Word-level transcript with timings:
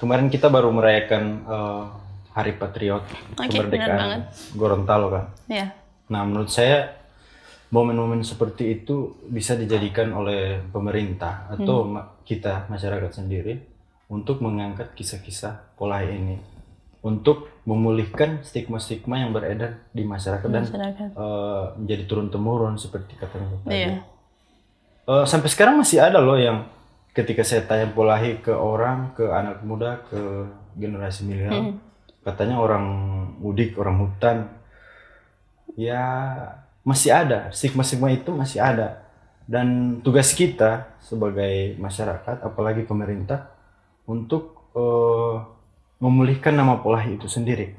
kemarin 0.00 0.26
kita 0.26 0.48
baru 0.48 0.72
merayakan 0.72 1.24
eh, 1.44 1.84
Hari 2.30 2.52
Patriot 2.56 3.04
benar 3.68 3.90
banget. 3.92 4.20
Gorontalo 4.52 5.06
kan. 5.10 5.24
Ya. 5.46 5.74
Nah, 6.08 6.22
menurut 6.24 6.48
saya 6.48 6.96
momen-momen 7.68 8.22
seperti 8.22 8.80
itu 8.80 9.14
bisa 9.26 9.54
dijadikan 9.54 10.10
oleh 10.10 10.58
pemerintah 10.66 11.46
atau 11.48 11.86
Hmm. 11.86 12.02
kita 12.24 12.66
masyarakat 12.66 13.12
sendiri 13.12 13.58
untuk 14.06 14.40
mengangkat 14.40 14.90
kisah-kisah 14.92 15.76
pola 15.76 16.02
ini 16.02 16.38
untuk 17.00 17.62
memulihkan 17.62 18.42
stigma-stigma 18.42 19.18
yang 19.18 19.30
beredar 19.30 19.86
di 19.90 20.02
masyarakat 20.02 20.46
dan 20.46 20.66
Masyarakat. 20.66 21.08
eh, 21.10 21.64
menjadi 21.76 22.02
turun 22.04 22.28
temurun 22.28 22.74
seperti 22.76 23.14
katanya 23.14 23.58
tadi. 23.60 23.74
Iya. 23.76 23.94
Eh, 25.06 25.24
sampai 25.24 25.48
sekarang 25.48 25.78
masih 25.78 25.98
ada 25.98 26.18
loh 26.18 26.36
yang 26.36 26.66
ketika 27.10 27.42
saya 27.42 27.66
tanya 27.66 27.90
polahi 27.90 28.38
ke 28.38 28.54
orang, 28.54 29.12
ke 29.18 29.26
anak 29.26 29.62
muda, 29.66 30.02
ke 30.06 30.46
generasi 30.78 31.26
milenial, 31.26 31.74
Hmm. 31.74 31.76
katanya 32.22 32.56
orang 32.62 32.84
mudik, 33.42 33.74
orang 33.74 33.98
hutan, 33.98 34.46
ya 35.74 36.02
masih 36.86 37.10
ada 37.12 37.50
stigma-stigma 37.50 38.10
itu 38.14 38.30
masih 38.30 38.62
ada. 38.62 39.02
Dan 39.50 39.98
tugas 40.06 40.30
kita 40.30 40.94
sebagai 41.02 41.74
masyarakat, 41.82 42.46
apalagi 42.46 42.86
pemerintah, 42.86 43.50
untuk 44.06 44.70
eh, 44.70 45.36
memulihkan 45.98 46.54
nama 46.54 46.78
polahi 46.78 47.18
itu 47.18 47.26
sendiri. 47.26 47.74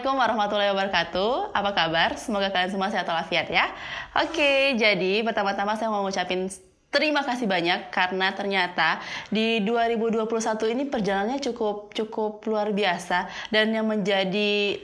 Assalamualaikum 0.00 0.32
warahmatullahi 0.32 0.72
wabarakatuh. 0.72 1.32
Apa 1.52 1.70
kabar? 1.76 2.16
Semoga 2.16 2.48
kalian 2.48 2.72
semua 2.72 2.88
sehat 2.88 3.04
walafiat 3.04 3.52
ya. 3.52 3.68
Oke, 4.16 4.72
jadi 4.80 5.20
pertama-tama 5.20 5.76
saya 5.76 5.92
mau 5.92 6.00
ngucapin 6.08 6.48
terima 6.88 7.20
kasih 7.20 7.44
banyak 7.44 7.92
karena 7.92 8.32
ternyata 8.32 9.04
di 9.28 9.60
2021 9.60 10.24
ini 10.72 10.88
perjalanannya 10.88 11.44
cukup 11.44 11.92
cukup 11.92 12.40
luar 12.48 12.72
biasa 12.72 13.28
dan 13.52 13.76
yang 13.76 13.92
menjadi 13.92 14.80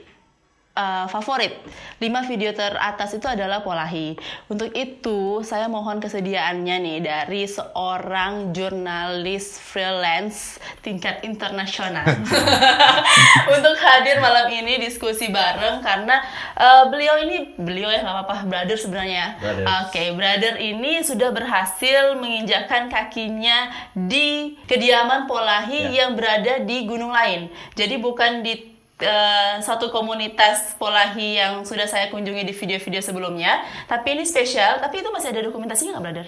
uh, 0.77 1.05
favorit 1.09 1.57
5 1.97 2.29
video 2.29 2.53
teratas 2.53 3.17
itu 3.17 3.25
adalah 3.25 3.65
Polahi. 3.65 4.13
Untuk 4.45 4.69
itu, 4.77 5.41
saya 5.41 5.65
mohon 5.65 5.97
kesediaannya 5.97 6.75
nih 6.77 6.97
dari 7.01 7.43
seorang 7.49 8.53
jurnalis 8.53 9.57
freelance 9.57 10.61
tingkat 10.85 11.25
internasional 11.25 12.05
untuk 13.57 13.75
hadir 13.81 14.21
malam 14.21 14.45
ini 14.53 14.77
diskusi 14.77 15.33
bareng 15.33 15.81
karena 15.81 16.21
uh, 16.53 16.85
beliau 16.93 17.17
ini 17.25 17.57
beliau 17.57 17.89
ya 17.89 18.05
nggak 18.05 18.15
apa-apa 18.21 18.35
brother 18.45 18.77
sebenarnya. 18.77 19.41
Brothers. 19.41 19.67
Oke, 19.89 20.03
brother 20.13 20.53
ini 20.61 21.01
sudah 21.01 21.33
berhasil 21.33 22.13
menginjakkan 22.21 22.93
kakinya 22.93 23.73
di 23.97 24.55
kediaman 24.69 25.25
Polahi 25.25 25.89
Ya. 25.89 26.05
yang 26.05 26.13
berada 26.13 26.61
di 26.61 26.85
gunung 26.85 27.13
lain. 27.13 27.49
Jadi 27.73 27.95
bukan 27.97 28.43
di 28.45 28.76
eh, 29.01 29.55
satu 29.61 29.89
komunitas 29.93 30.75
Polahi 30.77 31.37
yang 31.37 31.65
sudah 31.65 31.85
saya 31.85 32.09
kunjungi 32.09 32.43
di 32.45 32.53
video-video 32.53 33.01
sebelumnya, 33.01 33.63
tapi 33.85 34.17
ini 34.17 34.23
spesial. 34.25 34.81
Tapi 34.81 35.05
itu 35.05 35.09
masih 35.13 35.33
ada 35.33 35.41
dokumentasinya 35.45 35.97
nggak, 35.97 36.05
brother? 36.05 36.27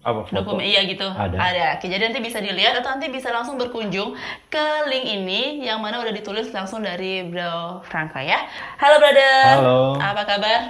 Apa 0.00 0.24
foto? 0.24 0.32
Dokumen 0.32 0.64
iya 0.64 0.80
gitu. 0.88 1.04
Ada. 1.04 1.76
Oke, 1.76 1.92
jadi 1.92 2.08
nanti 2.08 2.24
bisa 2.24 2.40
dilihat 2.40 2.72
atau 2.80 2.96
nanti 2.96 3.12
bisa 3.12 3.28
langsung 3.28 3.60
berkunjung 3.60 4.16
ke 4.48 4.66
link 4.88 5.04
ini 5.04 5.60
yang 5.60 5.76
mana 5.76 6.00
udah 6.00 6.08
ditulis 6.08 6.48
langsung 6.56 6.80
dari 6.80 7.28
Bro 7.28 7.84
Franka 7.84 8.24
ya. 8.24 8.48
Halo 8.80 8.96
brother. 8.96 9.60
Halo. 9.60 9.78
Apa 10.00 10.22
kabar? 10.24 10.60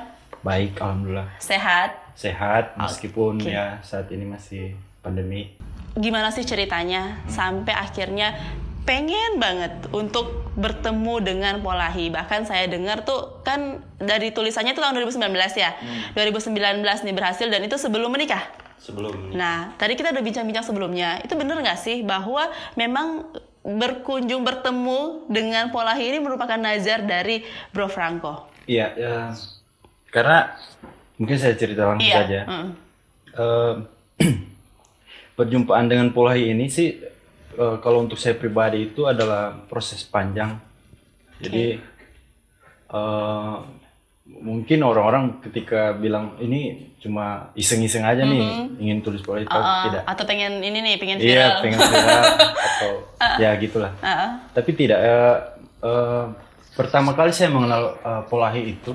Baik, 0.43 0.83
alhamdulillah. 0.83 1.31
Sehat? 1.39 1.95
Sehat 2.19 2.75
meskipun 2.75 3.39
Oke. 3.39 3.55
ya 3.55 3.79
saat 3.87 4.11
ini 4.11 4.27
masih 4.27 4.75
pandemi. 4.99 5.55
Gimana 5.95 6.35
sih 6.35 6.43
ceritanya 6.43 7.23
sampai 7.31 7.71
akhirnya 7.71 8.35
pengen 8.91 9.39
banget 9.39 9.87
untuk 9.95 10.51
bertemu 10.59 11.23
dengan 11.23 11.55
Polahi. 11.62 12.11
Bahkan 12.11 12.43
saya 12.43 12.67
dengar 12.67 13.06
tuh 13.06 13.39
kan 13.47 13.78
dari 14.03 14.34
tulisannya 14.34 14.75
itu 14.75 14.83
tahun 14.83 14.99
2019 14.99 15.31
ya. 15.55 15.78
2019 16.19 16.83
nih 16.83 17.15
berhasil 17.15 17.47
dan 17.47 17.62
itu 17.62 17.79
sebelum 17.79 18.11
menikah. 18.11 18.43
Sebelum 18.83 19.31
Nah, 19.39 19.79
tadi 19.79 19.95
kita 19.95 20.11
udah 20.11 20.25
bincang-bincang 20.27 20.67
sebelumnya. 20.67 21.23
Itu 21.23 21.39
bener 21.39 21.62
nggak 21.62 21.79
sih 21.79 22.03
bahwa 22.03 22.50
memang 22.75 23.31
berkunjung 23.62 24.43
bertemu 24.43 25.31
dengan 25.31 25.71
Polahi 25.71 26.11
ini 26.11 26.19
merupakan 26.19 26.59
nazar 26.59 27.06
dari 27.06 27.47
Bro 27.71 27.87
Franco? 27.93 28.50
Iya, 28.67 28.87
ya, 28.99 29.17
karena 30.11 30.50
mungkin 31.15 31.37
saya 31.39 31.55
cerita 31.55 31.87
langsung 31.87 32.11
Iya. 32.11 32.17
saja. 32.27 32.41
mm. 32.49 32.69
Eh, 33.31 33.75
perjumpaan 35.39 35.87
dengan 35.87 36.11
Polahi 36.11 36.50
ini 36.50 36.67
sih 36.67 37.09
eh, 37.60 37.76
kalau 37.84 38.09
untuk 38.09 38.16
saya 38.16 38.34
pribadi 38.41 38.88
itu 38.88 39.04
adalah 39.04 39.53
proses 39.69 40.00
panjang. 40.09 40.56
Jadi 41.41 41.76
eh, 42.88 43.56
mungkin 44.41 44.78
orang-orang 44.87 45.43
ketika 45.44 45.93
bilang 45.99 46.38
ini 46.41 46.93
cuma 47.03 47.50
iseng-iseng 47.56 48.04
aja 48.06 48.22
nih 48.22 48.76
ingin 48.78 49.00
tulis 49.00 49.25
Polahi, 49.25 49.49
tapi 49.49 49.60
Uh, 49.60 49.82
tidak. 49.88 50.03
Atau 50.06 50.25
pengen 50.28 50.60
ini 50.60 50.78
nih, 50.84 50.94
pengen 51.00 51.19
viral. 51.19 51.34
Iya, 51.34 51.49
pengen 51.65 51.78
viral 51.81 52.25
atau 52.69 52.93
ya 53.41 53.50
gitulah. 53.59 53.93
Uh-uh. 54.00 54.31
Tapi 54.54 54.70
tidak. 54.76 54.99
eh, 55.00 55.37
eh, 55.84 56.25
pertama 56.76 57.16
kali 57.16 57.32
saya 57.34 57.50
mengenal 57.50 57.97
eh, 58.00 58.22
Polahi 58.28 58.62
itu, 58.76 58.93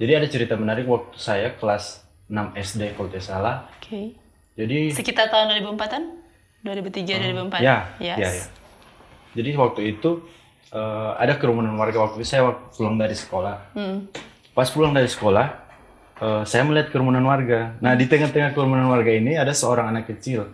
jadi 0.00 0.22
ada 0.22 0.26
cerita 0.30 0.54
menarik 0.56 0.86
waktu 0.88 1.16
saya 1.18 1.54
kelas 1.58 2.02
6 2.30 2.54
SD 2.56 2.96
kalau 2.96 3.08
tidak 3.12 3.24
salah. 3.26 3.56
Oke. 3.78 4.16
Jadi 4.54 4.94
Sekitar 4.94 5.28
tahun 5.34 5.58
2004-an? 5.66 6.23
2003, 6.64 7.20
2004? 7.52 7.60
ya, 7.60 7.92
Yes. 8.00 8.16
ya, 8.18 8.28
ya. 8.32 8.46
Jadi 9.36 9.50
waktu 9.54 9.80
itu 9.94 10.24
eh, 10.72 11.10
ada 11.20 11.36
kerumunan 11.36 11.76
warga 11.76 12.02
waktu 12.08 12.24
itu 12.24 12.28
saya 12.34 12.50
pulang 12.74 12.96
dari 12.96 13.14
sekolah. 13.14 13.56
Hmm. 13.76 14.08
Pas 14.56 14.66
pulang 14.72 14.90
dari 14.96 15.06
sekolah, 15.06 15.46
eh, 16.18 16.42
saya 16.48 16.64
melihat 16.64 16.90
kerumunan 16.90 17.22
warga. 17.22 17.76
Nah 17.78 17.92
di 17.94 18.08
tengah-tengah 18.08 18.56
kerumunan 18.56 18.88
warga 18.88 19.12
ini 19.12 19.36
ada 19.36 19.52
seorang 19.52 19.92
anak 19.92 20.10
kecil 20.10 20.48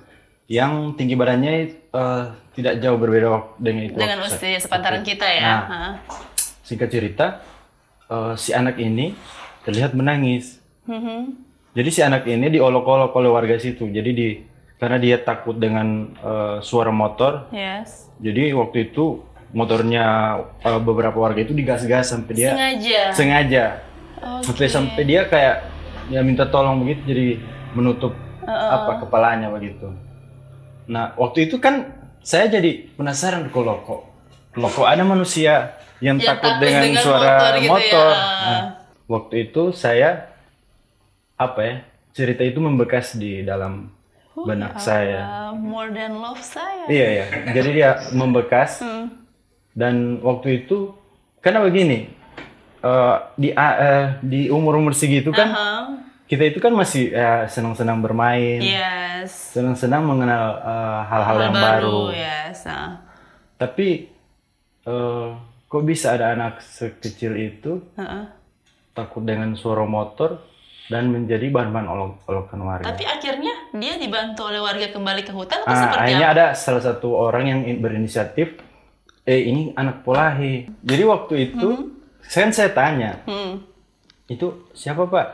yang 0.50 0.98
tinggi 0.98 1.14
badannya 1.14 1.52
eh, 1.78 2.24
tidak 2.58 2.82
jauh 2.82 2.98
berbeda 2.98 3.56
dengan 3.62 3.82
itu. 3.86 3.96
Dengan 3.96 4.18
usia 4.26 4.58
sepantaran 4.58 5.06
kita 5.06 5.24
ya. 5.30 5.54
Nah. 5.64 5.92
Singkat 6.66 6.88
cerita, 6.90 7.26
eh, 8.10 8.34
si 8.34 8.50
anak 8.50 8.76
ini 8.82 9.14
terlihat 9.62 9.94
menangis. 9.94 10.58
Mhm. 10.90 11.48
Jadi 11.70 11.88
si 11.94 12.00
anak 12.02 12.26
ini 12.26 12.50
diolok-olok 12.50 13.14
oleh 13.14 13.30
warga 13.30 13.54
situ. 13.62 13.86
Jadi 13.86 14.10
di 14.10 14.28
karena 14.80 14.96
dia 14.96 15.20
takut 15.20 15.54
dengan 15.54 15.86
eh, 16.16 16.56
suara 16.60 16.88
motor, 16.90 17.46
Yes. 17.52 18.08
jadi 18.16 18.56
waktu 18.56 18.90
itu 18.90 19.20
motornya 19.52 20.04
eh, 20.58 20.80
beberapa 20.80 21.20
warga 21.20 21.38
itu 21.38 21.52
digas-gas 21.52 22.10
sampai 22.10 22.32
dia 22.32 22.50
Sengaja. 22.56 23.00
sengaja 23.12 23.64
Oke. 24.40 24.46
sampai 24.48 24.66
sampai 24.66 25.02
dia 25.04 25.20
kayak 25.26 25.56
ya 26.08 26.24
minta 26.24 26.42
tolong 26.44 26.80
begitu 26.80 27.02
jadi 27.06 27.26
menutup 27.70 28.16
apa 28.42 29.04
kepalanya 29.04 29.46
begitu. 29.46 29.94
Nah 30.88 31.14
waktu 31.14 31.46
itu 31.46 31.62
kan 31.62 31.86
saya 32.20 32.50
jadi 32.50 32.90
penasaran 32.96 33.46
kok 33.46 33.62
loh 33.62 33.78
kok 34.66 34.82
ada 34.82 35.06
manusia 35.06 35.78
yang, 36.02 36.18
Yang 36.18 36.26
takut, 36.34 36.50
takut 36.50 36.62
dengan, 36.66 36.82
dengan 36.82 37.02
suara 37.04 37.30
motor 37.30 37.54
motor. 37.54 37.78
gitu 37.78 37.94
ya. 37.94 38.10
Nah, 38.42 38.62
waktu 39.06 39.34
itu 39.46 39.62
saya 39.70 40.10
apa 41.36 41.60
ya 41.62 41.74
cerita 42.10 42.42
itu 42.42 42.58
membekas 42.58 43.14
di 43.14 43.46
dalam 43.46 43.86
benak 44.44 44.78
saya. 44.78 45.50
Uh, 45.50 45.52
more 45.54 45.90
than 45.90 46.16
love 46.16 46.40
saya. 46.40 46.84
Iya 46.86 47.06
ya. 47.12 47.24
Jadi 47.52 47.68
dia 47.74 47.90
membekas 48.12 48.80
Hmm. 48.80 49.10
dan 49.72 50.18
waktu 50.20 50.64
itu 50.64 50.92
karena 51.38 51.62
begini 51.62 52.10
eh, 52.80 53.16
di 53.34 53.48
eh, 53.50 54.06
di 54.20 54.40
umur 54.48 54.76
umur 54.76 54.92
segitu 54.92 55.30
kan 55.30 55.48
Aha. 55.48 55.76
kita 56.26 56.48
itu 56.48 56.58
kan 56.58 56.72
masih 56.72 57.10
eh, 57.10 57.44
senang-senang 57.46 58.00
bermain, 58.00 58.60
Yes. 58.60 59.52
senang-senang 59.52 60.02
mengenal 60.02 60.58
hal-hal 61.06 61.36
yang 61.40 61.54
baru. 61.54 62.00
Yes. 62.12 62.66
ah. 62.66 63.00
Tapi 63.56 64.08
eh, 64.84 65.28
kok 65.64 65.84
bisa 65.84 66.18
ada 66.18 66.34
anak 66.34 66.60
sekecil 66.60 67.36
itu 67.36 67.78
Heeh. 67.94 68.26
takut 68.90 69.22
dengan 69.22 69.54
suara 69.54 69.86
motor 69.86 70.42
dan 70.90 71.06
menjadi 71.06 71.46
bahan-bahan 71.48 71.86
olok-olokan 71.86 72.60
warga. 72.60 72.90
Tapi 72.90 73.06
akhirnya 73.06 73.49
dia 73.72 73.94
dibantu 73.96 74.44
oleh 74.44 74.58
warga 74.58 74.86
kembali 74.86 75.22
ke 75.22 75.30
hutan 75.30 75.60
atau 75.60 75.68
Ah, 75.68 75.78
seperti 75.80 76.02
akhirnya 76.04 76.28
apa? 76.28 76.36
ada 76.36 76.46
salah 76.52 76.82
satu 76.82 77.08
orang 77.12 77.44
yang 77.46 77.60
in- 77.64 77.78
berinisiatif, 77.78 78.58
eh 79.22 79.40
ini 79.44 79.70
anak 79.72 80.00
Polahi. 80.00 80.66
Jadi 80.80 81.02
waktu 81.04 81.34
itu, 81.48 81.68
saya 82.22 82.46
kan 82.46 82.52
saya 82.52 82.70
tanya, 82.70 83.10
Hmm. 83.24 83.62
itu 84.26 84.46
siapa 84.72 85.04
pak? 85.04 85.26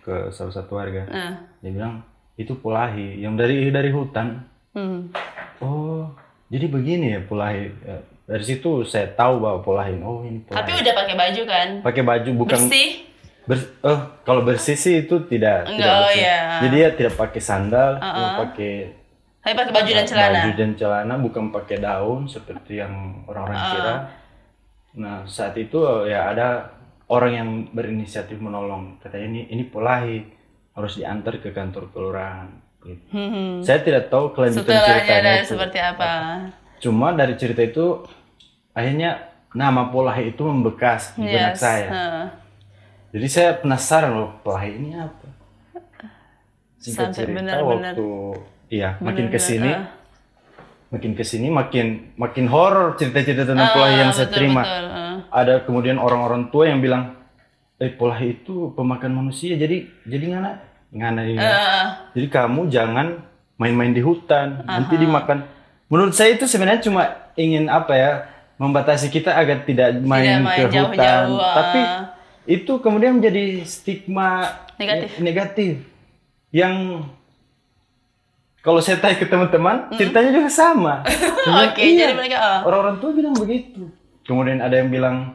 Ke 0.00 0.14
salah 0.28 0.50
satu 0.50 0.74
warga. 0.74 1.06
Nah. 1.06 1.34
Dia 1.58 1.70
bilang 1.70 2.02
itu 2.34 2.54
Polahi, 2.54 3.18
yang 3.18 3.34
dari 3.34 3.68
dari 3.68 3.90
hutan. 3.90 4.42
Hmm. 4.72 5.12
Oh, 5.58 6.10
jadi 6.48 6.66
begini 6.66 7.12
ya 7.12 7.20
Polahi. 7.22 7.70
Ya, 7.80 7.98
Dari 8.22 8.44
situ 8.44 8.82
saya 8.82 9.06
tahu 9.08 9.38
bahwa 9.38 9.60
Polahi. 9.60 9.98
Oh 10.00 10.22
ini 10.22 10.40
Tapi 10.42 10.54
Polahi. 10.64 10.80
udah 10.80 10.94
pakai 10.96 11.14
baju 11.14 11.42
kan? 11.44 11.68
Pakai 11.82 12.02
baju 12.02 12.30
bukan 12.36 12.54
Bersih. 12.56 12.90
Ber- 13.42 13.74
oh, 13.82 13.98
kalau 14.22 14.42
bersih 14.42 14.74
sih 14.74 15.02
itu 15.02 15.26
tidak 15.26 15.66
Enggak, 15.66 15.76
tidak 15.76 15.92
oh 15.92 16.02
bersih. 16.04 16.20
iya. 16.20 16.38
Jadi 16.62 16.76
ya 16.78 16.88
tidak 16.92 17.14
pakai 17.16 17.40
sandal, 17.40 17.90
cuma 17.96 18.28
pakai 18.40 18.72
Tapi 19.38 19.54
pakai 19.56 19.72
baju 19.72 19.90
dan 19.92 20.06
celana. 20.06 20.38
baju 20.38 20.50
dan 20.54 20.70
celana, 20.72 21.14
bukan 21.16 21.44
pakai 21.50 21.76
daun 21.78 22.22
seperti 22.24 22.78
yang 22.78 22.94
orang-orang 23.26 23.58
Ah. 23.58 23.68
kira. 23.68 23.94
Nah 24.94 25.16
saat 25.26 25.56
itu 25.56 25.78
ya 26.04 26.30
ada 26.30 26.70
orang 27.08 27.32
yang 27.32 27.48
berinisiatif 27.68 28.38
menolong. 28.38 28.96
Katanya 28.98 29.26
ini 29.28 29.40
ini 29.48 29.64
polahi 29.64 30.22
harus 30.72 30.94
diantar 30.94 31.36
ke 31.36 31.50
kantor 31.50 31.90
kelurahan. 31.90 32.46
Gitu. 32.78 33.02
Hmm. 33.10 33.58
Saya 33.60 33.78
tidak 33.80 34.06
tahu 34.06 34.30
kelanjutan 34.30 34.62
Setelahnya 34.64 34.86
ceritanya 35.00 35.18
ada 35.20 35.32
itu. 35.36 35.50
seperti 35.50 35.78
apa? 35.78 36.10
Cuma 36.78 37.10
dari 37.12 37.34
cerita 37.34 37.60
itu 37.60 38.06
akhirnya 38.72 39.18
nama 39.50 39.86
polahi 39.86 40.30
itu 40.30 40.42
membekas 40.42 41.14
di 41.14 41.26
benak 41.26 41.54
Yes. 41.54 41.58
saya. 41.58 41.88
Heeh. 41.88 42.26
Jadi 43.12 43.26
saya 43.28 43.50
penasaran 43.60 44.12
loh 44.16 44.32
pelahi 44.40 44.70
ini 44.80 44.96
apa. 44.96 45.28
Singkat 46.82 47.12
Sampai 47.12 47.14
cerita 47.14 47.38
benar-benar- 47.38 47.94
waktu 47.94 48.10
iya 48.72 48.96
makin 48.98 49.28
ke 49.30 49.38
sini 49.38 49.70
ah. 49.70 49.86
makin 50.90 51.12
ke 51.14 51.22
sini 51.22 51.46
makin 51.46 52.10
makin 52.18 52.50
horor 52.50 52.98
cerita-cerita 52.98 53.46
tentang 53.46 53.70
pelahi 53.70 53.94
yang 54.02 54.10
saya 54.10 54.26
betul, 54.26 54.36
terima. 54.40 54.62
betul, 54.66 54.86
ah. 54.90 55.16
Ada 55.30 55.54
kemudian 55.62 55.96
orang-orang 56.00 56.50
tua 56.50 56.66
yang 56.66 56.82
bilang, 56.82 57.14
eh 57.78 57.92
pelahi 57.92 58.42
itu 58.42 58.74
pemakan 58.74 59.12
manusia 59.14 59.54
jadi 59.54 59.86
jadi 60.08 60.24
ngana 60.34 60.50
ngana 60.90 61.22
ini. 61.22 61.38
Heeh. 61.38 61.84
Jadi 62.18 62.26
kamu 62.32 62.60
jangan 62.68 63.06
main-main 63.60 63.92
di 63.94 64.02
hutan 64.02 64.64
nanti 64.66 64.98
dimakan. 64.98 65.46
Menurut 65.86 66.16
saya 66.16 66.34
itu 66.34 66.48
sebenarnya 66.48 66.82
cuma 66.88 67.12
ingin 67.36 67.68
apa 67.68 67.92
ya 67.94 68.10
membatasi 68.56 69.06
kita 69.08 69.32
agar 69.32 69.62
tidak 69.68 70.00
main, 70.02 70.42
main 70.42 70.56
ke 70.56 70.62
hutan. 70.66 70.72
jauh-jauh, 70.72 71.38
ah. 71.38 71.54
Tapi 71.54 71.80
itu 72.46 72.72
kemudian 72.82 73.18
menjadi 73.22 73.62
stigma 73.62 74.50
Negatif. 74.78 75.08
ne- 75.18 75.22
negatif 75.22 75.74
yang 76.52 77.06
kalau 78.62 78.78
saya 78.78 79.02
tanya 79.02 79.18
ke 79.18 79.26
teman-teman 79.26 79.90
ceritanya 79.98 80.30
juga 80.30 80.46
sama. 80.46 81.02
Oke, 81.66 81.82
"Iya." 81.82 82.14
jadi 82.14 82.14
mereka 82.14 82.38
ah. 82.38 82.60
orang-orang 82.62 82.96
tua 83.02 83.10
bilang 83.10 83.34
begitu. 83.34 83.90
Kemudian 84.22 84.62
ada 84.62 84.78
yang 84.78 84.86
bilang 84.86 85.34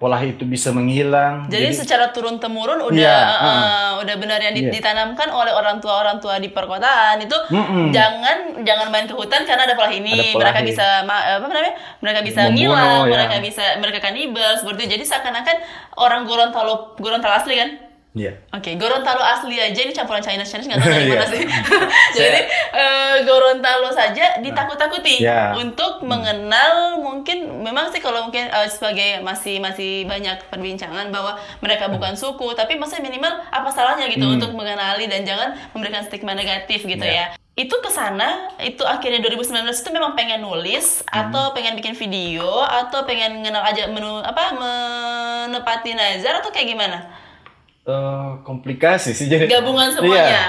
polahi 0.00 0.32
itu 0.32 0.48
bisa 0.48 0.72
menghilang. 0.72 1.44
Jadi, 1.44 1.76
secara 1.76 2.08
turun 2.08 2.40
temurun 2.40 2.80
udah 2.80 2.96
Iya, 2.96 3.20
eh, 3.20 3.90
udah 4.00 4.14
benar 4.16 4.40
yang 4.40 4.56
Iya. 4.56 4.72
ditanamkan 4.72 5.28
oleh 5.28 5.52
orang 5.52 5.76
tua 5.76 6.00
orang 6.00 6.16
tua 6.16 6.40
di 6.40 6.48
perkotaan 6.48 7.20
itu 7.20 7.36
Mm-mm. 7.46 7.92
jangan 7.92 8.64
jangan 8.64 8.88
main 8.88 9.04
ke 9.04 9.12
hutan 9.12 9.44
karena 9.44 9.62
ada 9.62 9.76
pola 9.76 9.92
ini 9.92 10.08
Ada 10.10 10.24
polahi. 10.24 10.40
mereka 10.40 10.60
bisa 10.64 10.86
ma- 11.04 11.26
apa 11.36 11.44
namanya 11.44 11.74
mereka 12.00 12.20
bisa 12.22 12.40
Membunuh, 12.42 12.56
ngilang 12.72 12.96
ya. 12.98 13.12
mereka 13.12 13.36
bisa 13.38 13.64
mereka 13.76 13.98
kanibal 14.00 14.50
seperti 14.56 14.80
itu 14.80 14.92
jadi 14.96 15.04
seakan-akan 15.06 15.56
orang 15.94 16.22
Gorontalo 16.24 16.74
Gorontalo 16.96 17.36
asli 17.36 17.54
kan 17.54 17.70
Iya. 18.10 18.34
Oke, 18.50 18.74
Gorontalo 18.74 19.22
asli 19.22 19.54
aja 19.54 19.86
ini 19.86 19.94
campuran 19.94 20.18
China 20.18 20.42
Chinese 20.42 20.66
nggak 20.66 20.82
tahu 20.82 20.90
dari 20.90 21.06
mana 21.06 21.22
Iya. 21.22 21.30
sih. 21.30 21.42
Jadi 22.18 22.40
eh, 22.74 23.14
Gorontalo 23.22 23.86
saja 23.94 24.42
ditakut-takuti 24.42 25.22
Ya. 25.22 25.54
untuk 25.54 26.02
mengenal 26.02 26.98
mungkin 26.98 27.62
memang 27.62 27.94
sih 27.94 28.02
kalau 28.02 28.26
mungkin 28.26 28.50
eh, 28.50 28.66
sebagai 28.66 29.22
masih 29.22 29.62
masih 29.62 30.10
banyak 30.10 30.42
perbincangan 30.50 31.14
bahwa 31.14 31.38
mereka 31.62 31.86
bukan 31.86 32.18
suku, 32.18 32.50
tapi 32.52 32.74
maksudnya 32.74 33.06
minimal 33.06 33.30
apa 33.46 33.70
salahnya 33.70 34.10
gitu 34.10 34.26
untuk 34.26 34.58
mengenali 34.58 35.06
dan 35.06 35.22
jangan 35.22 35.54
memberikan 35.70 36.02
stigma 36.02 36.34
negatif 36.34 36.82
gitu 36.82 37.06
ya. 37.06 37.30
Itu 37.54 37.78
ke 37.78 37.92
sana, 37.92 38.50
itu 38.58 38.82
akhirnya 38.82 39.20
2019 39.20 39.54
itu 39.70 39.90
memang 39.92 40.16
pengen 40.16 40.40
nulis 40.40 41.06
atau 41.06 41.52
pengen 41.52 41.76
bikin 41.76 41.94
video 41.94 42.42
atau 42.58 43.04
pengen 43.04 43.38
mengenal 43.38 43.62
aja 43.62 43.86
menu 43.86 44.18
apa 44.18 44.50
menepati 44.50 45.94
nazar 45.94 46.40
atau 46.40 46.50
kayak 46.50 46.74
gimana? 46.74 46.98
Eh, 47.90 48.30
komplikasi 48.42 49.10
sih 49.10 49.26
jadi. 49.26 49.50
gabungan 49.50 49.88
Iya. 49.88 49.94
semuanya. 49.96 50.44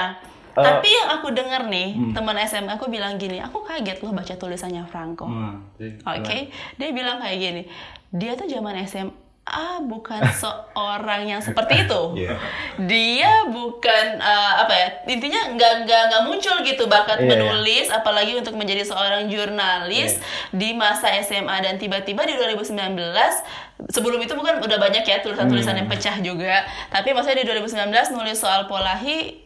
Eh, 0.52 0.60
Tapi 0.60 0.84
yang 0.86 1.08
aku 1.12 1.28
dengar 1.30 1.64
nih, 1.64 2.12
teman 2.12 2.36
SMA 2.38 2.72
aku 2.72 2.86
bilang 2.86 3.16
gini, 3.16 3.38
aku 3.38 3.62
kaget 3.62 3.98
loh 3.98 4.12
baca 4.12 4.30
tulisannya 4.32 4.84
Franco. 4.84 5.24
Hmm, 5.24 5.64
Oke, 6.04 6.20
jadi- 6.22 6.46
dia 6.76 6.88
bilang 6.90 7.18
kayak 7.18 7.38
gini, 7.40 7.62
dia 8.10 8.32
tuh 8.32 8.44
zaman 8.46 8.76
SMA 8.78 9.64
bukan 9.82 10.20
seorang 10.44 11.24
yang 11.26 11.40
seperti 11.40 11.82
itu. 11.82 12.02
Iya. 12.18 12.36
Dia 12.78 13.32
bukan 13.48 14.04
eh, 14.18 14.52
apa 14.58 14.72
ya, 14.72 14.88
intinya 15.08 15.40
nggak 15.50 15.72
nggak 15.82 16.02
nggak 16.06 16.22
muncul 16.22 16.56
gitu 16.60 16.84
bakat 16.86 17.16
Iya, 17.16 17.24
iya. 17.24 17.32
menulis, 17.32 17.86
apalagi 17.88 18.32
untuk 18.34 18.52
menjadi 18.52 18.84
seorang 18.84 19.26
jurnalis 19.26 20.12
Iya. 20.12 20.24
di 20.52 20.68
masa 20.74 21.16
SMA 21.18 21.56
dan 21.60 21.74
tiba-tiba 21.76 22.22
di 22.22 22.36
2019 22.36 23.40
sebelum 23.88 24.18
itu 24.18 24.32
bukan 24.32 24.58
udah 24.58 24.78
banyak 24.78 25.02
ya 25.02 25.18
tulisan-tulisan 25.18 25.72
Hmm. 25.72 25.80
yang 25.80 25.88
pecah 25.88 26.16
juga, 26.18 26.54
tapi 26.88 27.10
maksudnya 27.10 27.40
di 27.40 27.46
2019 27.46 27.88
nulis 28.10 28.36
soal 28.36 28.64
polahi 28.64 29.40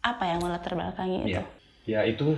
apa 0.00 0.24
yang 0.26 0.38
melatar 0.38 0.72
belakangi 0.72 1.16
itu? 1.22 1.28
Iya. 1.30 1.42
Ya 1.84 2.00
itu 2.02 2.36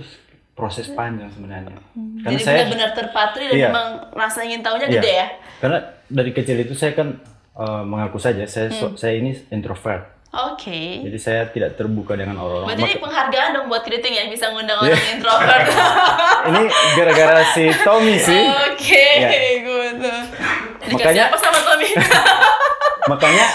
proses 0.51 0.89
panjang 0.89 1.29
sebenarnya. 1.29 1.69
Karena 1.69 1.81
Hmm. 1.93 2.17
Jadi 2.25 2.35
saya 2.37 2.55
benar-benar 2.61 2.91
terpatri 2.93 3.43
dan 3.45 3.55
Iya. 3.55 3.67
memang 3.69 3.87
rasa 4.11 4.39
ingin 4.41 4.59
tahunya 4.59 4.87
Iya. 4.87 4.95
gede 4.95 5.11
ya? 5.13 5.27
karena 5.57 5.77
dari 6.07 6.31
kecil 6.31 6.57
itu 6.59 6.73
saya 6.73 6.93
kan 6.93 7.17
eh, 7.55 7.83
mengaku 7.83 8.17
saja 8.17 8.45
saya 8.45 8.69
so- 8.69 8.93
Hmm. 8.93 8.95
saya 8.95 9.17
ini 9.17 9.33
introvert. 9.49 10.05
Oke. 10.29 11.01
Jadi 11.01 11.17
saya 11.17 11.47
tidak 11.47 11.73
terbuka 11.73 12.13
dengan 12.13 12.37
orang-orang. 12.37 12.69
Berarti 12.69 12.83
ini 12.85 12.97
penghargaan 12.99 13.49
dong 13.51 13.65
buat 13.65 13.81
kritik 13.81 14.11
ya 14.11 14.27
bisa 14.27 14.45
ngundang 14.47 14.77
Iya. 14.77 14.93
orang 14.93 15.07
introvert. 15.09 15.65
ini 16.49 16.63
gara-gara 16.93 17.41
si 17.49 17.65
Tommy 17.79 18.13
sih. 18.15 18.43
Oke, 18.69 19.05
Iya. 19.17 19.29
good. 19.63 19.97
Dikasih 19.97 20.66
Makanya- 20.93 21.27
apa 21.31 21.37
sama 21.37 21.59
Tommy? 21.63 21.89
makanya 23.11 23.45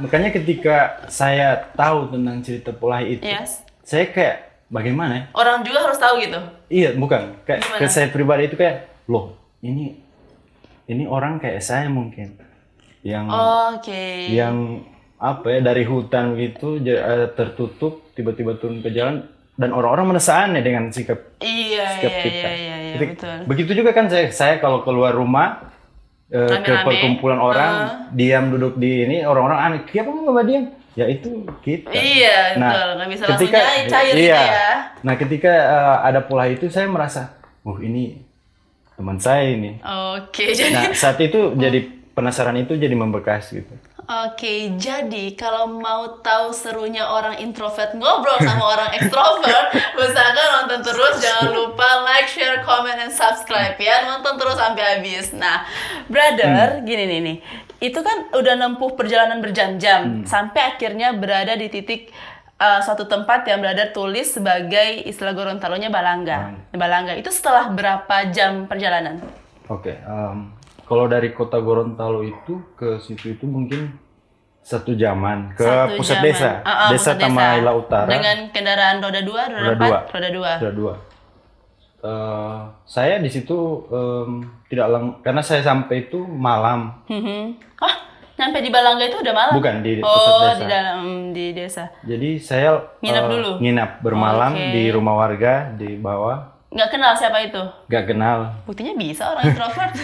makanya 0.00 0.30
ketika 0.32 0.76
saya 1.12 1.68
tahu 1.76 2.08
tentang 2.08 2.40
cerita 2.40 2.72
polahi 2.72 3.20
itu, 3.20 3.22
yes. 3.24 3.60
saya 3.84 4.08
kayak 4.08 4.64
bagaimana 4.72 5.12
ya? 5.12 5.24
Orang 5.36 5.60
juga 5.60 5.84
harus 5.84 6.00
tahu 6.00 6.24
gitu. 6.24 6.40
Iya, 6.72 6.96
bukan. 6.96 7.36
Kayak 7.44 7.60
ke 7.76 7.84
saya 7.84 8.08
pribadi 8.08 8.48
itu 8.48 8.56
kayak, 8.56 8.88
loh, 9.04 9.36
ini 9.60 10.00
ini 10.88 11.04
orang 11.04 11.36
kayak 11.36 11.60
saya 11.60 11.88
mungkin 11.88 12.36
yang 13.04 13.28
Oke. 13.72 14.32
yang 14.32 14.84
apa 15.20 15.46
ya 15.52 15.60
dari 15.60 15.84
hutan 15.84 16.36
gitu 16.36 16.80
eh, 16.84 17.28
tertutup 17.32 18.12
tiba-tiba 18.12 18.56
turun 18.56 18.80
ke 18.84 18.92
jalan 18.92 19.24
dan 19.54 19.70
orang-orang 19.70 20.16
merasa 20.16 20.44
aneh 20.44 20.60
dengan 20.60 20.90
sikap 20.90 21.38
Iya, 21.40 21.84
sikap 22.00 22.12
iya, 22.12 22.22
kita. 22.24 22.48
iya, 22.48 22.52
iya, 22.56 22.76
iya, 22.76 22.96
betul. 22.98 23.36
Begitu 23.48 23.70
juga 23.84 23.94
kan 23.96 24.08
saya 24.10 24.28
saya 24.34 24.58
kalau 24.58 24.82
keluar 24.82 25.14
rumah 25.14 25.73
eh, 26.34 26.58
ke 26.60 26.72
perkumpulan 26.82 27.38
orang 27.38 27.72
Ah. 27.72 27.88
diam 28.10 28.50
duduk 28.50 28.74
di 28.74 29.06
ini 29.06 29.22
orang-orang 29.22 29.58
aneh. 29.60 29.80
Kenapa 29.86 30.10
nggak 30.10 30.26
bapak 30.28 30.44
diam? 30.44 30.64
Ya 30.94 31.06
itu 31.06 31.30
kita. 31.60 31.90
Iya, 31.90 32.54
Nah, 32.54 32.70
betul. 32.70 32.88
Nggak 32.92 33.08
bisa 33.08 33.22
ketika 33.28 33.58
langsung 33.58 33.86
cair, 33.88 34.12
iya. 34.12 34.18
gitu 34.18 34.46
ya. 34.50 34.70
Nah, 35.00 35.14
ketika 35.14 35.52
eh, 35.52 35.96
ada 36.04 36.20
pola 36.20 36.44
itu 36.46 36.66
saya 36.68 36.86
merasa, 36.86 37.34
"Oh, 37.62 37.78
ini 37.78 38.22
teman 38.94 39.18
saya 39.18 39.42
ini." 39.48 39.78
Oke, 40.14 40.50
jadi 40.58 40.70
Nah, 40.70 40.94
saat 40.94 41.18
itu 41.18 41.54
jadi 41.54 41.78
penasaran 42.10 42.54
itu 42.56 42.74
jadi 42.74 42.94
membekas 42.94 43.50
gitu. 43.50 43.74
Oke, 44.04 44.76
jadi 44.76 45.32
kalau 45.32 45.80
mau 45.80 46.20
tahu 46.20 46.52
serunya 46.52 47.08
orang 47.08 47.40
introvert 47.40 47.96
ngobrol 47.96 48.36
sama 48.36 48.76
orang 48.76 48.90
ekstrovert, 49.00 49.72
usahakan 50.00 50.48
nonton 50.60 50.80
terus. 50.84 51.24
Jangan 51.24 51.48
lupa 51.56 52.04
like, 52.04 52.28
share, 52.28 52.60
comment, 52.68 53.00
and 53.00 53.08
subscribe 53.08 53.80
ya. 53.80 54.04
Nonton 54.04 54.36
terus 54.36 54.60
sampai 54.60 55.00
habis. 55.00 55.32
Nah, 55.32 55.64
brother, 56.12 56.84
gini 56.84 57.04
nih 57.08 57.20
nih. 57.24 57.36
Itu 57.80 58.04
kan 58.04 58.28
udah 58.36 58.54
nempuh 58.60 58.92
perjalanan 58.92 59.40
berjam-jam 59.40 60.28
sampai 60.28 60.76
akhirnya 60.76 61.16
berada 61.16 61.56
di 61.56 61.72
titik 61.72 62.12
uh, 62.60 62.80
suatu 62.84 63.08
tempat 63.08 63.48
yang 63.48 63.64
brother 63.64 63.88
tulis 63.90 64.36
sebagai 64.36 65.04
istilah 65.08 65.32
Gorontalonya 65.32 65.88
Balangga. 65.88 66.54
Balangga 66.76 67.16
itu 67.16 67.32
setelah 67.32 67.72
berapa 67.72 68.16
jam 68.30 68.68
perjalanan? 68.68 69.20
Oke, 69.72 69.96
em, 69.96 70.52
kalau 70.84 71.04
dari 71.06 71.30
kota 71.30 71.56
Gorontalo 71.56 72.20
itu 72.20 72.60
ke 72.74 72.98
situ 72.98 73.32
itu 73.32 73.44
mungkin 73.44 73.96
satu 74.60 74.92
jaman 74.92 75.52
ke 75.52 75.60
Satu 75.60 75.94
pusat 75.94 76.16
jaman. 76.18 76.26
desa, 76.26 76.50
Ah, 76.58 76.70
ah, 76.70 76.88
desa 76.88 77.10
pusat 77.10 77.20
Tamaila 77.20 77.72
Utara. 77.74 78.06
Dengan 78.06 78.36
kendaraan 78.48 78.96
roda 78.98 79.20
dua, 79.20 79.42
roda, 79.46 79.60
Roda 79.62 79.72
empat, 79.74 79.88
dua. 79.90 80.00
roda 80.10 80.28
dua. 80.30 80.50
Ada 80.54 80.70
dua. 80.72 80.94
Eh, 82.00 82.60
saya 82.84 83.16
di 83.16 83.28
situ 83.28 83.56
em, 83.88 84.30
tidak 84.66 84.88
lang 84.88 85.04
karena 85.20 85.40
saya 85.40 85.60
sampai 85.60 86.04
itu 86.04 86.20
malam, 86.20 87.00
Mhm. 87.06 87.56
Ah, 87.78 87.94
nyampe 88.34 88.60
di 88.60 88.68
Balangga 88.68 89.04
itu 89.04 89.16
udah 89.18 89.32
malam? 89.32 89.52
bukan 89.54 89.80
di 89.80 89.92
pusat 89.98 90.12
Oh, 90.30 90.40
desa. 90.42 90.52
di 90.54 90.64
dalam 90.66 90.98
di 91.30 91.46
desa. 91.50 91.84
Jadi 92.00 92.36
saya 92.38 92.76
Nginap 93.00 93.24
eh, 93.24 93.30
dulu? 93.30 93.50
nginap 93.58 93.90
bermalam 94.00 94.52
Oke. 94.52 94.68
di 94.70 94.82
rumah 94.88 95.14
warga 95.18 95.72
di 95.72 95.96
bawah, 95.96 96.53
Nggak 96.74 96.90
kenal 96.90 97.12
siapa 97.14 97.38
itu? 97.40 97.62
gak 97.86 98.04
kenal. 98.04 98.50
Buktinya 98.64 98.92
bisa 98.94 99.30
orang 99.30 99.46
introvert. 99.46 99.94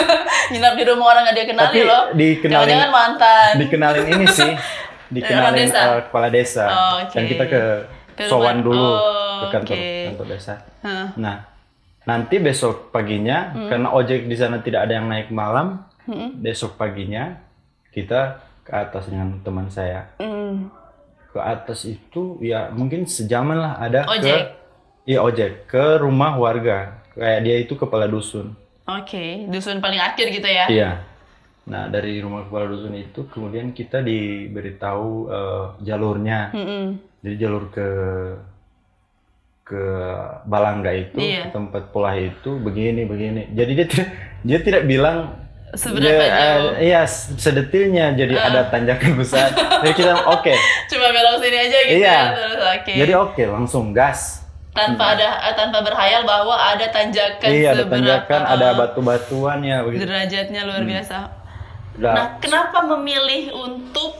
Nginap 0.50 0.72
di 0.72 0.84
rumah 0.84 1.06
orang 1.06 1.22
nggak 1.24 1.36
dia 1.36 1.46
kenali 1.46 1.68
Tapi 1.68 1.80
loh. 1.82 2.02
dikenalin- 2.10 2.52
Jangan-jangan 2.64 2.90
mantan. 2.90 3.52
dikenalin 3.60 4.06
ini 4.08 4.26
sih, 4.26 4.52
dikenalin 5.14 5.68
desa? 5.68 5.80
eh, 5.80 6.02
kepala 6.02 6.28
desa. 6.28 6.64
Oh, 6.64 6.92
oke. 6.98 7.12
Dan 7.12 7.24
kita 7.26 7.44
ke 7.44 7.62
Ke 8.14 8.24
sowan 8.24 8.62
dulu 8.62 8.78
oh, 8.78 9.42
ke 9.42 9.46
kantor 9.52 9.74
oke. 9.74 9.92
kantor 10.08 10.26
desa. 10.30 10.54
Hah. 10.80 11.06
Nah, 11.14 11.36
nanti 12.04 12.36
besok 12.38 12.88
paginya 12.88 13.50
Hmm. 13.50 13.68
karena 13.68 13.88
ojek 13.90 14.24
di 14.24 14.34
sana 14.34 14.58
tidak 14.58 14.86
ada 14.86 14.94
yang 14.94 15.06
naik 15.06 15.28
malam, 15.28 15.82
besok 16.36 16.76
paginya 16.76 17.36
kita 17.90 18.38
ke 18.60 18.72
atas 18.72 19.06
dengan 19.06 19.40
teman 19.40 19.68
saya. 19.68 20.08
Hmm. 20.16 20.72
Ke 21.28 21.38
atas 21.38 21.84
itu 21.84 22.38
ya 22.38 22.70
mungkin 22.70 23.04
sejaman 23.04 23.58
lah 23.58 23.76
ada 23.76 24.06
Ojek. 24.06 24.22
ke 24.22 24.36
Iya 25.04 25.20
ojek 25.20 25.66
ke 25.66 26.00
rumah 26.00 26.34
warga. 26.34 27.04
Kayak 27.12 27.40
dia 27.40 27.56
itu 27.60 27.74
kepala 27.74 28.08
dusun. 28.08 28.56
Oke, 28.84 29.44
dusun 29.48 29.78
paling 29.78 30.00
akhir 30.00 30.28
gitu 30.30 30.44
ya. 30.44 30.64
Iya. 30.66 30.90
Nah 31.64 31.88
dari 31.88 32.20
rumah 32.20 32.44
kepala 32.44 32.66
dusun 32.66 32.92
itu 32.92 33.24
kemudian 33.26 33.70
kita 33.70 34.00
diberitahu 34.00 35.08
eh, 35.26 35.64
jalurnya. 35.82 36.52
Mm-mm. 36.52 36.84
Jadi 37.20 37.36
jalur 37.36 37.68
ke 37.68 37.88
ke 39.64 39.80
Balangga 40.44 40.92
itu 40.92 41.16
Iya. 41.16 41.48
ke 41.48 41.56
tempat 41.56 41.88
pola 41.88 42.12
itu 42.14 42.60
begini 42.60 43.08
begini. 43.08 43.48
Jadi 43.50 43.72
dia 43.74 43.86
tidak 43.88 44.08
dia 44.42 44.58
tidak 44.60 44.82
bilang 44.84 45.40
Seberapa 45.74 46.06
dia, 46.06 46.30
jauh? 46.30 46.70
eh, 46.78 46.86
iya 46.86 47.00
sedetilnya. 47.34 48.14
Jadi 48.14 48.36
ada 48.36 48.68
tanjakan 48.68 49.18
besar. 49.18 49.50
Jadi 49.82 49.92
kita 49.96 50.12
oke. 50.28 50.52
Cuma 50.92 51.08
belok 51.10 51.40
sini 51.40 51.56
aja 51.58 51.78
gitu 51.82 51.98
Iya. 51.98 52.12
ya. 52.12 52.22
Terus 52.30 52.60
oke. 52.62 52.92
Jadi 52.94 53.12
oke 53.16 53.42
langsung 53.48 53.90
gas. 53.90 54.43
Tanpa 54.74 55.14
ada 55.14 55.28
eh, 55.40 55.54
tanpa 55.54 55.78
berhayal 55.80 56.26
bahwa 56.26 56.52
ada 56.52 56.86
tanjakan 56.90 57.46
iya 57.48 57.70
ada 57.72 57.86
tanjakan, 57.86 58.40
ada 58.42 58.66
eh, 58.68 58.74
batu-batuannya 58.74 59.76
begitu. 59.86 60.02
derajatnya 60.02 60.60
luar 60.66 60.82
biasa. 60.82 61.18
Udah, 61.94 62.10
Nah, 62.10 62.26
kenapa 62.36 62.82
memilih 62.84 63.54
untuk 63.54 64.18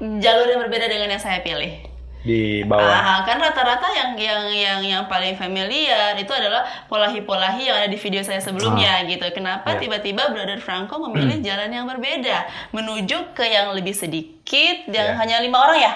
jalur 0.00 0.46
yang 0.46 0.60
berbeda 0.62 0.88
dengan 0.88 1.08
yang 1.10 1.22
saya 1.22 1.40
pilih? 1.40 1.92
di 2.26 2.66
bawah. 2.66 2.82
Ah, 2.82 3.22
kan 3.22 3.38
rata-rata 3.38 3.86
yang 3.94 4.18
yang 4.18 4.42
yang 4.50 4.80
yang 4.82 5.02
paling 5.06 5.38
familiar 5.38 6.10
itu 6.18 6.26
adalah 6.26 6.66
polahi-polahi 6.90 7.70
yang 7.70 7.78
ada 7.78 7.86
di 7.86 7.94
video 7.94 8.18
saya 8.18 8.42
sebelumnya 8.42 8.98
gitu. 9.06 9.22
Kenapa 9.30 9.70
Iya. 9.70 9.86
tiba-tiba 9.86 10.34
Brother 10.34 10.58
Franco 10.58 10.98
memilih 10.98 11.38
jalan 11.38 11.70
yang 11.70 11.86
berbeda 11.86 12.42
menuju 12.74 13.30
ke 13.30 13.46
yang 13.46 13.70
lebih 13.70 13.94
sedikit 13.94 14.90
yang 14.90 15.14
Iya. 15.14 15.18
hanya 15.22 15.36
lima 15.38 15.54
orang 15.60 15.78
ya? 15.78 15.92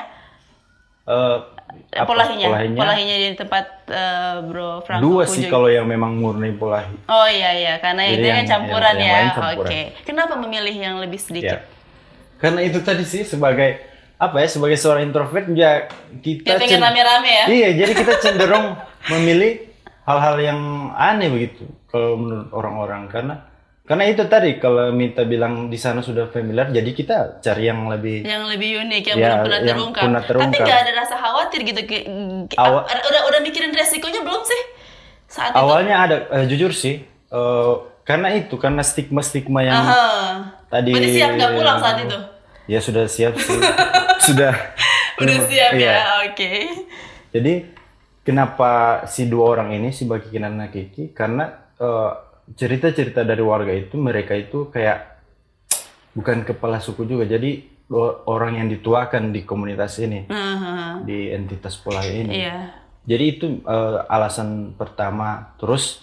Eh, 1.11 1.37
polahinya, 1.90 2.47
polahinya? 2.47 2.78
polahinya 2.78 3.16
di 3.18 3.28
tempat 3.35 3.64
eh, 3.87 4.37
Bro 4.42 4.87
Franco 4.87 5.02
Dua 5.02 5.26
sih 5.26 5.44
kalau 5.47 5.66
yang 5.66 5.85
memang 5.85 6.14
murni 6.14 6.54
polahi. 6.54 6.94
Oh 7.04 7.26
iya 7.26 7.50
iya, 7.52 7.75
karena 7.78 8.06
Jadi 8.06 8.14
itu 8.14 8.26
kan 8.26 8.37
yang- 8.37 8.47
campuran 8.47 8.94
yang- 8.94 8.97
yang 8.97 9.11
ya. 9.11 9.18
lain 9.18 9.30
campuran. 9.32 9.66
Oke. 9.66 9.80
Kenapa 10.02 10.35
memilih 10.35 10.70
yang 10.73 10.97
lebih 10.99 11.18
sedikit? 11.18 11.59
Ya. 11.59 11.66
Karena 12.38 12.61
itu 12.62 12.78
tadi 12.80 13.02
sih 13.02 13.23
sebagai 13.23 13.82
apa 14.16 14.37
ya 14.38 14.49
sebagai 14.49 14.76
seorang 14.76 15.02
introvert 15.02 15.49
ya 15.50 15.88
kita 16.20 16.47
Ya 16.47 16.61
pengen 16.61 16.78
rame-rame 16.78 17.26
ya. 17.28 17.44
Iya, 17.49 17.68
jadi 17.75 17.92
kita 17.92 18.12
cenderung 18.20 18.76
memilih 19.09 19.66
hal-hal 20.04 20.37
yang 20.38 20.61
aneh 20.92 21.26
begitu 21.26 21.66
kalau 21.87 22.14
menurut 22.14 22.49
orang-orang 22.50 23.09
karena 23.09 23.35
karena 23.90 24.06
itu 24.06 24.23
tadi 24.25 24.50
kalau 24.56 24.88
minta 24.90 25.25
bilang 25.25 25.66
di 25.66 25.75
sana 25.75 25.99
sudah 25.99 26.30
familiar 26.30 26.70
jadi 26.70 26.87
kita 26.88 27.16
cari 27.40 27.66
yang 27.66 27.90
lebih 27.90 28.23
Yang 28.23 28.44
lebih 28.49 28.70
unik 28.80 29.02
yang 29.04 29.18
Ya, 29.18 29.26
belum 29.26 29.38
pernah 29.42 29.59
yang 29.59 29.68
terungkap. 29.68 30.02
pernah 30.06 30.20
Tapi 30.20 30.28
terungkap. 30.30 30.62
nggak 30.62 30.78
ada 30.78 30.92
rasa 30.94 31.14
khawatir 31.16 31.61
gitu. 31.64 31.80
Awal- 32.54 32.87
ap- 32.87 33.02
udah 33.02 33.23
udah 33.26 33.40
mikirin 33.40 33.73
resikonya 33.73 34.23
belum 34.23 34.42
sih? 34.42 34.62
Saat 35.26 35.50
itu. 35.50 35.59
awalnya 35.59 35.97
ada 36.00 36.16
eh, 36.32 36.47
jujur 36.47 36.70
sih 36.70 37.02
eh, 37.28 37.73
karena 38.00 38.30
itu 38.32 38.54
karena 38.54 38.78
stigma-stigma 38.80 39.61
yang 39.61 39.78
Aha. 39.80 40.06
tadi 40.68 40.90
Berarti 40.90 41.11
siap 41.12 41.30
nggak 41.35 41.50
pulang 41.52 41.78
saat 41.78 41.99
itu? 42.00 42.18
Ya 42.66 42.78
sudah 42.78 43.04
siap 43.06 43.35
sih. 43.35 43.59
sudah. 44.26 44.54
Udah 45.18 45.37
siap 45.44 45.75
Iya. 45.75 45.90
ya, 45.90 45.99
oke. 46.25 46.52
Jadi 47.30 47.52
kenapa 48.23 48.70
si 49.04 49.26
dua 49.26 49.50
orang 49.50 49.73
ini 49.73 49.90
si 49.90 50.04
Baki 50.04 50.30
Kinan 50.30 50.54
dan 50.54 50.68
Kiki 50.68 51.11
karena 51.11 51.50
eh, 51.76 52.11
cerita-cerita 52.50 53.23
dari 53.23 53.42
warga 53.42 53.71
itu 53.71 53.95
mereka 53.95 54.35
itu 54.35 54.71
kayak 54.71 55.23
bukan 56.14 56.42
kepala 56.42 56.83
suku 56.83 57.07
juga. 57.07 57.26
Jadi 57.26 57.66
orang 58.26 58.62
yang 58.62 58.69
dituakan 58.71 59.35
di 59.35 59.42
komunitas 59.42 59.99
ini, 59.99 60.30
Aha. 60.30 61.02
di 61.02 61.30
entitas 61.30 61.75
pola 61.78 62.02
ini. 62.07 62.38
Iya. 62.38 62.71
Jadi 63.07 63.25
itu 63.26 63.47
eh, 63.66 63.99
alasan 64.07 64.75
pertama. 64.78 65.54
Terus 65.59 66.02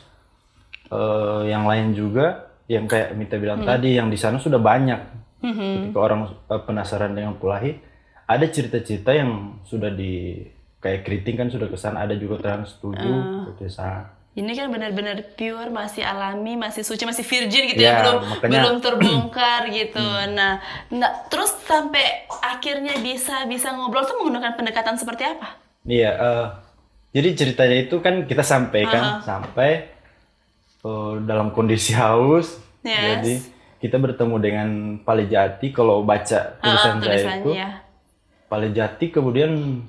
eh, 0.92 1.42
yang 1.48 1.64
lain 1.68 1.96
juga 1.96 2.52
yang 2.68 2.84
kayak 2.84 3.16
Mita 3.16 3.40
bilang 3.40 3.64
Hmm. 3.64 3.70
tadi 3.72 3.96
yang 3.96 4.12
di 4.12 4.20
sana 4.20 4.40
sudah 4.40 4.60
banyak. 4.60 5.00
Mhm. 5.40 5.94
Ketika 5.94 6.00
orang 6.00 6.22
eh, 6.28 6.62
penasaran 6.68 7.16
dengan 7.16 7.40
Pulahi, 7.40 7.72
ada 8.28 8.46
cerita-cerita 8.48 9.16
yang 9.16 9.62
sudah 9.64 9.88
di 9.88 10.44
kayak 10.84 11.08
keriting 11.08 11.36
kan 11.40 11.48
sudah 11.48 11.72
ke 11.72 11.78
sana, 11.80 12.04
ada 12.04 12.14
juga 12.20 12.44
trans 12.44 12.76
tujuh 12.84 13.56
ke 13.56 13.72
sana. 13.72 14.17
Ini 14.38 14.54
kan 14.54 14.70
benar-benar 14.70 15.34
pure, 15.34 15.74
masih 15.74 16.06
alami, 16.06 16.54
masih 16.54 16.86
suci, 16.86 17.10
masih 17.10 17.26
virgin 17.26 17.74
gitu 17.74 17.82
Ya, 17.82 17.90
ya, 17.90 17.98
belum 18.06 18.18
makanya- 18.30 18.54
belum 18.62 18.76
terbongkar 18.86 19.62
gitu. 19.74 20.06
Nah, 20.30 20.62
nah, 20.94 21.12
terus 21.26 21.58
sampai 21.66 22.30
akhirnya 22.38 23.02
bisa 23.02 23.50
bisa 23.50 23.74
ngobrol 23.74 24.06
tuh 24.06 24.22
menggunakan 24.22 24.54
pendekatan 24.54 24.94
seperti 24.94 25.26
apa? 25.26 25.58
Iya, 25.82 26.12
eh, 26.14 26.46
jadi 27.18 27.30
ceritanya 27.34 27.78
itu 27.82 27.98
kan 27.98 28.30
kita 28.30 28.46
sampaikan 28.46 29.26
sampai 29.26 29.90
eh, 30.86 31.14
dalam 31.26 31.50
kondisi 31.50 31.98
haus. 31.98 32.62
Yes. 32.86 33.02
Jadi 33.18 33.34
kita 33.80 33.98
bertemu 33.98 34.36
dengan 34.38 34.70
Palijati 35.02 35.74
kalau 35.74 36.06
baca 36.06 36.62
tulisan 36.62 37.02
saya 37.02 37.42
itu. 37.42 37.58
Palijati 38.46 39.10
kemudian 39.10 39.82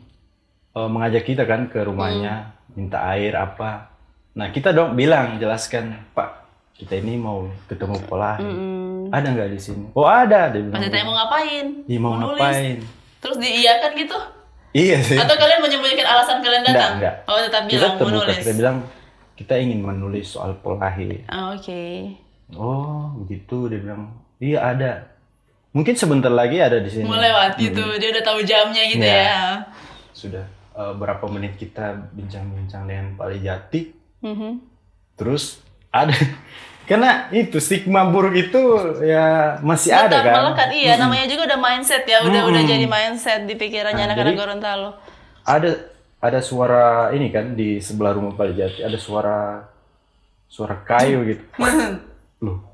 eh, 0.72 0.88
mengajak 0.88 1.28
kita 1.28 1.44
kan 1.44 1.68
ke 1.68 1.84
rumahnya, 1.84 2.56
minta 2.72 3.04
air 3.12 3.36
apa. 3.36 3.92
Nah 4.34 4.50
kita 4.50 4.70
dong 4.70 4.92
bilang 4.94 5.38
jelaskan 5.38 5.96
Pak 6.12 6.38
kita 6.78 6.94
ini 6.94 7.18
mau 7.18 7.42
ketemu 7.66 7.98
Polahi. 8.06 8.46
Mm. 8.46 9.10
Ada 9.10 9.26
nggak 9.34 9.50
di 9.50 9.58
sini? 9.58 9.84
Oh 9.98 10.06
ada, 10.06 10.46
dia 10.54 10.62
bilang. 10.62 10.78
Pas 10.78 10.84
ditanya 10.86 11.04
mau 11.04 11.16
ngapain? 11.18 11.66
Iya 11.90 11.98
mau 11.98 12.14
nulis. 12.14 12.38
ngapain? 12.38 12.76
Terus 13.18 13.36
diiyakan 13.42 13.90
gitu? 13.98 14.18
Iya 14.78 14.96
sih. 15.02 15.18
Atau 15.18 15.34
kalian 15.34 15.58
menyembunyikan 15.58 16.06
alasan 16.06 16.38
kalian 16.38 16.62
datang? 16.62 17.02
enggak. 17.02 17.14
Oh, 17.26 17.34
tetap 17.40 17.66
Kita 17.66 17.72
bilang 17.74 17.90
mau 17.90 17.98
terbuka, 17.98 18.22
nulis. 18.22 18.38
kita 18.38 18.52
bilang 18.54 18.76
kita 19.34 19.54
ingin 19.58 19.80
menulis 19.82 20.26
soal 20.30 20.54
Polahi. 20.62 21.26
Ah, 21.26 21.50
Oke. 21.50 22.14
Oh 22.54 23.10
begitu, 23.26 23.66
dia 23.66 23.82
bilang. 23.82 24.14
Iya 24.38 24.58
ada. 24.62 24.92
Mungkin 25.74 25.98
sebentar 25.98 26.30
lagi 26.30 26.62
ada 26.62 26.78
di 26.78 26.86
sini. 26.88 27.02
Mau 27.02 27.18
lewat 27.18 27.58
gitu, 27.58 27.82
dia 27.98 28.08
udah 28.14 28.22
tahu 28.24 28.38
jamnya 28.46 28.86
gitu 28.86 29.02
Iya. 29.02 29.18
ya. 29.18 29.42
Sudah 30.14 30.46
eh, 30.78 30.92
berapa 30.94 31.26
menit 31.26 31.58
kita 31.58 32.06
bincang-bincang 32.14 32.86
dengan 32.86 33.18
Palijati. 33.18 33.97
Mhm. 34.20 34.50
Terus 35.14 35.58
ada 35.88 36.14
karena 36.88 37.28
itu 37.30 37.58
stigma 37.58 38.08
buruk 38.08 38.34
itu 38.34 38.60
ya 39.02 39.58
masih 39.60 39.92
ada 39.92 40.08
Tetap 40.10 40.24
kan. 40.24 40.34
melekat, 40.42 40.68
iya. 40.72 40.96
Namanya 40.96 41.26
juga 41.26 41.42
udah 41.52 41.60
mindset 41.60 42.04
ya, 42.04 42.24
udah 42.24 42.42
udah 42.48 42.62
Mm-mm. 42.62 42.72
jadi 42.72 42.86
mindset 42.86 43.40
di 43.44 43.54
pikirannya 43.54 43.98
Nah, 44.00 44.06
anak-anak 44.08 44.34
Gorontalo. 44.34 44.90
Ada 45.44 45.70
ada 46.18 46.40
suara 46.40 46.86
ini 47.10 47.28
kan 47.28 47.52
di 47.52 47.78
sebelah 47.78 48.10
rumah 48.10 48.32
Palijati 48.32 48.82
ada 48.82 48.96
suara 48.96 49.62
suara 50.46 50.80
kayu 50.80 51.22
gitu. 51.24 51.44
Loh. 52.44 52.64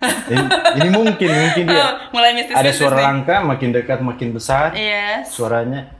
Ini, 0.00 0.46
ini 0.80 0.88
mungkin 0.90 1.28
mungkin 1.28 1.64
dia. 1.68 2.08
Mulai 2.08 2.32
mistis 2.32 2.56
Ada 2.56 2.72
suara 2.72 2.96
langka 3.04 3.44
makin 3.44 3.68
dekat 3.70 4.00
makin 4.00 4.32
besar 4.32 4.72
Yes. 4.72 5.28
suaranya 5.28 5.92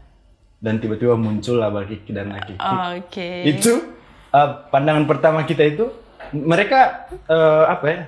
dan 0.56 0.76
tiba-tiba 0.76 1.14
muncul 1.14 1.56
lah 1.56 1.68
bagi 1.68 2.00
dan 2.08 2.32
Nakiki. 2.32 2.56
Oke. 2.96 3.30
Itu 3.46 3.99
uh, 4.34 4.48
pandangan 4.70 5.04
pertama 5.06 5.42
kita 5.44 5.66
itu 5.66 5.86
mereka 6.30 7.10
uh, 7.26 7.66
apa 7.70 7.84
ya 7.86 8.00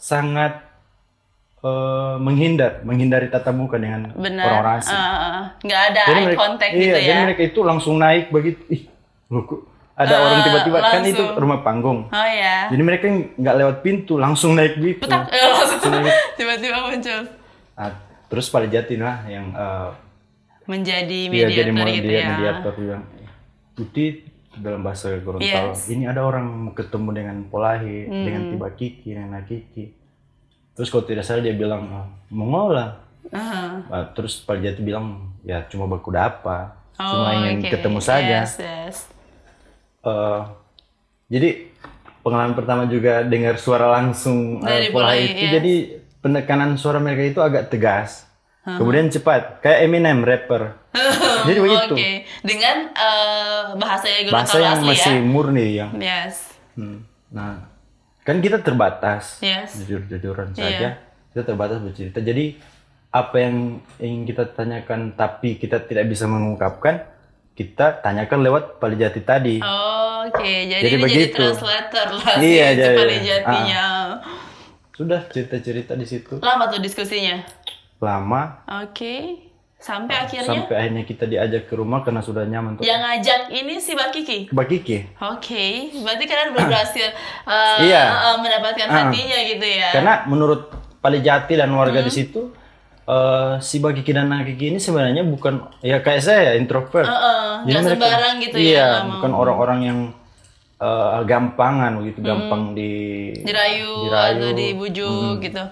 sangat 0.00 0.64
uh, 1.60 2.16
menghindar 2.16 2.80
menghindari 2.84 3.28
tatap 3.28 3.52
muka 3.52 3.76
dengan 3.76 4.12
orang-orang 4.16 4.80
asing. 4.80 4.96
Ah. 4.96 5.44
Nggak 5.60 5.82
ada 5.92 6.00
Jadi 6.08 6.20
eye 6.20 6.26
mereka, 6.26 6.40
contact 6.40 6.72
iya, 6.72 6.80
gitu 6.80 6.96
ya. 6.96 7.04
jadi 7.04 7.20
mereka 7.28 7.42
itu 7.44 7.60
langsung 7.64 7.94
naik 8.00 8.24
begitu. 8.32 8.60
Ih, 8.72 8.82
loh, 9.28 9.44
ada 10.00 10.14
Ah, 10.16 10.24
orang 10.24 10.40
tiba-tiba 10.48 10.78
kan 10.80 11.02
itu 11.04 11.24
rumah 11.36 11.58
panggung. 11.60 12.08
Oh 12.08 12.28
ya. 12.32 12.72
Jadi 12.72 12.82
mereka 12.82 13.04
nggak 13.12 13.56
lewat 13.60 13.76
pintu, 13.84 14.16
langsung 14.16 14.56
naik 14.56 14.80
gitu. 14.80 15.04
Petak. 15.04 15.28
Eh, 15.28 15.44
langsung 15.44 15.92
tiba-tiba 16.40 16.78
muncul. 16.88 17.20
Ah, 17.76 17.92
terus 18.32 18.48
pada 18.48 18.64
jati 18.64 18.96
lah 18.96 19.24
yang 19.28 19.52
uh, 19.52 19.92
Menjadi 20.68 21.26
dia 21.26 21.50
jadi 21.50 21.72
mediator 21.74 21.82
mau 21.82 21.88
gitu 21.90 22.06
dia 22.06 22.20
ya. 22.20 22.28
mediator 22.30 22.72
bilang 22.78 23.02
Tuti 23.74 24.06
dalam 24.56 24.82
bahasa 24.82 25.14
Gorontalo 25.18 25.70
Yes. 25.70 25.86
Hmm. 25.86 25.94
ini 25.94 26.04
ada 26.06 26.22
orang 26.22 26.46
ketemu 26.74 27.08
dengan 27.14 27.36
Polahi 27.46 28.06
dengan 28.06 28.42
Tiba 28.50 28.68
Kiki 28.72 29.14
dengan 29.14 29.38
Nakiki 29.38 29.84
terus 30.74 30.88
kalau 30.88 31.04
tidak 31.04 31.22
salah 31.22 31.44
dia 31.44 31.54
bilang 31.54 31.86
"Ah, 31.86 32.06
mau 32.32 32.70
lah 32.70 32.98
Aha. 33.30 33.84
Ah, 33.86 34.04
terus 34.10 34.42
Pak 34.42 34.58
Jati 34.58 34.80
bilang 34.80 35.30
ya 35.44 35.62
cuma 35.68 35.86
baku 35.86 36.10
apa 36.10 36.74
Oh, 37.00 37.04
cuma 37.16 37.32
ingin 37.46 37.64
oke. 37.64 37.70
ketemu 37.70 38.00
saja 38.00 38.44
Yes, 38.44 38.58
yes. 38.58 38.96
Eh, 40.00 40.40
jadi 41.28 41.68
pengalaman 42.20 42.52
pertama 42.52 42.84
juga 42.84 43.20
dengar 43.22 43.56
suara 43.56 43.88
langsung 43.90 44.60
Dari 44.60 44.88
Polahi 44.88 44.92
Polahi, 44.92 45.24
itu 45.30 45.44
yes. 45.46 45.52
jadi 45.56 45.74
penekanan 46.20 46.76
suara 46.76 46.98
mereka 46.98 47.22
itu 47.22 47.40
agak 47.40 47.68
tegas 47.68 48.28
kemudian 48.62 49.08
cepat 49.08 49.60
kayak 49.60 49.78
Eminem 49.82 50.20
rapper 50.20 50.76
jadi 51.48 51.58
begitu 51.58 51.94
Oke. 51.94 52.12
Dengan 52.40 52.76
eh, 52.90 53.62
bahasa 53.74 54.06
Gorontalo 54.20 54.34
bahasa 54.34 54.56
yang 54.58 54.74
asli 54.76 54.88
masih 54.90 55.14
ya. 55.14 55.22
murni 55.22 55.66
yang 55.74 55.90
Yes. 55.96 56.34
Hmm. 56.74 57.06
Nah, 57.30 57.70
kan 58.20 58.36
kita 58.38 58.58
terbatas, 58.58 59.38
Yes. 59.40 59.78
jujur-jujuran 59.78 60.50
Iya. 60.50 60.60
saja, 60.60 60.88
kita 61.30 61.42
terbatas 61.44 61.78
bercerita. 61.80 62.18
Jadi 62.18 62.58
apa 63.08 63.36
yang 63.38 63.56
ingin 63.96 64.22
kita 64.24 64.44
tanyakan 64.48 65.14
tapi 65.14 65.56
kita 65.56 65.80
tidak 65.80 66.06
bisa 66.06 66.26
mengungkapkan, 66.26 67.06
kita 67.52 67.98
tanyakan 68.00 68.38
lewat 68.40 68.64
Palijati 68.76 69.20
tadi. 69.20 69.56
Oh, 69.58 70.26
Oke, 70.26 70.68
jadi, 70.68 70.84
Jadi 70.84 70.90
ini 70.90 71.02
begitu. 71.02 71.18
jadi 71.32 71.48
translator 71.48 72.06
lah 72.12 72.34
Iya, 72.36 72.66
si 72.66 72.76
jadi- 72.76 72.86
Cipali 72.92 73.16
Jatinya. 73.20 73.84
Sudah 74.92 75.20
cerita-cerita 75.24 75.92
di 75.94 76.04
situ 76.04 76.36
Lama 76.38 76.66
tuh 76.66 76.76
diskusinya. 76.78 77.40
Lama 78.00 78.64
Oke, 78.80 79.36
sampai 79.76 80.16
akhirnya 80.18 80.44
sampai 80.46 80.74
akhirnya 80.74 81.04
kita 81.04 81.24
diajak 81.24 81.64
ke 81.64 81.74
rumah 81.74 82.00
karena 82.00 82.20
sudah 82.20 82.42
nyaman 82.42 82.76
tuh. 82.76 82.82
yang 82.82 82.96
ngajak 82.98 83.48
ini 83.50 83.76
si 83.76 83.92
Mbak 83.92 84.10
Kiki. 84.10 84.38
Mbak 84.48 84.66
Kiki. 84.66 84.98
Oke, 85.22 85.64
berarti 85.94 86.24
kalian 86.24 86.48
belum 86.50 86.66
berhasil 86.66 87.08
uh, 87.44 87.78
Iya. 87.86 88.04
uh, 88.08 88.36
mendapatkan 88.38 88.86
Ah. 88.86 88.96
hatinya 89.06 89.38
gitu 89.46 89.66
ya. 89.66 89.90
Karena 89.92 90.24
menurut 90.24 90.72
Palijati 90.98 91.54
dan 91.54 91.72
warga 91.72 91.96
Hmm. 91.96 92.04
di 92.04 92.12
situ 92.14 92.52
eh, 93.02 93.52
si 93.58 93.80
Mbak 93.80 93.92
Kiki 93.96 94.12
dan 94.12 94.28
Nak 94.28 94.44
Kiki 94.46 94.68
ini 94.68 94.78
sebenarnya 94.78 95.24
bukan 95.24 95.60
ya 95.80 95.98
kayak 95.98 96.20
saya 96.20 96.52
introvert. 96.54 97.04
Heeh, 97.04 97.44
Jadi 97.60 97.66
nggak 97.66 97.82
mereka- 97.82 97.96
sembarang 97.98 98.34
gitu 98.38 98.56
ya, 98.56 98.62
Iya, 98.62 98.84
nggak 98.86 99.00
mau. 99.00 99.12
bukan 99.12 99.32
orang-orang 99.34 99.80
yang 99.82 99.98
eh, 100.78 101.20
gampangan 101.22 101.92
begitu, 101.98 102.18
gampang 102.20 102.62
di 102.72 102.92
dirayu, 103.38 104.06
dirayu. 104.06 104.36
atau 104.38 104.50
dibujuk 104.54 105.34
gitu. 105.42 105.64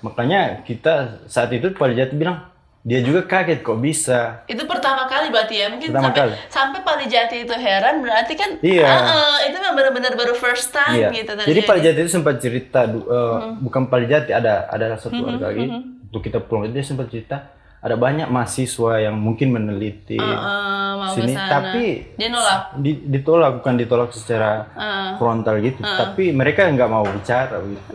Makanya 0.00 0.62
kita 0.62 0.94
saat 1.26 1.50
itu 1.50 1.70
Palijati 1.72 2.14
bilang 2.14 2.46
dia 2.80 3.02
juga 3.02 3.20
kaget 3.22 3.60
kok 3.60 3.76
bisa. 3.76 4.46
Itu 4.46 4.64
pertama 4.64 5.04
kali 5.04 5.28
berarti 5.28 5.54
ya, 5.54 5.66
mungkin 5.68 5.90
Pertama 5.90 6.08
sampai 6.08 6.20
kali. 6.22 6.34
sampai 6.48 6.80
Palijati 6.80 7.36
itu 7.42 7.52
heran 7.52 8.00
berarti 8.00 8.32
kan 8.32 8.50
Iya. 8.58 8.86
ah, 8.86 9.38
itu 9.42 9.56
memang 9.58 9.74
benar-benar 9.76 10.14
baru 10.14 10.32
first 10.32 10.70
time 10.70 10.96
Iya. 10.96 11.08
gitu 11.12 11.32
Jadi 11.34 11.42
terjadi. 11.44 11.66
Palijati 11.66 11.98
itu 12.00 12.10
sempat 12.10 12.34
cerita, 12.38 12.86
eh, 12.86 12.88
Hmm. 12.88 13.58
bukan 13.60 13.82
ada 14.32 14.70
ada 14.70 14.86
satu 14.96 15.18
warga 15.18 15.50
lagi. 15.50 15.66
Waktu 16.08 16.18
kita 16.24 16.38
pulang 16.40 16.70
dia 16.70 16.80
sempat 16.80 17.10
cerita 17.10 17.57
ada 17.78 17.94
banyak 17.94 18.26
mahasiswa 18.26 18.98
yang 18.98 19.14
mungkin 19.14 19.48
meneliti 19.48 20.18
Ah, 20.18 20.98
mau 20.98 21.14
sini, 21.14 21.30
ke 21.30 21.38
sana. 21.38 21.46
tapi 21.48 21.84
dia 22.12 22.26
nolak. 22.26 22.74
di- 22.76 23.02
ditolak 23.06 23.50
bukan 23.56 23.74
ditolak 23.76 24.10
secara 24.10 24.66
Ah. 24.72 25.14
frontal 25.14 25.56
gitu, 25.58 25.78
tapi 25.78 26.30
mereka 26.30 26.66
nggak 26.66 26.86
mau 26.86 27.02
bicara 27.02 27.54
gitu. 27.60 27.94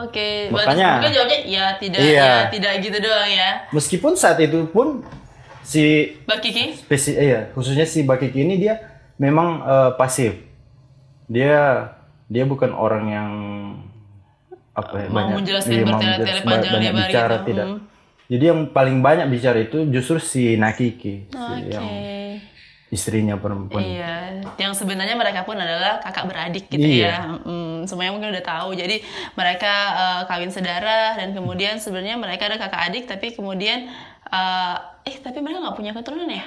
Oke, 0.00 0.48
berarti 0.48 0.66
Makanya- 0.72 0.92
mungkin 0.96 1.12
jawabnya 1.12 1.38
ya 1.44 1.64
tidak 1.76 2.00
Iya. 2.00 2.24
ya 2.24 2.48
tidak 2.48 2.72
gitu 2.80 2.98
doang 2.98 3.28
ya. 3.28 3.50
Meskipun 3.70 4.12
saat 4.14 4.40
itu 4.40 4.64
pun 4.66 5.04
si 5.60 6.16
Mbak 6.24 6.38
Kiki? 6.40 6.64
spesi 6.78 7.12
eh, 7.12 7.28
ya, 7.28 7.40
khususnya 7.52 7.84
si 7.84 8.02
Bakiki 8.02 8.40
ini 8.40 8.56
dia 8.56 8.80
memang 9.16 9.60
eh, 9.60 9.90
pasif. 9.94 10.32
Dia 11.26 11.92
dia 12.24 12.42
bukan 12.42 12.72
orang 12.72 13.04
yang 13.06 13.30
apa 14.72 14.96
ya, 14.96 15.06
Mau 15.06 15.36
menjelaskan 15.36 15.72
iya, 15.72 15.84
bertele-tele 15.84 16.40
panjang 16.40 16.72
banyak 16.72 16.88
lebar 16.90 17.04
bicara 17.04 17.36
gitu. 17.36 17.46
tidak. 17.46 17.66
Hmm. 17.68 17.80
Jadi 18.30 18.44
yang 18.46 18.70
paling 18.70 19.02
banyak 19.02 19.26
bicara 19.26 19.58
itu 19.58 19.90
justru 19.90 20.16
si 20.16 20.54
Nakiki, 20.54 21.26
si 21.26 21.34
Oke. 21.34 21.66
yang 21.68 21.86
istrinya 22.86 23.34
perempuan. 23.34 23.82
Iya, 23.82 24.14
yang 24.56 24.70
sebenarnya 24.70 25.14
mereka 25.14 25.42
pun 25.42 25.54
adalah 25.54 25.98
kakak 25.98 26.26
beradik 26.26 26.66
gitu 26.66 26.78
Iya. 26.80 27.06
ya. 27.06 27.16
Hmm, 27.42 27.86
semuanya 27.86 28.14
mungkin 28.14 28.30
udah 28.30 28.44
tahu. 28.44 28.74
Jadi 28.74 29.02
mereka 29.34 29.72
eh, 29.94 30.20
kawin 30.26 30.50
sedarah 30.50 31.14
dan 31.14 31.30
kemudian 31.30 31.78
sebenarnya 31.78 32.14
mereka 32.14 32.46
ada 32.46 32.58
kakak 32.58 32.82
adik 32.86 33.04
tapi 33.04 33.30
kemudian 33.30 33.90
eh 34.26 34.76
eh 35.04 35.16
tapi 35.18 35.38
mereka 35.38 35.58
nggak 35.60 35.74
punya 35.74 35.90
keturunan 35.90 36.30
ya? 36.30 36.46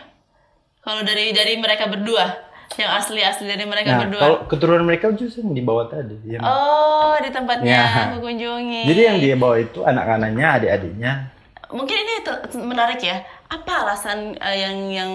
Kalau 0.79 0.99
dari 0.99 1.31
dari 1.31 1.55
mereka 1.55 1.87
berdua, 1.87 2.27
yang 2.75 2.91
asli 2.91 3.19
asli 3.19 3.43
dari 3.43 3.63
mereka 3.63 3.91
Nah, 3.91 3.99
berdua. 4.03 4.19
kalau 4.21 4.37
keturunan 4.45 4.83
mereka 4.83 5.11
justru 5.11 5.43
yang 5.43 5.51
dibawa 5.53 5.87
tadi. 5.87 6.15
Yang, 6.23 6.43
Oh, 6.43 7.15
di 7.19 7.27
tempatnya 7.27 7.71
Ya. 7.71 7.87
aku 8.09 8.19
kunjungi. 8.19 8.83
Jadi 8.83 9.01
yang 9.01 9.17
dia 9.17 9.35
bawa 9.35 9.59
itu 9.59 9.79
anak-anaknya, 9.79 10.47
adik-adiknya. 10.59 11.13
Mungkin 11.73 11.97
ini 11.97 12.13
menarik 12.61 13.01
ya. 13.01 13.17
Apa 13.49 13.83
alasan 13.83 14.37
eh, 14.37 14.57
yang 14.59 14.77
yang 14.89 15.11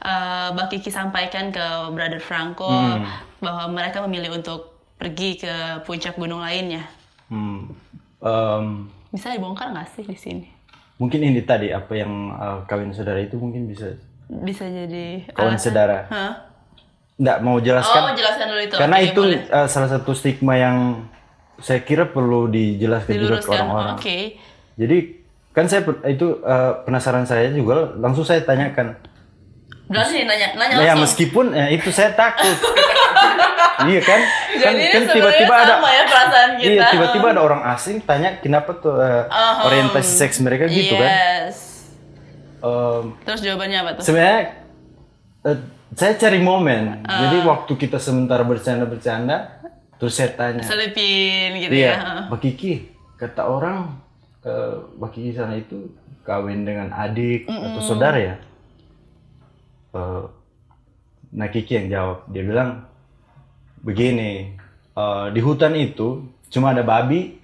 eh, 0.00 0.46
Mbak 0.50 0.66
Kiki 0.70 0.88
sampaikan 0.88 1.50
ke 1.50 1.62
Brother 1.90 2.18
Franco 2.18 2.70
Hmm. 2.70 3.02
bahwa 3.36 3.68
mereka 3.72 4.00
memilih 4.00 4.32
untuk 4.32 4.70
pergi 4.96 5.36
ke 5.36 5.54
puncak 5.82 6.14
gunung 6.14 6.40
lainnya? 6.40 6.86
Hmm, 7.26 7.74
em, 8.18 8.86
Bisa 9.10 9.28
dibongkar 9.28 9.70
nggak 9.70 9.88
sih 9.90 10.02
di 10.02 10.16
sini? 10.16 10.48
mungkin 10.96 11.20
ini 11.20 11.44
tadi 11.44 11.68
apa 11.68 11.92
yang 11.92 12.08
eh, 12.32 12.58
kawin 12.64 12.88
saudara 12.88 13.20
itu 13.20 13.36
mungkin 13.36 13.66
bisa 13.66 13.92
Bisa 14.26 14.64
jadi 14.64 15.28
kawan 15.30 15.54
alasan? 15.54 15.64
saudara. 15.66 15.98
Nggak 17.16 17.38
mau 17.40 17.54
Oh, 17.54 17.60
jelaskan 17.60 18.12
jelaskan 18.12 18.46
dulu 18.46 18.62
itu. 18.62 18.74
karena 18.74 18.96
Oke, 18.96 19.06
itu 19.06 19.20
boleh. 19.22 19.40
eh, 19.42 19.66
salah 19.66 19.88
satu 19.88 20.10
stigma 20.12 20.54
yang 20.54 21.04
saya 21.58 21.80
kira 21.80 22.04
perlu 22.06 22.46
dijelaskan 22.46 23.12
juga 23.12 23.36
ke 23.38 23.50
orang-orang. 23.50 23.96
Oke. 23.96 24.18
Jadi 24.76 25.15
kan 25.56 25.64
saya 25.64 25.80
itu 26.04 26.44
eh, 26.44 26.72
penasaran 26.84 27.24
saya 27.24 27.48
juga 27.48 27.96
langsung 27.96 28.28
saya 28.28 28.44
tanyakan. 28.44 28.92
Berarti 29.88 30.28
nanya 30.28 30.52
nanya 30.52 30.74
Nah, 30.76 30.82
ya 30.84 30.92
langsung. 30.92 31.02
meskipun 31.08 31.46
ya, 31.56 31.66
itu 31.72 31.88
saya 31.88 32.12
takut. 32.12 32.56
iya 33.88 34.00
kan? 34.04 34.20
kan 34.60 34.72
Jadi 34.76 34.84
kan 34.92 35.02
sebenarnya 35.08 35.14
tiba-tiba 35.16 35.54
ada 35.56 35.74
ya 35.80 36.04
perasaan 36.04 36.50
kita. 36.60 36.68
Iya, 36.68 36.82
tiba-tiba 36.92 37.26
ada 37.32 37.40
orang 37.40 37.62
asing 37.72 37.96
tanya 38.04 38.36
kenapa 38.44 38.76
tuh 38.76 39.00
eh, 39.00 39.24
Aham. 39.32 39.64
orientasi 39.72 40.12
seks 40.12 40.44
mereka 40.44 40.68
gitu 40.68 40.92
kan. 41.00 41.08
Yes. 41.08 41.56
Em, 42.60 43.04
Terus 43.24 43.40
jawabannya 43.40 43.78
apa 43.80 43.90
tuh? 43.96 44.02
sebenarnya 44.04 44.40
eh, 45.46 45.58
saya 45.96 46.12
cari 46.20 46.38
momen. 46.42 47.00
Ah. 47.08 47.24
Jadi 47.24 47.36
waktu 47.48 47.72
kita 47.78 47.96
sementara 47.96 48.44
bercanda-bercanda, 48.44 49.64
terus 49.96 50.12
saya 50.12 50.36
tanya, 50.36 50.60
Selipin 50.60 51.56
gitu 51.62 51.72
iya, 51.72 51.94
ya. 51.96 52.28
Mbak 52.28 52.40
Kiki, 52.42 52.72
kata 53.16 53.48
orang 53.48 54.04
eh, 54.46 54.74
Mbak 54.96 55.10
Kiki 55.10 55.30
sana 55.34 55.58
itu 55.58 55.90
kawin 56.22 56.62
dengan 56.62 56.94
adik 56.94 57.50
atau 57.50 57.82
saudara 57.82 58.18
ya? 58.18 58.34
Eh, 59.92 60.24
nah 61.34 61.48
Kiki 61.50 61.74
yang 61.74 61.88
jawab, 61.90 62.18
dia 62.30 62.46
bilang 62.46 62.86
begini, 63.82 64.54
eh, 64.94 65.26
di 65.34 65.40
hutan 65.42 65.74
itu 65.74 66.22
cuma 66.48 66.70
ada 66.70 66.86
babi, 66.86 67.36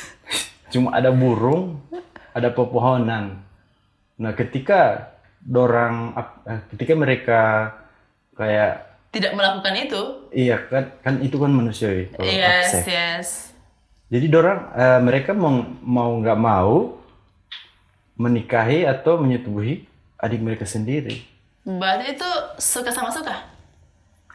cuma 0.72 0.92
ada 0.92 1.08
burung, 1.08 1.80
ada 2.36 2.52
pepohonan. 2.52 3.40
Nah 4.20 4.32
ketika 4.36 5.12
dorang, 5.40 6.12
eh, 6.44 6.60
ketika 6.76 6.92
mereka 6.92 7.40
kayak 8.36 8.84
Tidak 9.06 9.32
melakukan 9.32 9.72
itu. 9.80 10.02
Iya 10.28 10.60
kan 10.68 10.84
kan 11.00 11.14
itu 11.24 11.40
kan 11.40 11.48
manusiawi 11.48 12.12
kalau 12.12 12.28
Yes, 12.28 12.68
akses. 12.68 12.84
yes. 12.84 13.28
Jadi 14.06 14.26
dorang 14.30 14.70
eh, 14.70 15.00
mereka 15.02 15.34
mau 15.34 16.10
nggak 16.22 16.38
mau 16.38 17.02
menikahi 18.16 18.86
atau 18.86 19.18
menyetubuhi 19.18 19.84
adik 20.16 20.40
mereka 20.40 20.64
sendiri. 20.64 21.26
Berarti 21.66 22.14
itu 22.14 22.30
suka 22.56 22.94
sama 22.94 23.10
suka. 23.10 23.55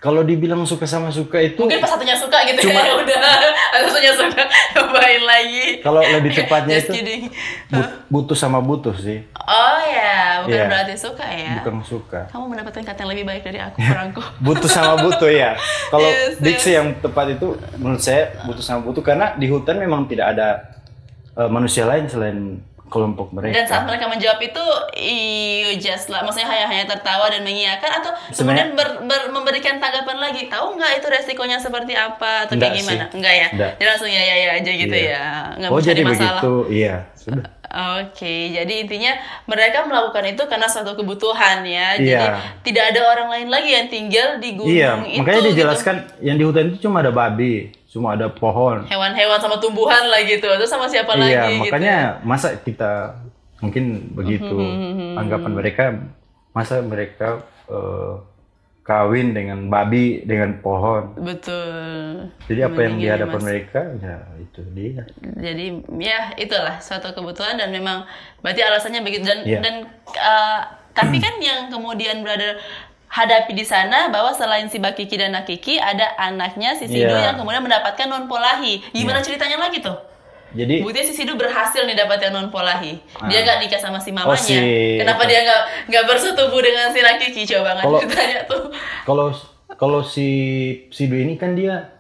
Kalau 0.02 0.26
dibilang 0.26 0.66
suka 0.66 0.84
sama 0.84 1.08
suka 1.08 1.38
itu 1.38 1.62
Mungkin 1.62 1.78
pas 1.78 1.86
satunya 1.88 2.18
suka 2.18 2.42
gitu 2.44 2.66
Cuma- 2.66 2.82
ya 2.82 2.98
udah. 2.98 3.22
Pas 3.72 3.82
satunya 3.86 4.10
suka 4.12 4.42
cobain 4.76 5.22
lagi. 5.22 5.78
kalau 5.80 6.02
lebih 6.02 6.34
tepatnya 6.34 6.76
itu 6.76 6.90
kidding. 6.92 7.24
but- 7.70 8.02
butuh 8.10 8.34
sama 8.34 8.58
butuh 8.60 8.92
sih, 8.94 9.22
Oh 9.38 9.78
ya, 9.80 10.42
bukan 10.42 10.52
Iya. 10.52 10.66
berarti 10.68 10.96
suka 10.98 11.22
ya. 11.24 11.54
bukan 11.62 11.76
suka. 11.82 12.20
Kamu 12.28 12.46
mendapatkan 12.48 12.82
kata 12.84 12.98
yang 13.00 13.12
lebih 13.14 13.26
baik 13.26 13.44
dari 13.44 13.60
aku, 13.60 13.78
Franco. 13.88 14.26
Butuh 14.40 14.66
sama 14.68 14.98
butuh 15.00 15.30
ya. 15.30 15.54
Kalau 15.88 16.10
Yes, 16.10 16.36
diksi 16.40 16.74
yang 16.74 16.98
tepat 16.98 17.38
itu 17.38 17.48
menurut 17.76 18.02
saya 18.02 18.42
butuh 18.44 18.60
sama 18.60 18.82
butuh 18.82 19.00
karena 19.00 19.32
di 19.34 19.48
hutan 19.48 19.78
memang 19.78 20.10
tidak 20.10 20.34
ada 20.34 20.66
eh, 21.32 21.46
manusia 21.48 21.86
lain 21.86 22.06
selain 22.06 22.58
kelompok 22.92 23.32
mereka. 23.32 23.56
Dan 23.56 23.66
saat 23.66 23.84
mereka 23.88 24.06
menjawab 24.06 24.36
itu, 24.38 24.66
you 25.00 25.80
just 25.80 26.12
lah, 26.12 26.22
maksudnya 26.22 26.46
hanya 26.46 26.68
hanya 26.68 26.86
tertawa 26.86 27.26
dan 27.26 27.42
mengiyakan 27.42 28.04
atau 28.04 28.12
kemudian 28.30 28.76
ber- 28.76 29.00
ber- 29.02 29.32
memberikan 29.32 29.80
tanggapan 29.80 30.20
lagi, 30.20 30.46
tahu 30.46 30.76
nggak 30.76 31.00
itu 31.00 31.08
resikonya 31.08 31.56
seperti 31.56 31.96
apa 31.96 32.46
atau 32.46 32.54
kayak 32.54 32.76
gimana? 32.76 33.08
sih. 33.08 33.16
Enggak 33.16 33.34
ya? 33.34 33.48
Enggak. 33.50 33.72
Jadi 33.74 33.88
langsung 33.88 34.10
ya 34.10 34.22
ya 34.22 34.36
ya 34.36 34.50
aja 34.54 34.72
gitu 34.76 34.92
Iya. 34.94 35.08
ya, 35.10 35.26
nggak 35.56 35.70
oh 35.72 35.80
jadi 35.80 36.02
masalah. 36.04 36.28
begitu, 36.38 36.54
iya 36.70 36.96
sudah. 37.16 37.46
Oke, 37.72 38.52
jadi 38.52 38.84
intinya 38.84 39.16
mereka 39.48 39.88
melakukan 39.88 40.28
itu 40.28 40.44
karena 40.44 40.68
suatu 40.68 40.92
kebutuhan 40.92 41.64
ya. 41.64 41.96
Jadi 41.96 42.12
Iya. 42.12 42.36
tidak 42.62 42.84
ada 42.92 43.02
orang 43.08 43.28
lain 43.32 43.48
lagi 43.48 43.72
yang 43.72 43.88
tinggal 43.88 44.28
di 44.38 44.50
gunung 44.54 44.76
Iya, 44.76 44.92
itu. 45.02 45.18
makanya 45.18 45.40
gitu. 45.40 45.50
dijelaskan 45.56 45.96
yang 46.20 46.36
di 46.36 46.44
hutan 46.44 46.68
itu 46.68 46.84
cuma 46.84 47.00
ada 47.00 47.10
babi, 47.10 47.72
cuma 47.92 48.16
ada 48.16 48.32
pohon. 48.32 48.88
Hewan-hewan 48.88 49.36
sama 49.36 49.60
tumbuhan 49.60 50.08
lah 50.08 50.24
gitu. 50.24 50.48
Terus 50.48 50.72
sama 50.72 50.88
siapa 50.88 51.12
lagi 51.14 51.36
iya, 51.36 51.44
gitu. 51.52 51.68
makanya 51.68 51.98
masa 52.24 52.56
kita 52.56 53.20
mungkin 53.60 54.16
begitu 54.16 54.48
Hmm, 54.56 55.20
anggapan 55.20 55.52
mereka, 55.52 55.84
masa 56.50 56.80
mereka 56.80 57.44
eh, 57.68 58.16
kawin 58.82 59.36
dengan 59.36 59.68
babi 59.68 60.24
dengan 60.24 60.58
pohon. 60.58 61.14
Betul. 61.20 62.32
Jadi 62.50 62.60
apa 62.64 62.80
yang 62.82 62.96
di 62.96 63.06
Mendingan 63.06 63.16
hadapan 63.20 63.40
Mas. 63.40 63.46
mereka, 63.46 63.82
ya 64.00 64.16
itu 64.40 64.62
dia. 64.74 65.02
Jadi 65.22 65.66
ya 66.02 66.20
itulah 66.36 66.76
suatu 66.80 67.12
kebutuhan 67.12 67.60
dan 67.60 67.70
memang 67.70 68.08
berarti 68.40 68.64
alasannya 68.64 69.04
begitu 69.04 69.28
dan 69.28 69.40
Iya. 69.44 69.60
dan 69.62 69.76
uh, 70.16 70.60
tapi 70.92 71.20
kan 71.20 71.38
yang 71.40 71.68
kemudian 71.68 72.20
brother 72.20 72.58
hadapi 73.12 73.52
di 73.52 73.62
sana 73.62 74.08
bahwa 74.08 74.32
selain 74.32 74.66
si 74.66 74.80
Bakiki 74.80 75.16
dan 75.16 75.32
Nakiki 75.32 75.76
ada 75.76 76.16
anaknya 76.16 76.74
si 76.74 76.88
Sido 76.88 77.12
Iya. 77.12 77.28
yang 77.28 77.36
kemudian 77.36 77.60
mendapatkan 77.60 78.08
non 78.08 78.26
polahi. 78.26 78.80
Gimana 78.90 79.20
ceritanya 79.20 79.60
lagi 79.60 79.80
tuh? 79.80 80.00
Jadi 80.52 80.80
Buktinya 80.80 81.06
si 81.06 81.14
Sidu 81.14 81.36
berhasil 81.36 81.80
nih 81.82 81.96
dapat 81.98 82.20
yang 82.22 82.34
non 82.34 82.48
polahi. 82.48 83.00
Dia 83.26 83.38
Ah. 83.38 83.44
nggak 83.46 83.58
nikah 83.62 83.80
sama 83.80 84.00
si 84.00 84.12
mamanya. 84.12 84.32
Oh, 84.32 84.36
si- 84.36 84.96
Kenapa 84.98 85.24
dia 85.24 85.40
nggak 85.42 85.62
nggak 85.88 86.04
bersetubuh 86.06 86.60
dengan 86.60 86.88
si 86.90 87.00
Rakiki? 87.00 87.44
Coba 87.46 87.76
nggak 87.78 87.88
ditanya 88.02 88.40
tuh. 88.46 88.64
kalau 89.04 89.32
kalau 89.74 90.02
si 90.02 90.28
Sidu 90.88 91.16
ini 91.16 91.36
kan 91.36 91.52
dia 91.52 91.92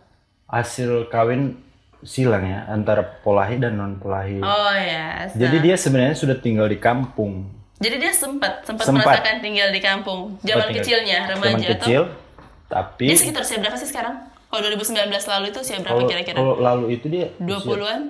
hasil 0.45 1.07
kawin 1.07 1.59
silang 2.01 2.43
ya 2.43 2.67
antara 2.67 3.03
polahi 3.21 3.55
dan 3.55 3.75
non 3.75 3.95
polahi. 3.95 4.39
Oh 4.39 4.73
ya. 4.73 5.27
Jadi 5.29 5.57
dia 5.61 5.75
sebenarnya 5.75 6.11
sudah 6.13 6.35
tinggal 6.35 6.65
di 6.65 6.75
kampung. 6.75 7.60
Jadi 7.81 7.95
dia 7.97 8.11
sempat 8.11 8.61
sempat 8.61 8.85
Sempat. 8.85 9.03
merasakan 9.03 9.41
tinggal 9.41 9.69
di 9.69 9.81
kampung 9.81 10.37
zaman 10.39 10.69
Tinggal- 10.69 10.75
kecilnya 10.77 11.17
remaja 11.25 11.49
Zaman 11.49 11.57
atau 11.57 11.73
kecil, 11.75 12.01
tapi 12.67 13.03
dia 13.03 13.17
sekitar 13.17 13.41
usia 13.41 13.57
berapa 13.57 13.73
sih 13.75 13.89
sekarang? 13.89 14.15
Kalau 14.47 14.61
2019 14.61 14.93
lalu 15.27 15.45
itu 15.49 15.59
usia 15.59 15.77
berapa 15.79 15.95
kalau 15.95 16.05
kira-kira? 16.05 16.37
kalau 16.37 16.55
lalu 16.55 16.85
itu 16.93 17.05
dia 17.07 17.25
20-an? 17.37 18.01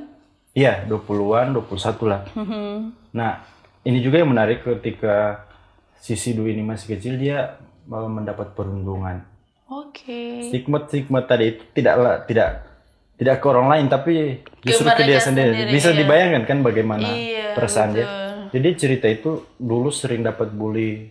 Iya, 0.52 0.84
20-an, 0.86 1.56
21 1.56 2.04
lah. 2.04 2.28
Mhm. 2.36 2.92
Nah, 3.14 3.40
ini 3.82 4.04
juga 4.04 4.20
yang 4.20 4.28
menarik 4.28 4.60
ketika 4.62 5.48
si 5.96 6.14
Sidu 6.14 6.44
ini 6.44 6.60
masih 6.60 6.92
kecil 6.92 7.16
dia 7.16 7.56
malah 7.86 8.12
mendapat 8.12 8.52
perundungan. 8.52 9.24
Oke. 9.66 10.52
Stigma-stigma 10.52 11.24
tadi 11.24 11.56
itu 11.56 11.64
tidaklah 11.72 12.28
tidak 12.28 12.68
tidak 13.16 13.38
ke 13.38 13.46
orang 13.48 13.68
lain 13.70 13.86
tapi 13.88 14.14
justru 14.60 14.84
ke, 14.84 15.00
dia 15.00 15.16
mereka 15.16 15.24
sendiri. 15.24 15.54
sendiri, 15.54 15.72
Bisa 15.72 15.90
iya. 15.90 15.98
dibayangkan 15.98 16.44
kan 16.44 16.58
bagaimana 16.60 17.08
Iya, 17.08 17.54
perasaan 17.54 17.90
dia. 17.94 18.08
Jadi 18.52 18.70
cerita 18.76 19.08
itu 19.08 19.32
dulu 19.56 19.90
sering 19.90 20.22
dapat 20.22 20.52
bully 20.52 21.08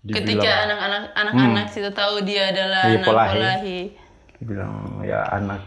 Ketika 0.00 0.22
dibilang 0.38 0.62
anak-anak 0.64 1.02
anak-anak 1.12 1.66
situ 1.68 1.90
tahu 1.90 2.22
dia 2.22 2.48
adalah 2.48 2.82
Iya, 2.84 2.94
anak 2.94 3.04
polahi. 3.04 3.32
polahi. 3.34 3.78
dibilang 4.38 4.74
ya 5.02 5.20
anak 5.28 5.62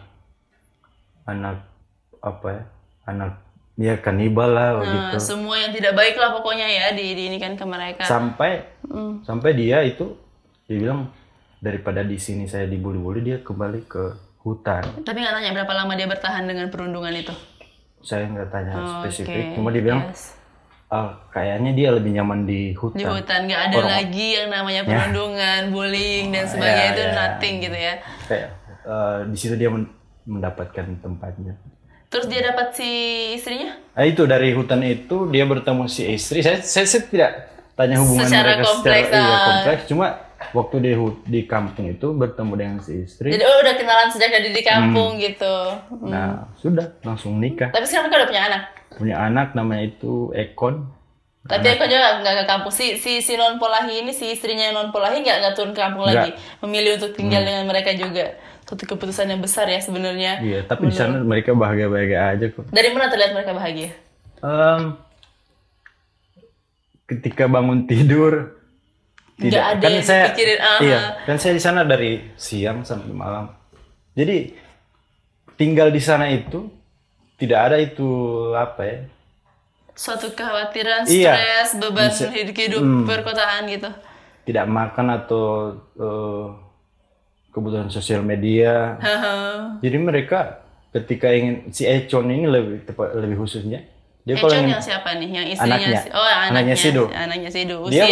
anak 1.26 1.58
apa 2.20 2.48
ya? 2.50 2.64
Anak 3.04 3.32
ya 3.76 3.94
kanibal 3.98 4.50
lah 4.50 4.70
Nah, 4.74 4.88
gitu. 5.12 5.18
semua 5.20 5.56
yang 5.58 5.72
tidak 5.72 5.94
baik 5.94 6.16
lah 6.16 6.32
pokoknya 6.32 6.64
ya 6.66 6.86
di, 6.92 7.12
di 7.12 7.24
ini 7.26 7.38
kan 7.38 7.54
ke 7.54 7.66
mereka. 7.66 8.04
sampai 8.04 8.64
Mm. 8.84 9.24
sampai 9.24 9.52
dia 9.54 9.80
itu 9.82 10.16
dia 10.66 10.78
bilang 10.78 11.08
daripada 11.58 12.02
di 12.02 12.16
sini 12.16 12.44
saya 12.46 12.66
dibully-bully 12.66 13.22
dia 13.22 13.38
kembali 13.40 13.86
ke 13.86 14.04
hutan 14.42 14.84
Tapi 15.00 15.18
nggak 15.18 15.32
tanya 15.34 15.52
berapa 15.54 15.74
lama 15.74 15.94
dia 15.94 16.06
bertahan 16.06 16.44
dengan 16.44 16.68
perundungan 16.68 17.14
itu. 17.14 17.32
saya 18.00 18.26
nggak 18.26 18.50
tanya 18.50 18.74
Oh, 18.76 18.88
spesifik 19.00 19.46
oke, 19.46 19.56
cuma 19.56 19.70
dia 19.70 19.82
bilang 19.82 20.02
yes. 20.08 20.34
"Ah, 20.92 21.16
kayaknya 21.32 21.72
dia 21.72 21.90
lebih 21.90 22.12
nyaman 22.12 22.44
di 22.44 22.52
di 22.66 22.76
hutan 22.76 23.00
hutan 23.08 23.40
nggak 23.48 23.62
ada 23.66 23.76
Orang- 23.80 23.92
lagi 23.96 24.28
yang 24.36 24.48
namanya 24.52 24.82
perundungan, 24.84 25.62
bullying 25.72 26.28
dan 26.30 26.44
Oh, 26.44 26.52
sebagainya. 26.52 26.84
Ya, 26.84 26.92
itu 26.92 27.02
ya. 27.02 27.12
nothing 27.16 27.56
gitu 27.60 27.78
ya. 27.80 27.94
kayak 28.28 28.48
eh, 28.84 29.18
di 29.26 29.38
situ 29.38 29.56
dia 29.56 29.70
men- 29.70 29.92
mendapatkan 30.24 30.86
tempatnya. 31.00 31.54
Terus 32.08 32.28
dia 32.28 32.44
dapat 32.44 32.76
si 32.76 32.90
istrinya? 33.34 33.72
Nah, 33.96 34.04
itu 34.04 34.28
dari 34.28 34.52
hutan 34.52 34.84
itu 34.84 35.32
dia 35.32 35.48
bertemu 35.48 35.88
si 35.88 36.12
istri. 36.12 36.44
Saya 36.44 36.60
saya, 36.60 36.84
saya 36.84 37.04
tidak 37.08 37.32
tanya 37.72 38.04
hubungan 38.04 38.28
Secara 38.28 38.52
mereka 38.52 38.64
kompleks, 38.68 39.08
secara 39.08 39.24
iya, 39.24 39.32
ah. 39.32 39.46
kompleks. 39.48 39.84
Cuma 39.88 40.08
waktu 40.52 40.76
di 40.80 40.92
di 41.24 41.42
kampung 41.44 41.86
itu 41.88 42.12
bertemu 42.12 42.54
dengan 42.54 42.78
si 42.80 43.04
istri 43.04 43.30
Jadi 43.30 43.42
oh 43.42 43.58
udah 43.60 43.74
kenalan 43.74 44.10
sejak 44.10 44.30
dari 44.32 44.50
di 44.50 44.62
kampung 44.62 45.16
Hmm. 45.16 45.22
gitu. 45.22 45.56
nah 46.04 46.30
sudah 46.56 46.98
langsung 47.02 47.38
nikah 47.38 47.70
Tapi 47.70 47.84
sekarang 47.84 48.08
mereka 48.08 48.18
udah 48.18 48.30
punya 48.30 48.44
anak. 48.44 48.62
punya 48.92 49.16
anak 49.20 49.48
namanya 49.52 49.84
itu 49.88 50.14
Ekon 50.32 50.88
Tapi 51.42 51.68
aku 51.68 51.86
juga 51.86 52.22
nggak 52.22 52.36
ke 52.38 52.46
kampung. 52.46 52.70
Si 52.70 52.86
si 52.96 53.18
si 53.18 53.34
non 53.34 53.58
polahi 53.58 54.00
ini 54.00 54.12
si 54.12 54.30
istrinya 54.30 54.70
non 54.72 54.90
polahi 54.90 55.20
nggak 55.20 55.38
nggak 55.40 55.54
turun 55.56 55.72
ke 55.72 55.82
kampung 55.82 56.06
Nggak. 56.06 56.14
lagi. 56.16 56.32
Memilih 56.62 57.02
untuk 57.02 57.12
Hmm. 57.12 57.18
tinggal 57.18 57.42
dengan 57.42 57.66
mereka 57.66 57.90
juga. 57.94 58.38
Suatu 58.62 58.86
keputusan 58.88 59.26
yang 59.26 59.42
besar 59.42 59.66
ya 59.66 59.78
sebenarnya. 59.78 60.38
Iya, 60.38 60.60
tapi 60.64 60.88
di 60.88 60.96
sana 60.96 61.18
mereka 61.20 61.52
bahagia-bahagia 61.52 62.20
aja 62.30 62.46
kok. 62.48 62.70
Dari 62.70 62.94
mana 62.94 63.10
terlihat 63.10 63.34
mereka 63.34 63.52
bahagia? 63.52 63.90
Em, 64.40 65.02
ketika 67.06 67.44
bangun 67.46 67.84
tidur, 67.84 68.61
Nggak 69.44 69.66
ada 69.68 69.82
kan 69.82 69.92
yang 69.92 70.04
saya, 70.04 70.24
dipikirin, 70.28 70.60
aha. 70.60 70.80
iya, 70.80 71.00
kan 71.24 71.36
saya 71.36 71.54
di 71.54 71.62
sana 71.62 71.82
dari 71.82 72.12
siang 72.36 72.82
sampai 72.82 73.10
malam. 73.10 73.50
Jadi 74.12 74.54
tinggal 75.56 75.90
di 75.90 75.98
sana 75.98 76.28
itu 76.28 76.70
tidak 77.36 77.60
ada 77.64 77.78
itu 77.78 78.08
apa 78.54 78.82
ya? 78.82 78.98
Suatu 79.92 80.30
kekhawatiran, 80.30 81.04
Iya. 81.04 81.34
stres, 81.34 81.70
beban 81.78 82.08
Bisa- 82.08 82.26
Hmm. 82.26 82.36
hidup, 82.36 82.56
hidup 82.56 82.84
perkotaan 83.06 83.66
gitu. 83.68 83.90
Tidak 84.44 84.66
makan 84.66 85.08
atau 85.12 85.46
eh, 85.94 86.46
kebutuhan 87.50 87.88
sosial 87.88 88.22
media. 88.22 88.98
Jadi 89.80 89.98
mereka 89.98 90.64
ketika 90.92 91.30
ingin 91.30 91.70
si 91.70 91.84
Econ 91.84 92.26
ini 92.26 92.46
lebih 92.46 92.84
tepat 92.84 93.16
lebih 93.16 93.38
khususnya 93.38 93.80
dia 94.22 94.36
kalau 94.36 94.50
Econ 94.50 94.60
ingin 94.62 94.74
yang 94.74 94.84
siapa 94.84 95.10
nih? 95.14 95.30
Yang 95.30 95.48
istrinya? 95.52 95.76
Anaknya. 95.78 96.00
si- 96.00 96.12
Oh, 96.12 96.20
anaknya. 96.22 96.50
Anaknya 96.50 96.76
Sido. 96.76 97.04
Anaknya 97.08 97.50
Sido. 97.50 97.76
dia 97.88 98.06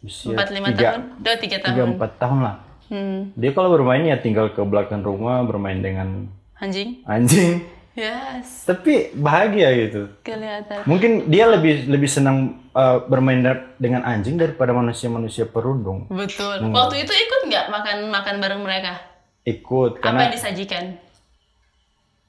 Usia 0.00 0.32
baru 0.32 0.48
usia 0.48 0.60
45 0.64 0.76
tiga, 0.76 0.88
tahun? 0.90 1.02
Udah 1.20 1.34
3 1.36 1.40
tahun. 1.40 1.68
tiga 1.72 1.84
empat 1.84 2.10
tahun 2.16 2.38
lah. 2.40 2.56
Hmm. 2.90 3.18
Dia 3.38 3.50
kalau 3.54 3.68
bermain 3.70 4.02
ya 4.02 4.16
tinggal 4.18 4.50
ke 4.50 4.60
belakang 4.66 5.04
rumah 5.04 5.46
bermain 5.46 5.78
dengan 5.78 6.26
Anjing? 6.60 7.00
anjing. 7.08 7.64
Yes. 7.96 8.64
Tapi 8.70 9.12
bahagia 9.18 9.72
gitu. 9.76 10.08
Kelihatan. 10.22 10.86
Mungkin 10.86 11.26
dia 11.26 11.50
lebih 11.50 11.90
lebih 11.90 12.06
senang 12.06 12.62
uh, 12.72 13.02
bermain 13.04 13.42
dengan 13.76 14.06
anjing 14.06 14.38
daripada 14.38 14.70
manusia-manusia 14.70 15.44
perundung. 15.44 16.06
Betul. 16.06 16.64
Hmm. 16.64 16.72
Waktu 16.72 17.02
itu 17.02 17.12
ikut 17.12 17.40
nggak 17.50 17.66
makan 17.68 17.96
makan 18.08 18.34
bareng 18.38 18.62
mereka? 18.62 18.94
Ikut 19.42 19.98
Apa 19.98 20.04
karena 20.06 20.20
yang 20.28 20.34
disajikan? 20.36 20.84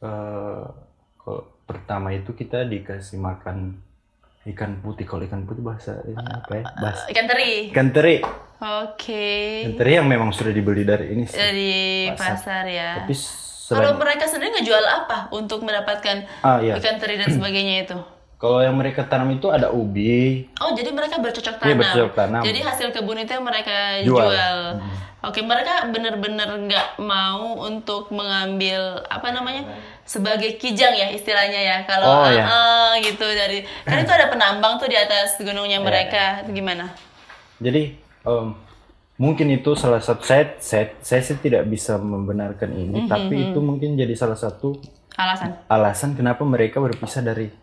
uh, 0.02 0.66
kalau 1.22 1.42
pertama 1.70 2.10
itu 2.12 2.34
kita 2.34 2.66
dikasih 2.66 3.22
makan 3.22 3.78
ikan 4.44 4.82
putih. 4.82 5.06
Kalau 5.06 5.22
ikan 5.24 5.46
putih 5.46 5.62
bahasa 5.62 6.02
ini 6.02 6.18
apa 6.18 6.52
ya? 6.52 6.64
Bahasa 6.74 7.04
Ikan 7.08 7.26
teri. 7.26 7.70
ikan 7.70 7.88
teri. 7.94 8.16
Oke. 8.58 9.30
Ikan 9.64 9.76
teri 9.78 9.92
yang 9.94 10.08
memang 10.08 10.34
sudah 10.34 10.50
dibeli 10.50 10.82
dari 10.82 11.14
ini 11.14 11.26
sih. 11.26 11.38
Dari 11.38 11.74
pasar 12.14 12.66
ya. 12.66 13.02
Tapi 13.02 13.14
Kalau 13.72 13.96
mereka 13.96 14.28
sendiri 14.28 14.52
ngejual 14.52 14.84
apa 14.84 15.32
untuk 15.32 15.64
mendapatkan 15.64 16.28
ah 16.44 16.60
iya. 16.60 16.76
ikan 16.76 16.98
teri 16.98 17.16
dan 17.16 17.30
sebagainya 17.30 17.86
itu? 17.86 17.98
Kalau 18.42 18.58
yang 18.58 18.74
mereka 18.74 19.06
tanam 19.06 19.30
itu 19.32 19.54
ada 19.54 19.70
ubi, 19.70 20.50
Oh, 20.58 20.74
jadi 20.74 20.90
mereka 20.90 21.22
bercocok 21.22 21.56
Iya, 21.56 21.62
tanam. 21.62 21.78
bercocok 21.78 22.12
tanam. 22.18 22.42
Jadi 22.42 22.60
hasil 22.60 22.88
kebun 22.90 23.22
itu 23.22 23.32
yang 23.32 23.46
mereka 23.46 24.02
Jual. 24.02 24.34
jual. 24.34 24.58
Oke, 25.22 25.46
mereka 25.46 25.86
benar-benar 25.88 26.50
nggak 26.58 26.88
mau 26.98 27.62
untuk 27.62 28.10
mengambil 28.10 29.06
apa 29.06 29.30
namanya 29.30 29.70
sebagai 30.02 30.58
kijang 30.58 30.98
ya 30.98 31.14
istilahnya 31.14 31.62
ya. 31.62 31.78
Kalau 31.86 32.10
Oh, 32.10 32.26
ya. 32.26 32.42
ah, 32.42 32.92
gitu 32.98 33.22
dari 33.24 33.62
kan 33.86 34.02
itu 34.02 34.10
ada 34.10 34.28
penambang 34.28 34.82
tuh 34.82 34.90
di 34.90 34.98
atas 34.98 35.38
Iya, 35.38 35.46
gunungnya 35.46 35.78
mereka. 35.78 36.42
Itu 36.42 36.52
gimana? 36.52 36.90
Jadi 37.62 37.94
em, 38.26 38.48
mungkin 39.16 39.48
itu 39.54 39.78
salah 39.78 40.02
satu 40.02 40.26
saya 40.26 40.58
saya, 40.58 40.98
saya 41.00 41.22
sih 41.22 41.38
tidak 41.38 41.70
bisa 41.70 42.02
membenarkan 42.02 42.74
Mhm, 42.74 42.82
ini, 42.82 43.00
tapi 43.06 43.36
itu 43.46 43.62
mungkin 43.62 43.94
jadi 43.94 44.18
salah 44.18 44.36
satu 44.36 44.82
Alasan? 45.14 45.54
alasan 45.70 46.18
kenapa 46.18 46.42
mereka 46.42 46.82
berpisah 46.82 47.22
dari. 47.22 47.54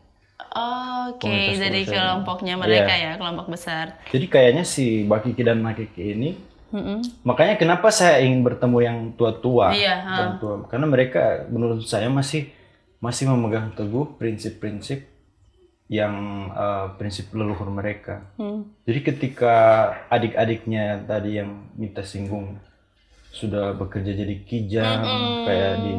Oke, 0.54 1.58
dari 1.58 1.82
komunitas. 1.82 1.90
kelompoknya 1.90 2.54
mereka 2.54 2.94
Iya. 2.94 3.12
ya, 3.14 3.18
kelompok 3.18 3.50
besar. 3.50 3.98
Jadi 4.08 4.26
kayaknya 4.30 4.62
si 4.62 5.02
Bakiki 5.02 5.42
dan 5.42 5.58
Makiki 5.58 6.14
ini, 6.14 6.38
Mm-mm. 6.68 7.00
makanya 7.24 7.56
kenapa 7.56 7.88
saya 7.88 8.20
ingin 8.20 8.44
bertemu 8.44 8.78
yang 8.84 8.98
tua-tua, 9.16 9.72
Iya, 9.72 10.04
yang 10.04 10.32
tua, 10.36 10.68
karena 10.68 10.84
mereka 10.84 11.48
menurut 11.48 11.80
saya 11.88 12.12
masih 12.12 12.52
masih 13.00 13.30
memegang 13.30 13.72
teguh 13.72 14.18
prinsip-prinsip 14.20 15.06
yang 15.88 16.14
eh, 16.52 16.86
prinsip 17.00 17.32
leluhur 17.32 17.72
mereka. 17.72 18.28
Hmm. 18.36 18.68
Jadi 18.84 19.00
ketika 19.00 19.56
adik-adiknya 20.12 21.00
tadi 21.08 21.40
yang 21.40 21.72
minta 21.80 22.04
singgung 22.04 22.60
sudah 23.32 23.72
bekerja 23.76 24.12
jadi 24.12 24.36
kijang 24.44 25.00
kayak 25.46 25.74
di 25.84 25.96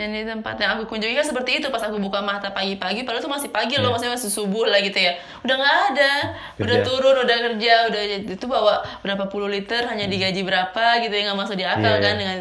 Dan 0.00 0.16
di 0.16 0.24
tempat 0.24 0.56
yang 0.56 0.80
aku 0.80 0.88
kunjungi 0.88 1.12
kan 1.12 1.26
seperti 1.28 1.60
itu 1.60 1.68
pas 1.68 1.84
aku 1.84 2.00
buka 2.00 2.24
mata 2.24 2.48
pagi-pagi, 2.48 3.04
padahal 3.04 3.20
itu 3.20 3.28
masih 3.28 3.50
pagi 3.52 3.76
Iya. 3.76 3.84
loh, 3.84 3.92
masih 3.92 4.08
masih 4.08 4.32
subuh 4.32 4.64
lah 4.64 4.80
gitu 4.80 4.96
ya. 4.96 5.12
Udah 5.44 5.54
nggak 5.54 5.76
ada, 5.92 6.12
udah 6.56 6.76
Kerja. 6.80 6.88
turun, 6.88 7.16
udah 7.20 7.36
kerja, 7.44 7.74
udah 7.92 8.00
itu 8.32 8.46
bawa 8.48 8.74
berapa 9.04 9.28
puluh 9.28 9.52
liter 9.52 9.84
hanya 9.84 10.08
digaji 10.08 10.40
berapa 10.40 10.84
gitu 10.98 11.12
ya 11.12 11.28
nggak 11.28 11.36
masuk 11.36 11.52
di 11.54 11.68
akal 11.68 11.92
Iya, 11.92 12.00
kan 12.00 12.14
dengan 12.16 12.36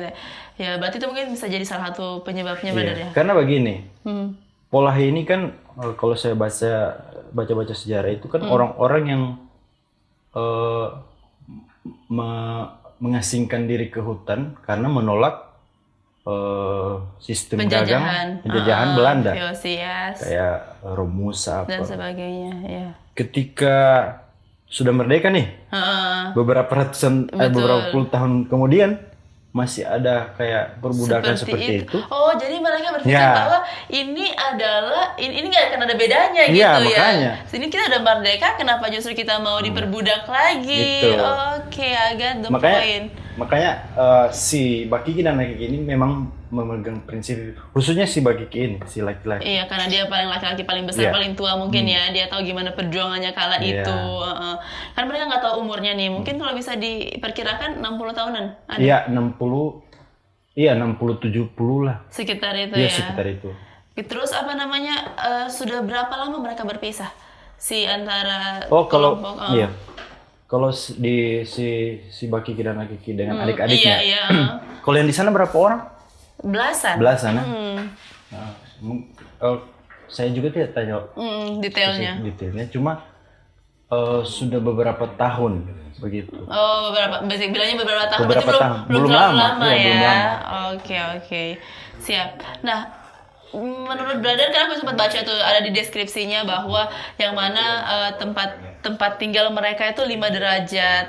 ya 0.55 0.75
berarti 0.75 0.95
itu 0.97 1.07
mungkin 1.07 1.27
bisa 1.31 1.45
jadi 1.45 1.63
salah 1.63 1.91
satu 1.91 2.23
penyebabnya 2.23 2.71
benar 2.71 2.95
Iya, 2.95 3.03
ya. 3.03 3.09
Karena 3.11 3.35
begini, 3.35 3.75
Hmm. 4.07 4.39
Polahi 4.69 5.11
ini 5.11 5.27
kan 5.27 5.51
eh, 5.75 5.93
kalau 5.95 6.15
saya 6.15 6.33
baca 6.33 6.95
baca-baca 7.29 7.73
sejarah 7.73 8.07
itu 8.09 8.31
Hmm. 8.31 8.39
kan 8.39 8.41
orang-orang 8.45 9.03
yang 9.05 9.23
eh, 10.31 10.87
me- 12.07 12.69
mengasingkan 12.99 13.65
diri 13.65 13.87
ke 13.87 13.99
hutan 13.99 14.55
karena 14.61 14.87
menolak 14.87 15.48
eh, 16.29 16.91
sistem 17.19 17.57
dagang 17.59 18.01
Penjajahan, 18.05 18.27
penjajahan 18.45 18.87
Ah, 18.87 18.95
Belanda 18.95 19.31
yes. 19.33 20.17
kayak 20.19 20.55
Romusa 20.85 21.65
dan 21.65 21.81
apa. 21.81 21.89
sebagainya 21.89 22.53
ya. 22.63 22.87
Ketika 23.13 23.77
sudah 24.65 24.93
merdeka 24.93 25.27
nih 25.27 25.49
Heeh. 25.67 26.37
beberapa 26.37 26.69
ratusan 26.69 27.27
eh, 27.27 27.49
beberapa 27.49 27.89
puluh 27.89 28.05
tahun 28.07 28.45
kemudian 28.45 29.09
masih 29.49 29.81
ada 29.81 30.29
kayak 30.37 30.77
perbudakan 30.77 31.33
seperti, 31.33 31.81
itu. 31.81 31.97
Oh, 32.05 32.29
jadi 32.37 32.61
mereka 32.61 32.93
berpikir 32.93 33.17
Ya. 33.17 33.33
bahwa 33.33 33.59
ini 33.89 34.29
adalah 34.29 35.17
ini, 35.17 35.41
ini 35.41 35.49
nggak 35.49 35.73
akan 35.73 35.79
ada 35.89 35.95
bedanya 35.97 36.41
gitu 36.45 36.61
Iya, 36.61 36.69
ya. 36.69 36.85
makanya. 36.85 37.31
Sini 37.49 37.65
kita 37.65 37.89
ada 37.89 37.97
merdeka, 37.97 38.53
kenapa 38.53 38.93
justru 38.93 39.17
kita 39.17 39.41
mau 39.41 39.57
diperbudak 39.57 40.29
lagi? 40.29 41.01
Gitu. 41.01 41.17
Oke, 41.57 41.89
agak 41.89 42.45
the 42.45 42.49
makanya 42.53 42.77
point. 42.77 43.07
Makanya 43.39 43.71
eh, 43.95 44.27
si 44.29 44.83
Bakiki 44.85 45.23
dan 45.23 45.39
Nakiki 45.39 45.65
ini 45.65 45.79
memang 45.79 46.27
memegang 46.49 46.99
prinsip 47.07 47.37
khususnya 47.71 48.03
si 48.03 48.19
Bakiki 48.19 48.59
ini 48.59 48.77
si 48.83 48.99
laki-laki 48.99 49.45
Iya, 49.47 49.63
karena 49.71 49.85
dia 49.87 50.03
paling 50.05 50.27
laki-laki 50.27 50.67
paling 50.67 50.83
besar, 50.83 51.07
Iya. 51.07 51.13
paling 51.13 51.31
tua 51.33 51.55
mungkin 51.55 51.85
ya. 51.85 52.09
Dia 52.09 52.25
tahu 52.25 52.41
gimana 52.43 52.73
perjuangannya 52.73 53.31
kala 53.31 53.61
Iya. 53.61 53.85
itu. 53.85 53.95
Heeh. 53.95 54.55
Kan 54.91 55.03
mereka 55.07 55.23
nggak 55.29 55.43
tahu 55.45 55.53
umurnya 55.61 55.93
nih. 55.93 56.09
Mungkin 56.09 56.35
kalau 56.35 56.51
bisa 56.51 56.73
diperkirakan 56.75 57.79
60 57.79 58.11
tahunan. 58.11 58.45
Ada 58.65 58.79
iya 58.81 58.97
60 59.07 59.85
iya 60.57 60.75
60 60.75 60.99
70 61.23 61.87
lah 61.87 62.03
sekitar 62.11 62.51
itu 62.53 62.75
iya 62.75 62.89
ya. 62.89 62.91
sekitar 62.91 63.25
itu 63.29 63.49
Terus 63.99 64.31
apa 64.31 64.55
namanya? 64.55 64.95
eh, 65.15 65.47
sudah 65.47 65.83
berapa 65.83 66.11
lama 66.11 66.39
mereka 66.39 66.63
berpisah? 66.63 67.11
Si 67.59 67.83
antara 67.83 68.63
oh 68.71 68.87
kalau 68.87 69.19
kelompok, 69.19 69.35
eh. 69.51 69.51
iya 69.59 69.67
kalau 70.49 70.67
di 70.95 71.15
si 71.45 71.67
si 72.09 72.25
Bakiki 72.25 72.59
dan 72.59 72.75
Nakiki 72.75 73.13
dengan 73.13 73.37
Iya, 73.37 73.43
adik-adiknya 73.45 73.97
iya. 74.01 74.23
kalau 74.83 74.97
yang 74.97 75.05
di 75.05 75.13
sana 75.13 75.29
berapa 75.29 75.53
orang 75.53 75.81
Belasan. 76.39 76.95
belasan 76.97 77.31
ya? 77.31 77.43
Hmm, 77.43 77.79
Nah, 78.29 78.49
eh, 79.43 79.57
saya 80.07 80.29
juga 80.29 80.49
tidak 80.49 80.71
tanya 80.71 81.05
hmm, 81.11 81.59
detailnya. 81.59 82.17
detailnya 82.19 82.65
cuma 82.67 83.05
eh, 83.87 84.21
sudah 84.23 84.57
beberapa 84.57 85.05
tahun 85.13 85.69
begitu 85.99 86.31
Oh, 86.45 86.89
beberapa 86.89 87.21
bilangnya 87.27 87.77
beberapa 87.77 88.05
tahun 88.07 88.21
Beberapa 88.23 88.47
berarti 88.47 88.63
tahun. 88.63 88.79
belum, 88.85 89.01
Belum 89.03 89.11
lama. 89.11 89.35
lama, 89.37 89.65
Iya, 89.65 89.75
ya. 89.75 89.83
belum 89.83 89.99
lama. 90.01 90.31
Oke, 90.71 90.95
oke. 91.17 91.43
Siap. 91.99 92.29
Nah, 92.63 92.79
menurut 93.51 94.17
brother 94.17 94.47
kan 94.47 94.69
aku 94.69 94.79
sempat 94.79 94.95
baca 94.95 95.19
tuh 95.19 95.35
ada 95.35 95.59
di 95.59 95.69
deskripsinya 95.69 96.45
bahwa 96.45 96.87
yang 97.17 97.33
mana 97.33 97.65
eh, 97.83 98.11
tempat 98.15 98.55
tempat 98.79 99.15
tinggal 99.15 99.49
mereka 99.49 99.85
itu 99.85 100.01
5 100.01 100.29
derajat. 100.29 101.07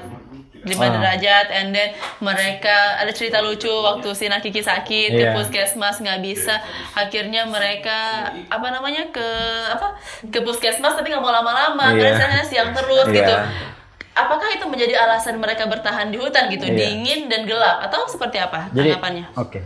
5 0.60 0.76
Ah. 0.76 0.92
derajat 0.92 1.46
and 1.50 1.72
then 1.72 1.88
mereka 2.20 3.00
ada 3.00 3.08
cerita 3.10 3.40
lucu 3.40 3.64
waktu 3.66 4.12
si 4.12 4.28
Nakiki 4.28 4.60
sakit 4.60 5.08
ke 5.08 5.24
Iya. 5.24 5.32
puskesmas 5.32 5.96
nggak 5.98 6.20
bisa 6.20 6.52
akhirnya 6.92 7.48
mereka 7.48 8.28
apa 8.46 8.68
namanya 8.68 9.08
ke 9.08 9.24
apa 9.66 9.96
ke 10.22 10.36
puskesmas 10.38 10.92
tapi 10.92 11.08
nggak 11.08 11.24
mau 11.24 11.32
lama-lama 11.32 11.96
karena 11.96 12.12
di 12.12 12.20
sana 12.20 12.44
siang 12.44 12.70
terus 12.70 13.08
Iya. 13.08 13.16
gitu 13.16 13.34
apakah 14.12 14.52
itu 14.52 14.68
menjadi 14.68 15.00
alasan 15.00 15.40
mereka 15.40 15.64
bertahan 15.64 16.12
di 16.12 16.20
hutan 16.20 16.52
gitu 16.52 16.68
Iya. 16.68 16.76
dingin 16.76 17.20
dan 17.26 17.48
gelap 17.48 17.80
atau 17.80 18.04
seperti 18.04 18.36
apa 18.36 18.68
Jadi 18.68 18.92
tanggapannya 18.92 19.24
oke. 19.40 19.60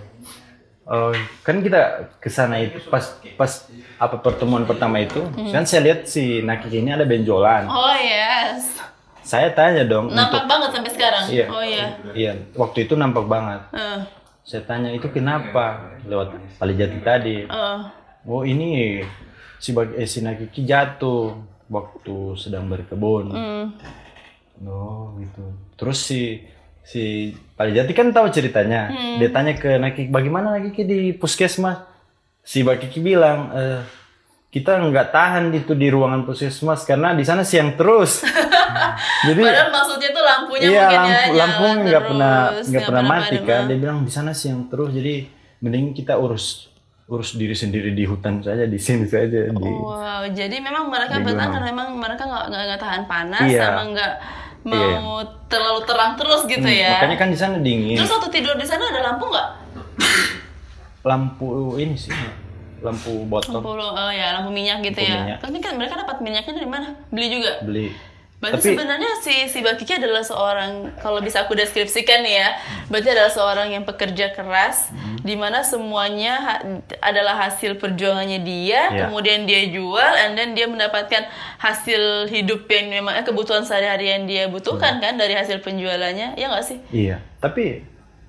Eh, 0.84 1.16
kan 1.40 1.56
kita 1.58 1.80
ke 2.20 2.28
sana 2.28 2.60
itu 2.60 2.76
pas 2.84 3.00
pas 3.34 3.52
apa 3.96 4.16
pertemuan 4.18 4.64
pertama 4.64 5.00
itu 5.00 5.16
kan 5.48 5.64
saya 5.64 5.80
lihat 5.82 6.04
si 6.04 6.40
Nakiki 6.40 6.78
ini 6.78 6.92
ada 6.92 7.04
benjolan. 7.04 7.64
oh 7.64 7.96
yes 7.96 8.76
Saya 9.18 9.48
tanya 9.50 9.80
dong 9.82 10.12
nampak 10.12 10.44
untuk 10.44 10.44
banget 10.46 10.70
sampai 10.70 10.92
sekarang 10.92 11.24
Iya. 11.26 11.46
oh 11.48 11.64
iya 11.64 11.86
iya 12.12 12.32
waktu 12.52 12.84
itu 12.84 12.94
nampak 12.94 13.24
banget. 13.24 13.64
Eh, 13.72 14.00
Saya 14.44 14.60
tanya 14.62 14.92
itu 14.92 15.08
kenapa 15.08 15.96
lewat 16.04 16.36
Palijati 16.54 16.98
tadi. 17.00 17.36
eh. 17.42 17.80
Oh 18.22 18.44
ini 18.44 19.00
si 19.56 19.72
bag 19.72 19.88
eh, 19.94 20.04
si 20.04 20.20
Nakiki 20.20 20.68
jatuh 20.68 21.32
waktu 21.66 22.16
sedang 22.36 22.68
berkebun. 22.68 23.32
Hmm. 23.32 23.64
Oh 24.60 25.16
gitu. 25.16 25.48
Terus 25.74 25.96
si 25.98 26.44
si 26.84 27.32
Palijati 27.56 27.92
kan 27.96 28.12
tahu 28.12 28.28
ceritanya. 28.28 28.92
Hmm. 28.92 29.16
Dia 29.16 29.30
tanya 29.32 29.56
ke 29.56 29.80
Nakiki 29.80 30.12
bagaimana 30.12 30.54
Nakiki 30.54 30.84
di 30.84 31.00
puskesmas. 31.16 31.80
Si 32.44 32.60
Bakiki 32.60 33.00
bilang 33.00 33.50
"Eh, 33.56 33.80
kita 34.52 34.78
nggak 34.78 35.10
tahan 35.10 35.50
itu 35.50 35.72
di 35.74 35.90
ruangan 35.90 36.22
puskesmas 36.22 36.84
karena 36.84 37.16
di 37.16 37.24
sana 37.24 37.42
siang 37.42 37.74
terus. 37.74 38.22
Jadi 39.26 39.42
padahal 39.42 39.70
maksudnya 39.72 40.10
tuh 40.12 40.24
lampunya 40.24 40.66
iya 40.68 40.86
mungkin 40.86 41.00
lampu 41.00 41.24
ya 41.24 41.34
lampu 41.40 41.64
nggak 41.88 42.02
pernah 42.04 42.34
nggak 42.62 42.82
pernah 42.84 43.02
mati 43.02 43.36
kan. 43.42 43.62
Dia 43.66 43.78
bilang 43.80 43.98
di 44.04 44.12
sana 44.12 44.30
siang 44.36 44.68
terus 44.68 44.92
jadi 44.92 45.24
mending 45.64 45.96
kita 45.96 46.20
urus 46.20 46.68
urus 47.04 47.36
diri 47.36 47.52
sendiri 47.52 47.92
di 47.92 48.04
hutan 48.08 48.40
saja 48.40 48.64
di 48.64 48.80
sini 48.80 49.04
saja 49.04 49.48
di 49.48 49.52
Wow, 49.52 50.24
jadi 50.32 50.56
memang 50.56 50.88
mereka 50.88 51.20
bertahan 51.20 51.52
karena 51.52 51.68
memang 51.68 51.88
mereka 52.00 52.24
nggak 52.24 52.44
nggak 52.48 52.80
tahan 52.80 53.02
panas 53.04 53.44
Iya. 53.44 53.60
sama 53.60 53.82
nggak 53.92 54.12
mau 54.64 55.20
terlalu 55.46 55.80
terang 55.84 56.16
terus 56.16 56.42
gitu 56.44 56.64
Hmm, 56.64 56.72
ya. 56.74 56.96
Makanya 56.98 57.16
kan 57.16 57.28
di 57.28 57.38
sana 57.38 57.56
dingin. 57.60 57.96
Terus 57.96 58.10
waktu 58.10 58.28
tidur 58.32 58.56
di 58.56 58.64
sana 58.64 58.88
ada 58.88 59.00
lampu 59.04 59.28
nggak? 59.28 59.48
Lampu 61.04 61.46
ini 61.76 61.94
sih 61.94 62.12
lampu 62.80 63.24
botol 63.24 63.60
Lampu 63.60 63.70
oh 63.76 64.12
ya 64.12 64.36
lampu 64.36 64.52
minyak 64.52 64.80
gitu 64.80 65.00
Lampu 65.00 65.08
ya. 65.08 65.16
minyak. 65.20 65.38
Tapi 65.40 65.56
kan 65.58 65.72
mereka 65.76 65.94
dapat 65.96 66.16
minyaknya 66.20 66.52
dari 66.54 66.68
mana? 66.68 66.88
Beli 67.08 67.26
juga. 67.30 67.52
beli. 67.60 67.92
Berarti 68.44 68.60
Tapi 68.60 68.76
sebenarnya 68.76 69.12
si 69.18 69.34
si 69.48 69.58
Bakiki 69.58 69.96
adalah 69.96 70.20
seorang 70.20 70.70
kalau 70.98 71.18
bisa 71.18 71.40
aku 71.40 71.56
deskripsikan 71.56 72.20
nih 72.20 72.36
ya, 72.36 72.48
berarti 72.86 73.08
adalah 73.08 73.32
seorang 73.32 73.68
yang 73.70 73.82
pekerja 73.82 74.28
keras 74.30 74.92
Hmm. 74.92 75.16
di 75.18 75.32
mana 75.32 75.64
semuanya 75.64 76.34
ha- 76.36 76.62
adalah 77.00 77.40
hasil 77.40 77.74
perjuangannya 77.74 78.38
dia, 78.38 78.80
Iya. 78.86 79.00
kemudian 79.02 79.42
dia 79.42 79.64
jual 79.66 79.96
and 80.18 80.36
then 80.36 80.52
dia 80.52 80.66
mendapatkan 80.66 81.24
hasil 81.56 82.02
hidup 82.28 82.68
yang 82.68 82.92
memang 82.92 83.16
eh, 83.16 83.24
kebutuhan 83.24 83.62
sehari-hari 83.62 84.10
yang 84.10 84.22
dia 84.24 84.44
butuhkan 84.46 85.00
kan 85.00 85.16
dari 85.16 85.32
hasil 85.32 85.58
penjualannya. 85.58 86.36
Ya 86.36 86.46
nggak 86.46 86.64
sih? 86.64 86.78
iya, 86.90 87.24
tapi 87.38 87.80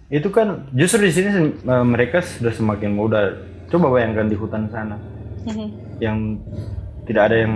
itu 0.08 0.30
kan 0.30 0.72
justru 0.72 1.04
di 1.04 1.12
sini 1.12 1.30
eh, 1.52 1.86
mereka 1.86 2.24
sudah 2.24 2.50
semakin 2.50 2.90
muda. 2.90 3.36
Coba 3.66 3.92
bayangkan 3.92 4.26
di 4.26 4.34
hutan 4.34 4.70
sana 4.70 4.96
Mhm. 5.44 5.68
yang 6.00 6.40
tidak 7.04 7.28
ada 7.28 7.38
yang 7.38 7.54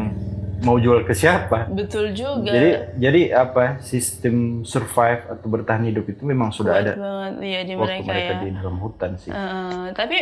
mau 0.62 0.76
jual 0.76 1.04
ke 1.04 1.14
siapa. 1.14 1.68
Betul 1.68 2.12
juga. 2.12 2.50
Jadi 2.50 2.70
jadi 2.98 3.22
apa 3.36 3.80
sistem 3.80 4.62
survive 4.64 5.24
atau 5.28 5.48
bertahan 5.48 5.86
hidup 5.86 6.06
itu 6.08 6.22
memang 6.24 6.50
sudah 6.50 6.74
Kuat 6.76 6.84
ada 6.84 6.92
banget 6.96 7.34
iya 7.42 7.60
di 7.64 7.74
waktu 7.74 8.02
mereka, 8.02 8.10
mereka 8.10 8.32
ya. 8.32 8.42
di 8.42 8.50
dalam 8.56 8.76
hutan 8.78 9.12
sih. 9.16 9.30
Eh, 9.30 9.86
tapi 9.94 10.18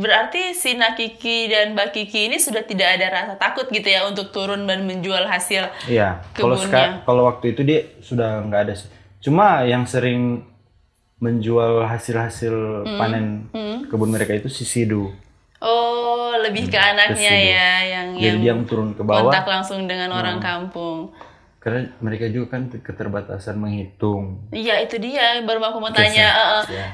berarti 0.00 0.42
si 0.52 0.74
Nakiki 0.74 1.46
dan 1.46 1.72
Bakiki 1.72 2.26
ini 2.26 2.36
sudah 2.36 2.62
tidak 2.62 2.98
ada 2.98 3.06
rasa 3.08 3.34
takut 3.36 3.70
gitu 3.70 3.86
ya 3.86 4.04
untuk 4.04 4.30
turun 4.30 4.66
dan 4.66 4.82
menjual 4.84 5.24
hasil. 5.24 5.70
Iya, 5.86 6.24
kalau 6.34 6.58
kalau 7.06 7.22
waktu 7.30 7.54
itu 7.54 7.62
dia 7.62 7.80
sudah 8.02 8.42
nggak 8.44 8.60
ada 8.66 8.74
sih. 8.74 8.90
Cuma 9.22 9.62
yang 9.62 9.86
sering 9.86 10.42
menjual 11.16 11.86
hasil-hasil 11.86 12.52
Hmm. 12.84 12.98
panen 12.98 13.26
kebun 13.88 14.10
mereka 14.12 14.34
itu 14.34 14.50
si 14.50 14.66
Sidu. 14.66 15.08
Oh, 15.64 15.93
lebih 16.44 16.64
ke 16.66 16.76
anaknya 16.76 17.32
situ. 17.32 17.50
ya 17.50 17.70
yang 17.82 18.06
Jadi 18.12 18.22
yang 18.22 18.38
dia 18.38 18.48
yang 18.50 18.60
turun 18.64 18.92
ke 18.92 19.00
bawah 19.00 19.26
kontak 19.26 19.44
langsung 19.44 19.80
dengan 19.84 20.10
orang 20.10 20.38
kampung. 20.38 21.08
karena 21.58 21.80
mereka 21.98 22.28
juga 22.28 22.54
kan 22.54 22.68
keterbatasan 22.68 23.56
menghitung. 23.56 24.36
Iya, 24.50 24.80
itu 24.80 24.96
dia 24.98 25.40
baru 25.40 25.64
aku 25.64 25.80
mau 25.80 25.88
tanya. 25.90 26.28
eh, 26.28 26.48
eh. 26.60 26.64
Ya. 26.70 26.86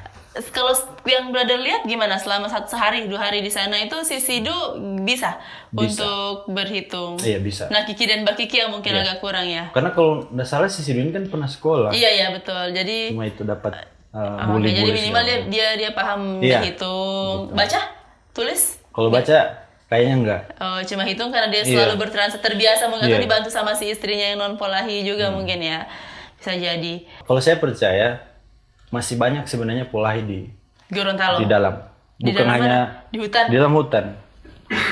Kalau 0.48 0.70
yang 1.04 1.28
brother 1.28 1.58
lihat 1.58 1.82
gimana 1.84 2.14
selama 2.14 2.46
satu 2.46 2.70
sehari 2.70 3.04
dua 3.04 3.18
hari 3.20 3.42
di 3.42 3.50
sana 3.50 3.74
itu 3.76 3.98
si 4.00 4.16
Sidu 4.16 4.54
bisa, 5.00 5.42
Bisa. 5.68 6.06
untuk 6.06 6.46
berhitung. 6.48 7.18
Iya 7.18 7.42
bisa. 7.42 7.66
Nah 7.66 7.82
Kiki 7.82 8.06
dan 8.06 8.22
Mbak 8.22 8.38
Kiki 8.38 8.56
yang 8.58 8.70
mungkin 8.70 8.94
agak 8.94 9.18
kurang 9.18 9.42
ya. 9.44 9.74
Karena 9.74 9.90
kalau 9.90 10.22
nggak 10.24 10.46
salah 10.46 10.70
si 10.70 10.80
Sidu 10.80 10.98
ini 10.98 11.10
kan 11.10 11.26
pernah 11.26 11.46
sekolah. 11.46 11.90
Iya 11.90 12.10
iya 12.12 12.26
betul. 12.30 12.70
Jadi 12.70 13.10
Cuma 13.10 13.26
itu 13.26 13.42
dapat 13.42 13.90
uh, 14.10 14.38
Oh, 14.46 14.54
Oke, 14.56 14.70
jadi 14.70 14.86
minimal 14.88 15.22
dia 15.24 15.38
dia 15.46 15.66
dia 15.76 15.90
paham 15.90 16.38
Iya. 16.38 16.62
hitung, 16.62 17.50
baca, 17.50 17.90
tulis. 18.30 18.78
Kalau 18.90 19.09
baca 19.09 19.38
kayaknya 19.87 20.14
enggak. 20.16 20.42
Oh, 20.57 20.79
cuma 20.83 21.03
hitung 21.03 21.31
karena 21.31 21.48
dia 21.48 21.62
Iya. 21.62 21.70
selalu 21.83 21.94
bertransaksi 22.00 22.38
terbiasa 22.40 22.87
mungkin. 22.87 23.11
Hmm. 23.11 23.22
dibantu 23.22 23.48
sama 23.48 23.72
si 23.72 23.87
istrinya 23.87 24.26
yang 24.26 24.38
non 24.38 24.55
polahi 24.55 25.03
juga 25.03 25.31
mungkin 25.31 25.59
ya. 25.59 25.87
Bisa 26.37 26.55
jadi. 26.55 27.07
Kalau 27.20 27.38
saya 27.38 27.57
percaya 27.57 28.22
masih 28.88 29.14
banyak 29.14 29.44
sebenarnya 29.44 29.87
polahi 29.87 30.22
di 30.22 30.40
Gorontalo. 30.88 31.38
di 31.38 31.46
dalam. 31.46 31.74
Di 32.16 32.29
Bukan 32.29 32.38
dalam 32.38 32.53
hanya 32.53 32.68
mana? 32.68 33.09
di 33.09 33.18
hutan. 33.18 33.44
di 33.46 33.55
dalam 33.55 33.72
hutan. 33.72 34.05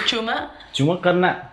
Cuma 0.05 0.37
Cuma 0.71 0.95
karena 0.99 1.51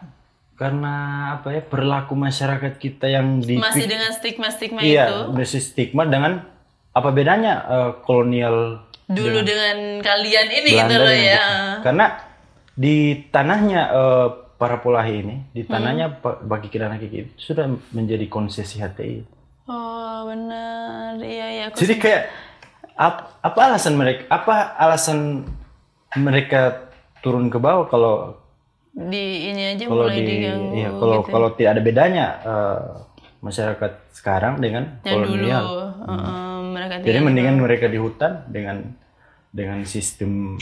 karena 0.56 0.94
apa 1.36 1.52
ya 1.52 1.62
perilaku 1.62 2.14
masyarakat 2.14 2.78
kita 2.78 3.06
yang 3.06 3.38
di 3.38 3.60
masih 3.60 3.86
dengan 3.86 4.08
stigma-stigma 4.10 4.80
iya 4.80 5.10
itu. 5.10 5.20
masih 5.34 5.60
stigma 5.60 6.06
dengan 6.06 6.48
apa 6.90 7.10
bedanya 7.12 7.54
eh, 7.66 7.92
kolonial 8.02 8.80
Dulu 9.06 9.40
dengan 9.42 10.00
kalian 10.00 10.48
ini 10.48 10.70
gitu 10.72 10.96
loh 10.96 11.06
dengan 11.06 11.30
ya. 11.30 11.46
Karena 11.84 12.06
di 12.76 12.96
tanahnya 13.32 13.82
eh, 13.90 14.28
para 14.56 14.80
polahi 14.80 15.16
ini, 15.20 15.36
di 15.52 15.64
Hmm. 15.64 15.72
tanahnya 15.72 16.06
pa- 16.20 16.40
bagi 16.40 16.68
kira 16.68 16.92
Kiki 16.96 17.18
itu 17.18 17.32
sudah 17.36 17.68
menjadi 17.92 18.28
konsesi 18.28 18.80
HTI. 18.80 19.24
Oh, 19.66 20.28
benar. 20.28 21.18
Iya, 21.18 21.46
iya. 21.50 21.64
aku 21.68 21.80
Jadi 21.82 21.94
kayak 21.98 22.24
ap- 22.96 23.40
apa 23.42 23.60
alasan 23.66 23.96
mereka? 23.96 24.28
Apa 24.30 24.78
alasan 24.78 25.44
mereka 26.16 26.92
turun 27.20 27.50
ke 27.50 27.58
bawah 27.58 27.90
kalau 27.90 28.40
di 28.96 29.52
ini 29.52 29.76
aja 29.76 29.92
kalau 29.92 30.08
mulai 30.08 30.16
di 30.16 30.24
diganggu 30.24 30.72
iya, 30.72 30.88
kalau 30.96 31.16
gitu. 31.20 31.32
kalau 31.36 31.50
tidak 31.52 31.72
ada 31.76 31.82
bedanya 31.84 32.26
eh, 32.40 32.84
masyarakat 33.44 33.92
sekarang 34.16 34.64
dengan 34.64 35.04
yang 35.04 35.20
dulu 35.20 35.28
kolonial. 35.28 35.66
Heeh, 36.08 36.58
mereka 36.72 36.94
Jadi 37.04 37.20
mendingan 37.20 37.56
mereka 37.60 37.86
di 37.92 38.00
hutan 38.00 38.48
dengan 38.48 38.96
dengan 39.52 39.84
sistem 39.84 40.56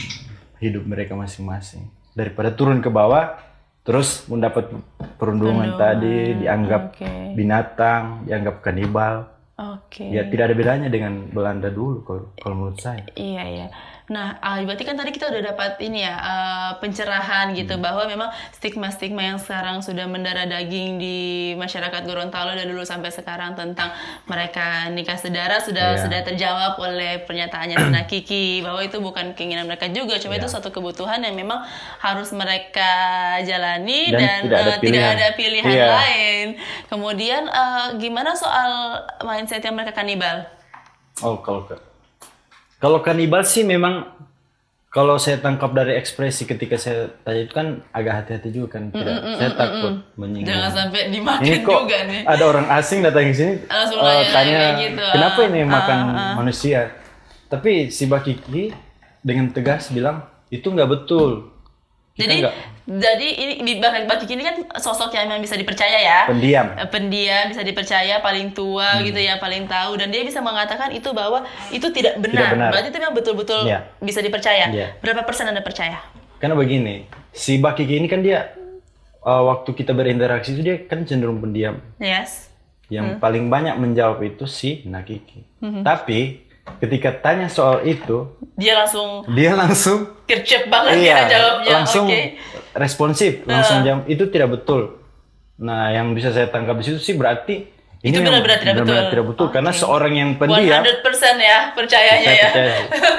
hidup 0.58 0.82
mereka 0.82 1.14
masing-masing 1.14 1.86
daripada 2.14 2.54
turun 2.54 2.78
ke 2.78 2.88
bawah 2.88 3.36
terus 3.84 4.24
mendapat 4.32 4.72
perundungan 5.20 5.76
tadi 5.76 6.40
dianggap 6.40 6.96
Oke. 6.96 7.36
binatang, 7.36 8.24
dianggap 8.24 8.64
kanibal. 8.64 9.28
Oke. 9.54 10.08
Ya 10.08 10.24
tidak 10.26 10.50
ada 10.50 10.56
bedanya 10.56 10.88
dengan 10.88 11.28
Belanda 11.28 11.68
dulu 11.68 12.00
kalau 12.02 12.24
kalau 12.40 12.54
menurut 12.56 12.80
saya. 12.80 13.04
Iya 13.12 13.44
iya. 13.44 13.66
Nah, 14.04 14.36
ah, 14.38 14.60
berarti 14.60 14.84
kan 14.84 15.00
tadi 15.00 15.10
kita 15.10 15.32
udah 15.32 15.42
dapat 15.48 15.80
ini 15.80 16.04
ya 16.04 16.12
eh, 16.12 16.70
pencerahan 16.76 17.56
gitu 17.56 17.72
Hmm. 17.72 17.80
bahwa 17.80 18.04
memang 18.04 18.28
stigma-stigma 18.52 19.24
yang 19.24 19.40
sekarang 19.40 19.80
sudah 19.80 20.04
mendarah 20.04 20.44
daging 20.44 21.00
di 21.00 21.16
masyarakat 21.56 22.04
Gorontalo 22.04 22.52
dari 22.52 22.68
dulu 22.68 22.84
sampai 22.84 23.08
sekarang 23.08 23.56
tentang 23.56 23.88
mereka 24.24 24.92
nikah 24.92 25.16
sedara 25.16 25.56
sudah 25.56 25.96
Iya. 25.96 26.02
sudah 26.04 26.20
terjawab 26.20 26.76
oleh 26.76 27.24
pernyataannya 27.24 27.80
Tina 27.80 28.02
Kiki 28.04 28.60
bahwa 28.60 28.80
itu 28.80 29.00
bukan 29.00 29.32
keinginan 29.32 29.64
mereka 29.64 29.88
juga, 29.88 30.20
cuma 30.20 30.36
Iya. 30.36 30.44
itu 30.44 30.52
suatu 30.52 30.68
kebutuhan 30.68 31.24
yang 31.24 31.32
memang 31.32 31.64
harus 31.98 32.28
mereka 32.30 32.92
jalani 33.40 34.12
Dan 34.12 34.20
dan, 34.20 34.40
tidak 34.42 34.52
ada 34.52 34.64
tidak 34.68 34.80
pilihan. 34.84 35.14
ada 35.16 35.28
pilihan 35.32 35.72
Iya. 35.72 35.86
lain. 35.88 36.46
Kemudian 36.86 37.42
eh, 37.46 37.86
gimana 37.96 38.36
soal 38.36 39.00
mindset 39.22 39.64
yang 39.64 39.72
mereka 39.72 39.96
kanibal? 39.96 40.44
Oh 41.24 41.40
kalau 41.40 41.64
kalau 42.84 43.00
kanibal 43.00 43.40
sih 43.40 43.64
memang 43.64 44.12
kalau 44.92 45.16
saya 45.16 45.40
tangkap 45.40 45.72
dari 45.72 45.96
ekspresi 45.96 46.44
ketika 46.44 46.76
saya 46.76 47.08
tanya 47.24 47.40
itu 47.42 47.54
kan 47.56 47.80
agak 47.90 48.12
hati-hati 48.20 48.52
juga 48.52 48.76
kan 48.76 48.92
tidak 48.92 49.16
saya 49.34 49.50
takut 49.56 49.92
menyinggung. 50.14 50.52
Jangan 50.52 50.70
sampai 50.70 51.00
dimakan 51.08 51.42
ini 51.42 51.56
kok 51.64 51.80
juga 51.80 51.98
nih. 52.04 52.22
ada 52.28 52.44
orang 52.44 52.66
asing 52.70 52.98
datang 53.00 53.24
ke 53.24 53.34
sini 53.34 53.54
Langsung 53.72 53.98
nanya 53.98 54.26
tanya 54.30 54.60
gitu. 54.78 55.02
kenapa 55.02 55.40
ini 55.48 55.58
Ah, 55.58 55.66
makan 55.66 55.98
ah, 56.12 56.32
manusia 56.36 56.80
tapi 57.48 57.88
si 57.88 58.04
Bakiki 58.04 58.70
dengan 59.18 59.48
tegas 59.48 59.88
bilang 59.88 60.20
itu 60.52 60.68
nggak 60.68 60.86
betul 60.86 61.53
Kita 62.14 62.30
Jadi 62.30 62.38
jadi 62.86 63.28
ini 63.34 63.52
di 63.64 63.72
Bang 63.80 63.90
Kiki 64.14 64.36
ini 64.36 64.44
kan 64.44 64.54
sosok 64.76 65.10
yang 65.10 65.26
memang 65.26 65.42
bisa 65.42 65.56
dipercaya 65.56 65.98
ya. 65.98 66.18
pendiam 66.24 66.70
Eh, 66.76 66.86
pendiam 66.86 67.50
bisa 67.50 67.60
dipercaya 67.60 68.20
paling 68.20 68.52
tua 68.52 68.86
Hmm. 68.94 69.02
gitu 69.02 69.18
ya 69.18 69.34
paling 69.36 69.66
tahu 69.66 69.96
dan 69.96 70.08
dia 70.08 70.20
bisa 70.20 70.38
mengatakan 70.38 70.92
itu 70.92 71.10
bahwa 71.10 71.42
itu 71.70 71.90
tidak 71.90 72.14
benar, 72.16 72.30
Tidak 72.38 72.50
benar. 72.54 72.70
berarti 72.70 72.88
itu 72.88 72.98
memang 73.00 73.16
betul-betul 73.16 73.60
Iya. 73.66 73.88
bisa 73.98 74.20
dipercaya 74.20 74.68
Iya. 74.68 74.88
berapa 75.00 75.24
persen 75.24 75.48
anda 75.48 75.58
percaya 75.58 75.98
karena 76.36 76.54
begini 76.54 77.08
si 77.30 77.56
Bakiki 77.56 77.96
ini 77.96 78.06
kan 78.06 78.20
dia 78.20 78.52
eh, 79.18 79.42
waktu 79.42 79.72
kita 79.72 79.90
berinteraksi 79.90 80.52
itu 80.52 80.62
dia 80.62 80.76
kan 80.78 81.02
cenderung 81.02 81.40
pendiam 81.40 81.80
yes 81.96 82.52
yang 82.86 83.16
paling 83.16 83.48
banyak 83.48 83.74
menjawab 83.74 84.22
itu 84.22 84.44
si 84.44 84.84
Nakiki 84.84 85.42
Hmm. 85.58 85.80
tapi 85.80 86.43
ketika 86.76 87.12
tanya 87.14 87.46
soal 87.46 87.80
itu 87.82 88.28
dia 88.54 88.74
langsung 88.76 89.24
dia 89.30 89.52
langsung 89.52 90.08
kercep 90.24 90.66
banget 90.66 91.00
iya 91.00 91.16
kira 91.18 91.30
jawabnya 91.30 91.72
langsung 91.74 92.06
oke 92.06 92.20
responsif 92.74 93.32
langsung 93.44 93.80
jawab 93.82 94.04
itu 94.06 94.24
tidak 94.28 94.48
betul 94.52 95.00
nah 95.54 95.88
yang 95.88 96.12
bisa 96.12 96.28
saya 96.28 96.48
tangkap 96.48 96.74
di 96.76 96.84
situ 96.84 96.98
sih 96.98 97.14
berarti 97.14 97.70
Itu 98.00 98.20
memang 98.20 98.44
benar-benar 98.44 98.60
tidak 98.60 98.84
betul. 98.84 99.08
tidak 99.08 99.26
betul 99.32 99.46
karena 99.48 99.70
Oke. 99.70 99.80
seorang 99.80 100.12
yang 100.12 100.30
pendiam 100.36 100.82
100% 100.82 101.00
ya 101.40 101.58
percayanya 101.72 102.30
ya 102.30 102.48
percaya. 102.48 102.76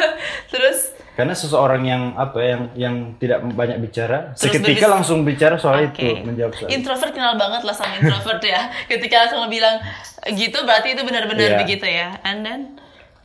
terus 0.53 0.77
karena 1.15 1.31
seseorang 1.31 1.81
yang 1.81 2.03
apa 2.13 2.38
yang 2.38 2.62
yang 2.75 2.95
tidak 3.15 3.39
banyak 3.49 3.79
bicara 3.79 4.36
Terus 4.36 4.51
seketika 4.51 4.86
langsung 4.86 5.23
bicara 5.23 5.55
soal 5.55 5.88
Oke. 5.88 5.95
itu 5.95 6.21
menjawab 6.21 6.51
soal 6.53 6.67
itu. 6.67 6.75
Introvert 6.75 7.15
kenal 7.15 7.34
banget 7.34 7.63
lah 7.63 7.71
sama 7.71 7.95
introvert 7.95 8.43
ya. 8.43 8.67
Ketika 8.91 9.15
langsung 9.23 9.47
bilang 9.47 9.79
gitu 10.27 10.60
berarti 10.62 10.91
itu 10.91 11.01
benar-benar 11.01 11.55
Iya. 11.55 11.58
begitu 11.58 11.88
ya. 11.88 12.19
And 12.21 12.43
then 12.43 12.62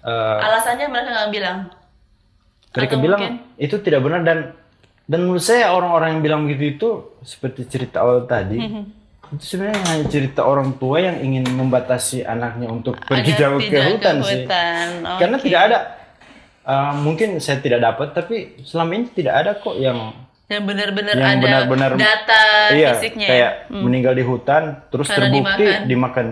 Eh, 0.01 0.37
alasannya 0.41 0.87
mereka 0.87 1.09
nggak 1.11 1.31
bilang. 1.31 1.59
mereka 2.71 2.95
Atau 2.95 3.03
bilang 3.03 3.21
mungkin- 3.21 3.39
itu 3.59 3.77
tidak 3.79 4.01
benar 4.01 4.21
dan 4.23 4.39
dan 5.05 5.19
menurut 5.21 5.43
saya 5.43 5.71
orang-orang 5.71 6.09
yang 6.13 6.23
bilang 6.23 6.41
begitu 6.45 6.65
itu 6.71 6.89
seperti 7.21 7.67
cerita 7.67 8.01
awal 8.01 8.25
tadi 8.25 8.57
itu 9.31 9.43
sebenarnya 9.45 9.83
hanya 9.85 10.07
cerita 10.07 10.41
orang 10.43 10.75
tua 10.75 10.99
yang 11.01 11.19
ingin 11.19 11.45
membatasi 11.49 12.23
anaknya 12.23 12.67
untuk 12.67 12.95
pergi 13.01 13.31
Agar 13.33 13.41
jauh 13.41 13.61
ke 13.61 13.75
hutan 13.77 14.17
sih 14.21 14.39
hutan. 14.41 14.87
karena 15.19 15.37
tidak 15.37 15.61
ada 15.63 15.79
eh, 16.63 16.93
mungkin 16.97 17.29
saya 17.37 17.59
tidak 17.59 17.81
dapat 17.83 18.09
tapi 18.13 18.37
selama 18.63 18.91
ini 18.95 19.07
tidak 19.11 19.35
ada 19.37 19.51
kok 19.55 19.75
yang 19.75 20.15
yang 20.47 20.63
benar-benar 20.65 21.15
yang 21.15 21.31
ada 21.37 21.47
benar-benar 21.65 21.91
data 21.95 22.43
iya 22.73 22.91
fisiknya 22.93 23.27
kayak 23.27 23.53
ya. 23.67 23.77
meninggal 23.77 24.15
di 24.15 24.23
hutan 24.23 24.63
terus 24.89 25.07
Karena 25.07 25.27
terbukti 25.27 25.63
dimakan. 25.63 25.87
dimakan 25.87 26.27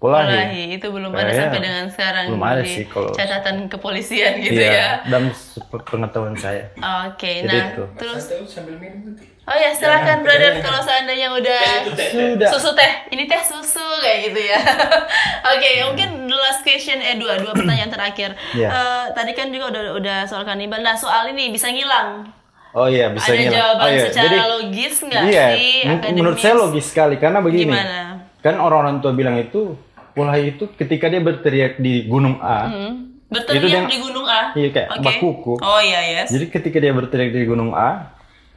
polahi 0.00 0.24
Wallahi, 0.26 0.62
itu 0.74 0.86
belum 0.88 1.12
ada 1.12 1.28
Iya. 1.28 1.38
sampai 1.38 1.60
dengan 1.60 1.84
sekarang 1.86 2.24
Belum 2.26 2.40
ada 2.42 2.62
di 2.64 2.72
sih 2.72 2.84
kalau- 2.86 3.12
catatan 3.12 3.56
kepolisian 3.68 4.32
gitu 4.40 4.56
iya 4.56 4.72
ya. 4.72 4.88
dalam 5.04 5.28
pengetahuan 5.68 6.32
saya 6.34 6.64
Oke, 7.04 7.44
Jadi 7.44 7.52
nah 7.52 7.64
itu. 7.68 7.84
terus 7.94 8.24
sambil 8.46 8.74
minum 8.74 9.12
nanti. 9.12 9.28
Oh 9.42 9.52
ya, 9.52 9.68
silakan 9.70 10.22
brother 10.22 10.62
kalau 10.62 10.78
seandainya 10.78 11.26
udah 11.28 11.62
sudah 11.90 12.48
susu 12.48 12.70
teh. 12.70 12.92
Ini 13.08 13.26
teh 13.26 13.42
susu 13.42 13.82
kayak 13.98 14.30
gitu 14.30 14.46
ya. 14.46 14.60
Oke, 15.50 15.68
mungkin 15.82 16.08
the 16.24 16.36
last 16.38 16.62
question 16.62 16.96
eh 16.96 17.18
dua 17.18 17.34
dua 17.36 17.50
pertanyaan 17.50 17.90
terakhir. 17.90 18.30
Iya. 18.52 18.68
Eh, 18.68 19.04
tadi 19.10 19.32
kan 19.32 19.50
juga 19.50 19.68
udah 19.68 19.82
udah 19.96 20.18
soal 20.24 20.44
kanibal. 20.44 20.78
Nah, 20.78 20.94
soal 20.94 21.28
ini 21.28 21.50
bisa 21.50 21.66
ngilang. 21.66 22.30
oh 22.70 22.86
iya 22.86 23.10
bisa 23.10 23.26
Ada 23.26 23.42
ngilang. 23.42 23.50
jawaban 23.52 23.82
oh, 23.82 23.90
iya. 23.90 24.02
secara 24.06 24.28
Jadi, 24.30 24.38
logis 24.48 24.94
nggak 25.02 25.22
iya, 25.26 25.46
sih? 25.50 25.74
Akademis? 25.82 26.14
menurut 26.14 26.38
saya 26.38 26.54
logis 26.54 26.86
sekali 26.86 27.14
karena 27.16 27.38
begini 27.40 27.66
Gimana? 27.66 27.98
kan 28.38 28.54
orang-orang 28.56 29.02
tua 29.02 29.10
bilang 29.10 29.34
itu 29.34 29.74
polahi 30.20 30.44
itu 30.50 30.64
ketika 30.70 31.06
dia 31.06 31.18
berteriak 31.18 31.76
di 31.76 32.04
gunung 32.04 32.36
A 32.38 32.60
Hmm. 32.66 32.94
Itu 33.26 33.38
Berteriak 33.38 33.86
dia- 33.86 33.86
di 33.88 33.98
gunung 34.00 34.26
A. 34.26 34.42
iya 34.52 34.68
kayak 34.68 34.88
Oke. 34.92 35.02
bakuku 35.02 35.54
Oh 35.56 35.80
iya, 35.80 36.00
yes. 36.14 36.28
jadi 36.28 36.44
ketika 36.48 36.76
dia 36.76 36.90
berteriak 36.90 37.30
di 37.30 37.42
gunung 37.44 37.72
A 37.72 38.10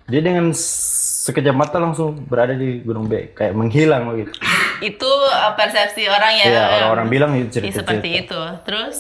dia 0.03 0.19
dengan 0.19 0.51
sekejap 0.51 1.53
mata 1.53 1.77
langsung 1.77 2.19
berada 2.21 2.51
di 2.51 2.81
gunung 2.81 3.05
B 3.05 3.31
kayak 3.31 3.53
menghilang 3.53 4.09
begitu 4.09 4.33
Itu 4.83 5.07
uh, 5.07 5.55
persepsi 5.55 6.03
orang 6.05 6.33
ya. 6.35 6.45
Iya, 6.45 6.63
orang-orang 6.75 7.07
bilang 7.07 7.31
itu 7.33 7.47
Iya, 7.55 7.71
cerita-cerita. 7.71 7.79
seperti 7.87 8.09
itu. 8.19 8.39
Terus 8.67 8.97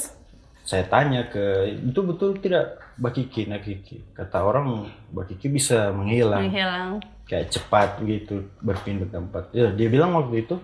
saya 0.63 0.85
tanya 0.85 1.27
ke 1.27 1.43
itu 1.75 1.99
betul 2.01 2.39
tidak 2.39 2.79
Bakiki 2.95 3.43
Nakiki 3.45 3.99
kata 4.13 4.39
orang 4.39 4.87
Bakiki 5.09 5.49
bisa 5.49 5.91
menghilang 5.91 6.45
menghilang. 6.45 7.01
kayak 7.25 7.49
cepat 7.49 7.99
gitu 7.99 8.47
berpindah 8.59 9.09
tempat 9.09 9.51
ya 9.51 9.67
dia 9.69 9.89
bilang 9.89 10.13
waktu 10.13 10.39
itu 10.39 10.55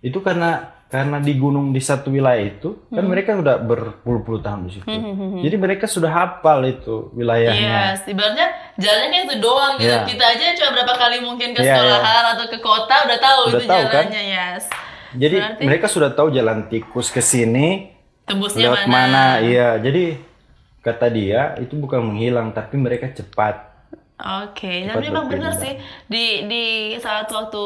itu 0.00 0.18
karena 0.18 0.72
karena 0.90 1.16
di 1.16 1.32
gunung 1.34 1.70
di 1.70 1.78
satu 1.78 2.10
wilayah 2.10 2.42
itu 2.42 2.74
kan 2.84 2.98
Hmm. 2.98 3.08
mereka 3.08 3.30
udah 3.32 3.56
berpuluh-puluh 3.58 4.42
tahun 4.42 4.66
di 4.66 4.70
situ 4.74 4.86
jadi 5.38 5.56
mereka 5.56 5.86
sudah 5.86 6.10
hafal 6.10 6.60
itu 6.62 7.14
wilayahnya 7.14 7.54
Iya, 7.54 7.82
ibaratnya 8.04 8.46
jalannya 8.74 9.18
itu 9.24 9.34
doang 9.38 9.78
gitu. 9.78 9.86
Iya. 9.86 10.02
Kita 10.02 10.24
aja 10.26 10.44
cuma 10.52 10.70
berapa 10.74 10.94
kali 10.96 11.16
mungkin 11.20 11.48
ke 11.52 11.62
Iya, 11.62 11.78
sekolahan 11.78 12.24
atau 12.34 12.46
ke 12.46 12.58
kota 12.58 12.94
udah 13.06 13.18
tahu 13.18 13.40
Udah 13.46 13.52
itu 13.52 13.64
tahu, 13.64 13.82
kan? 13.86 14.04
jalannya, 14.04 14.22
yes. 14.26 14.62
jadi 15.12 15.36
Berarti 15.38 15.62
mereka 15.62 15.86
sudah 15.86 16.10
tahu 16.10 16.28
jalan 16.30 16.58
tikus 16.66 17.08
ke 17.08 17.22
sini 17.22 17.94
tembusnya 18.22 18.66
lewat 18.68 18.82
mana? 18.84 18.90
mana 18.90 19.24
iya 19.40 19.74
jadi 19.76 20.18
kata 20.80 21.06
dia 21.08 21.54
itu 21.56 21.74
bukan 21.74 22.02
menghilang 22.04 22.50
tapi 22.50 22.74
mereka 22.74 23.06
cepat 23.08 23.69
Oke, 24.20 24.84
dan 24.84 25.00
Cepat 25.00 25.04
memang 25.08 25.24
benar 25.32 25.56
sih 25.56 25.74
di 26.04 26.44
di 26.44 26.64
saat 27.00 27.24
waktu 27.26 27.64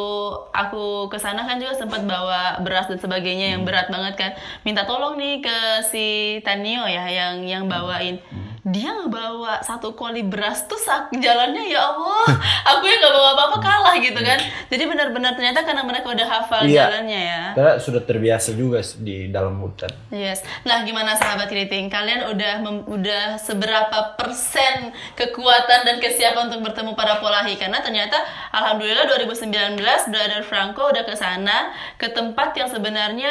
aku 0.55 1.11
ke 1.11 1.19
sana 1.19 1.43
kan 1.43 1.59
juga 1.59 1.75
sempat 1.75 2.07
bawa 2.07 2.63
beras 2.63 2.87
dan 2.87 2.99
sebagainya 2.99 3.51
Hmm. 3.51 3.55
yang 3.59 3.63
berat 3.67 3.91
banget 3.91 4.15
kan. 4.15 4.31
Minta 4.63 4.87
tolong 4.87 5.19
nih 5.19 5.43
ke 5.43 5.59
si 5.83 6.07
Tanio 6.47 6.87
ya 6.87 7.11
yang 7.11 7.43
yang 7.43 7.65
bawain. 7.67 8.23
Hmm. 8.31 8.54
Dia 8.65 8.97
ngebawa 8.97 9.61
satu 9.61 9.93
koli 9.93 10.25
beras 10.25 10.65
tuh 10.65 10.77
sak 10.77 11.13
jalannya 11.15 11.69
ya 11.69 11.85
Allah, 11.85 12.25
aku 12.67 12.83
yang 12.83 12.97
nggak 12.97 13.13
bawa 13.13 13.31
apa-apa 13.35 13.59
kalah 13.61 13.95
gitu 13.99 14.17
kan. 14.17 14.41
Jadi 14.67 14.85
benar-benar 14.85 15.33
ternyata 15.33 15.61
karena 15.63 15.83
mereka 15.83 16.09
udah 16.09 16.25
hafal 16.27 16.65
Iya. 16.65 16.89
jalannya 16.89 17.21
ya. 17.23 17.43
karena 17.53 17.73
sudah 17.77 18.01
terbiasa 18.01 18.51
juga 18.53 18.81
di 18.97 19.29
dalam 19.29 19.61
hutan 19.61 19.93
Yes. 20.09 20.41
Nah, 20.63 20.81
gimana 20.83 21.13
sahabat 21.13 21.47
kriting? 21.47 21.87
Kalian 21.87 22.27
udah 22.27 22.53
mem- 22.59 22.87
udah 22.89 23.37
seberapa 23.37 24.17
persen 24.17 24.91
kekuatan 25.15 25.85
dan 25.85 25.97
kesiapan 25.99 26.49
untuk 26.49 26.65
bertemu 26.65 26.93
para 26.93 27.21
polahi? 27.21 27.55
Karena 27.55 27.79
ternyata 27.79 28.17
alhamdulillah 28.51 29.05
2019 29.07 29.77
Brother 30.09 30.41
Franco 30.43 30.89
udah 30.89 31.03
ke 31.03 31.15
sana 31.15 31.69
ke 31.95 32.09
tempat 32.09 32.55
yang 32.55 32.67
sebenarnya 32.67 33.31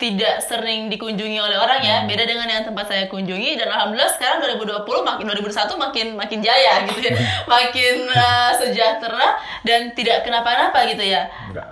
tidak 0.00 0.40
sering 0.40 0.88
dikunjungi 0.88 1.36
oleh 1.36 1.54
orang 1.54 1.84
ya. 1.84 1.96
Beda 2.08 2.24
dengan 2.24 2.48
yang 2.48 2.64
tempat 2.64 2.88
saya 2.88 3.04
kunjungi 3.06 3.60
dan 3.60 3.68
alhamdulillah 3.68 4.08
sekarang 4.16 4.40
2020 4.56 4.80
makin 5.04 5.24
2021 5.28 5.76
makin 5.76 6.06
makin 6.16 6.38
jaya 6.40 6.88
gitu 6.88 7.00
ya. 7.04 7.12
makin 7.54 8.08
uh, 8.08 8.50
sejahtera 8.56 9.36
dan 9.60 9.92
tidak 9.92 10.24
kenapa-napa 10.24 10.88
gitu 10.88 11.04
ya. 11.04 11.28
enggak. 11.52 11.68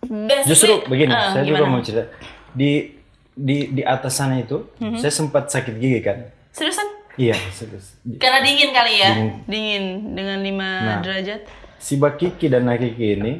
Basically, 0.00 0.46
Justru 0.46 0.72
begini, 0.86 1.12
uh, 1.12 1.34
saya 1.34 1.44
juga 1.44 1.66
mau 1.66 1.82
cerita. 1.82 2.06
Di 2.50 2.96
di 3.34 3.74
di 3.74 3.82
atas 3.82 4.14
sana 4.14 4.38
itu, 4.38 4.70
Mhm. 4.78 4.96
saya 4.96 5.10
sempat 5.10 5.50
sakit 5.50 5.74
gigi 5.76 6.00
kan. 6.00 6.30
Seriusan? 6.54 6.86
Iya, 7.18 7.36
serius. 7.50 7.98
Karena 8.16 8.40
dingin 8.40 8.70
kali 8.70 8.94
ya? 8.96 9.10
Dingin. 9.12 9.30
Dingin, 9.44 9.84
dengan 10.14 10.38
5 10.40 10.68
Nah. 10.80 10.98
derajat. 11.02 11.40
Si 11.76 11.98
Bakiki 11.98 12.46
dan 12.46 12.64
Nakiki 12.64 13.18
ini 13.18 13.32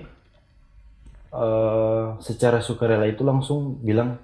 eh 1.30 2.04
secara 2.20 2.58
sukarela 2.58 3.04
itu 3.04 3.20
langsung 3.20 3.78
bilang, 3.78 4.18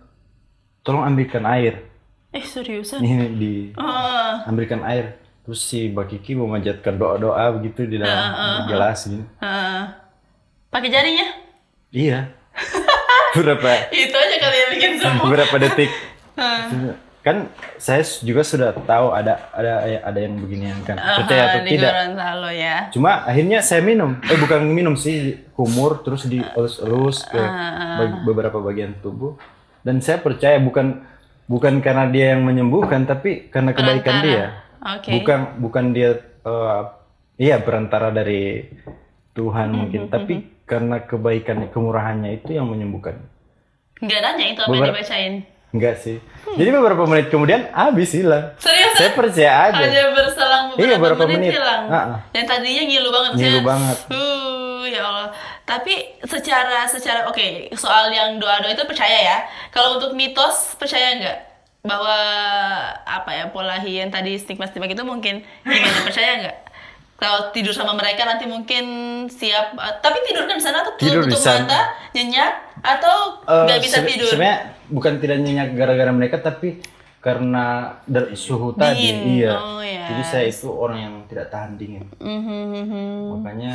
tolong 0.80 1.02
ambilkan 1.04 1.44
air. 1.44 1.86
Eh 2.30 2.42
seriusan? 2.42 3.00
ini 3.00 3.26
di 3.32 3.54
Oh, 3.74 4.32
ambilkan 4.44 4.82
air 4.82 5.16
terus 5.40 5.62
si 5.62 5.88
Mbak 5.88 6.06
Kiki 6.10 6.34
memanjatkan 6.34 6.94
doa-doa 6.94 7.54
begitu 7.54 7.86
di 7.86 7.96
dalam 7.96 8.34
gelas 8.66 9.06
gitu 9.06 9.22
heeh. 9.38 9.82
pakai 10.68 10.90
jarinya? 10.90 11.26
iya 11.88 12.34
beberapa 13.32 13.70
Itu 13.94 14.10
aja 14.12 14.36
kali 14.36 14.56
yang 14.58 14.70
bikin 14.74 14.92
sembuh. 14.98 15.22
beberapa 15.24 15.54
detik 15.56 15.90
kan 17.26 17.50
saya 17.74 18.06
juga 18.22 18.46
sudah 18.46 18.70
tahu 18.86 19.10
ada 19.10 19.50
ada 19.50 19.98
ada 19.98 20.18
yang 20.22 20.38
beginian 20.38 20.78
kan. 20.86 20.94
Percaya 20.94 21.58
atau 21.58 21.60
tidak? 21.66 21.90
Gorontalo 21.90 22.50
ya. 22.54 22.86
cuma 22.94 23.26
akhirnya 23.26 23.58
saya 23.66 23.82
minum. 23.82 24.14
Eh 24.30 24.38
bukan 24.38 24.62
minum 24.70 24.94
sih 24.94 25.34
kumur 25.50 26.06
terus 26.06 26.30
dielus-elus 26.30 27.26
ke 27.26 27.42
bag- 27.98 28.22
beberapa 28.22 28.62
bagian 28.62 28.94
tubuh. 29.02 29.34
Dan 29.82 29.98
saya 29.98 30.22
percaya 30.22 30.62
bukan 30.62 31.02
bukan 31.50 31.82
karena 31.82 32.06
dia 32.06 32.38
yang 32.38 32.46
menyembuhkan 32.46 33.02
tapi 33.10 33.50
karena 33.50 33.74
kebaikan 33.74 34.16
dia. 34.22 34.44
Oke. 34.86 35.10
bukan 35.18 35.40
bukan 35.58 35.84
dia 35.90 36.10
eh, 36.46 36.82
iya 37.42 37.58
perantara 37.58 38.14
dari 38.14 38.70
Tuhan 39.34 39.74
mungkin. 39.74 40.06
tapi 40.06 40.62
karena 40.62 41.02
kebaikan 41.02 41.74
kemurahannya 41.74 42.38
itu 42.38 42.54
yang 42.54 42.70
menyembuhkan. 42.70 43.18
Nggak 43.98 44.20
nanya 44.22 44.46
itu 44.46 44.60
apa 44.62 44.70
yang 44.70 44.90
dibacain. 44.94 45.34
Enggak 45.76 45.96
sih 45.96 46.16
jadi 46.56 46.72
beberapa 46.72 47.04
menit 47.04 47.28
kemudian 47.28 47.68
habis 47.70 48.10
hilang 48.10 48.56
Serius? 48.56 48.96
saya 48.96 49.12
percaya 49.12 49.50
aja 49.68 49.76
Hanya 49.76 50.04
berselang 50.10 50.64
beberapa, 50.72 50.80
Iya, 50.82 50.96
beberapa 50.96 51.22
menit, 51.26 51.36
menit. 51.38 51.52
hilang. 51.52 51.82
Ah-ah. 51.86 52.18
Yang 52.32 52.46
tadinya 52.48 52.82
ngilu 52.82 53.08
banget. 53.10 53.30
Ngilu 53.34 53.60
banget. 53.60 53.96
Uh, 54.08 54.82
ya 54.86 55.02
Allah. 55.04 55.28
Tapi 55.62 55.94
secara 56.22 56.86
secara 56.86 57.28
oke 57.28 57.44
soal 57.74 58.08
yang 58.08 58.40
doa-doa 58.40 58.72
itu 58.72 58.84
percaya 58.84 59.18
ya. 59.20 59.38
Kalau 59.68 60.00
untuk 60.00 60.16
mitos 60.16 60.72
percaya 60.74 61.18
nggak 61.18 61.38
bahwa 61.82 62.18
apa 63.04 63.30
ya 63.30 63.44
pola 63.48 63.76
yang 63.78 64.08
tadi 64.08 64.34
stigma-stigma 64.34 64.86
itu 64.86 65.04
mungkin 65.04 65.44
gimana 65.60 66.00
percaya 66.08 66.30
nggak? 66.40 66.56
Kalau 67.16 67.48
tidur 67.50 67.72
sama 67.72 67.92
mereka 67.92 68.24
nanti 68.24 68.44
mungkin 68.44 68.84
siap, 69.26 69.72
eh, 69.72 69.94
tapi 70.00 70.20
tidur 70.24 70.44
kan 70.44 70.56
di 70.56 70.64
sana 70.64 70.84
atau 70.84 70.92
Tidur 70.96 71.24
di 71.24 71.32
tutup 71.32 71.42
sana. 71.42 71.64
mata, 71.64 71.80
nyenyak 72.12 72.52
atau 72.80 73.40
Eh, 73.42 73.64
nggak 73.64 73.80
bisa 73.80 73.96
sebe- 74.00 74.10
tidur? 74.10 74.28
Sebenarnya 74.28 74.58
bukan 74.86 75.12
tidak 75.16 75.38
nyenyak 75.38 75.68
gara-gara 75.72 76.10
mereka 76.10 76.36
tapi 76.38 76.80
karena 77.18 77.64
dari 78.04 78.32
suhu 78.32 78.70
tadi. 78.72 79.42
Iya. 79.42 79.52
Oh, 79.52 79.82
yes. 79.82 80.06
Jadi 80.06 80.22
saya 80.22 80.44
itu 80.46 80.68
orang 80.68 80.98
yang 81.00 81.14
tidak 81.26 81.46
tahan 81.48 81.74
dingin. 81.74 82.06
Mhm. 82.16 83.34
Makanya 83.34 83.74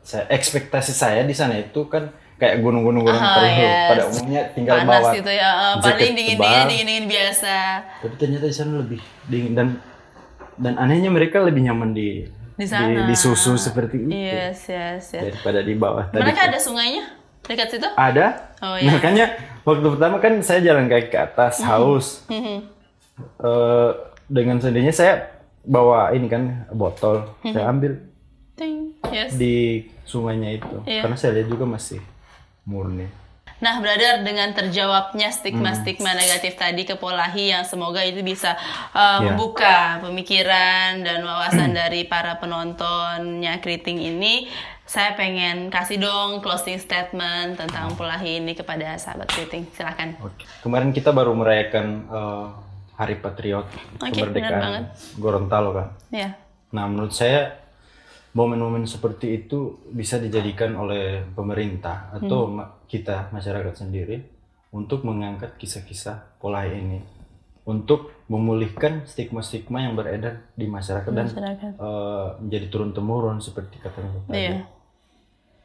saya 0.00 0.24
ekspektasi 0.28 0.90
saya 0.90 1.20
di 1.22 1.34
sana 1.34 1.58
itu 1.58 1.84
kan 1.84 2.08
kayak 2.36 2.60
gunung-gunung 2.60 3.00
gunung 3.02 3.16
terus 3.18 3.48
yes. 3.50 3.88
pada 3.90 4.02
umumnya 4.06 4.42
tinggal 4.52 4.76
Panas 4.78 4.92
bawa 5.00 5.10
gitu 5.10 5.30
ya, 5.30 5.50
jaket 5.74 5.82
paling 5.82 6.14
dingin 6.14 6.36
tebal. 6.36 6.46
dingin 6.46 6.66
dingin 6.68 6.86
dingin 6.86 7.06
biasa. 7.08 7.54
Tapi 8.00 8.14
ternyata 8.16 8.44
di 8.44 8.54
sana 8.54 8.72
lebih 8.76 9.00
dingin 9.26 9.52
dan 9.52 9.68
dan 10.56 10.74
anehnya 10.76 11.08
mereka 11.08 11.40
lebih 11.40 11.60
nyaman 11.62 11.92
di 11.92 12.24
Di 12.54 12.64
sana. 12.64 13.04
di, 13.04 13.12
susu 13.12 13.56
seperti 13.56 14.00
itu 14.00 14.08
Yes, 14.08 14.64
yes, 14.64 15.12
yes. 15.12 15.22
daripada 15.22 15.60
di 15.60 15.76
bawah 15.76 16.08
tadi. 16.08 16.24
Mereka 16.24 16.40
ada 16.46 16.56
sungainya 16.56 17.04
dekat 17.46 17.68
situ? 17.70 17.88
Ada. 17.94 18.26
Oh, 18.60 18.76
iya. 18.80 18.90
Makanya 18.92 19.26
waktu 19.62 19.86
pertama 19.88 20.16
kan 20.18 20.38
saya 20.42 20.60
jalan 20.62 20.86
kaki 20.86 21.08
ke 21.08 21.18
atas 21.18 21.62
haus. 21.62 22.22
Mhm. 22.28 22.58
Eh, 23.16 23.90
dengan 24.26 24.60
sendirinya 24.60 24.92
saya 24.92 25.32
bawa 25.62 26.12
ini 26.12 26.28
kan 26.28 26.68
botol, 26.70 27.32
saya 27.42 27.66
ambil 27.66 27.96
Ting. 28.54 28.92
Yes. 29.08 29.34
di 29.34 29.86
sungainya 30.04 30.56
itu. 30.56 30.76
Iya. 30.84 31.02
Karena 31.02 31.16
saya 31.16 31.32
lihat 31.36 31.48
juga 31.48 31.64
masih 31.64 32.00
murni. 32.64 33.08
Nah, 33.56 33.80
brother, 33.80 34.20
dengan 34.20 34.52
terjawabnya 34.52 35.32
stigma-stigma 35.32 36.12
Hmm. 36.12 36.20
negatif 36.20 36.60
tadi 36.60 36.84
ke 36.84 36.92
Polahi 36.92 37.56
yang 37.56 37.64
semoga 37.64 38.04
itu 38.04 38.20
bisa 38.20 38.52
uh, 38.92 39.16
Iya. 39.16 39.32
membuka 39.32 39.76
pemikiran 40.04 41.00
dan 41.00 41.24
wawasan 41.24 41.72
dari 41.72 42.04
para 42.04 42.36
penontonnya 42.36 43.56
Kriting 43.58 43.96
ini, 43.96 44.44
saya 44.86 45.12
pengen 45.12 45.66
kasih 45.66 45.98
dong 45.98 46.38
closing 46.38 46.78
statement 46.78 47.58
tentang 47.58 47.90
Polahi 47.92 48.38
ini 48.38 48.54
kepada 48.54 48.94
sahabat 48.94 49.26
Kriting. 49.26 49.66
Silakan. 49.68 50.14
Oke. 50.20 50.46
Kemarin 50.62 50.90
kita 50.90 51.10
baru 51.10 51.34
merayakan 51.34 51.86
eh, 52.06 52.46
Hari 52.94 53.18
Patriot 53.18 53.66
banget. 53.98 54.12
kemerdekaan 54.14 54.82
Gorontalo 55.16 55.70
kan. 55.70 55.88
Ya. 56.08 56.38
Nah, 56.70 56.86
menurut 56.86 57.10
saya 57.10 57.66
momen-momen 58.32 58.84
seperti 58.84 59.42
itu 59.42 59.58
bisa 59.86 60.16
dijadikan 60.16 60.72
oleh 60.72 61.24
pemerintah 61.30 62.12
atau 62.12 62.46
Hmm. 62.46 62.64
kita 62.86 63.28
masyarakat 63.30 63.74
sendiri 63.76 64.22
untuk 64.70 65.02
mengangkat 65.02 65.56
kisah-kisah 65.56 66.38
pola 66.38 66.62
ini 66.62 67.00
untuk 67.64 68.22
memulihkan 68.26 69.02
stigma-stigma 69.04 69.82
yang 69.82 69.94
beredar 69.94 70.46
di 70.52 70.64
masyarakat 70.64 71.10
dan 71.10 71.26
Masyarakat. 71.26 71.72
eh, 71.74 72.26
menjadi 72.38 72.66
turun 72.68 72.90
temurun 72.92 73.38
seperti 73.40 73.76
katanya 73.78 74.20
tadi. 74.22 74.75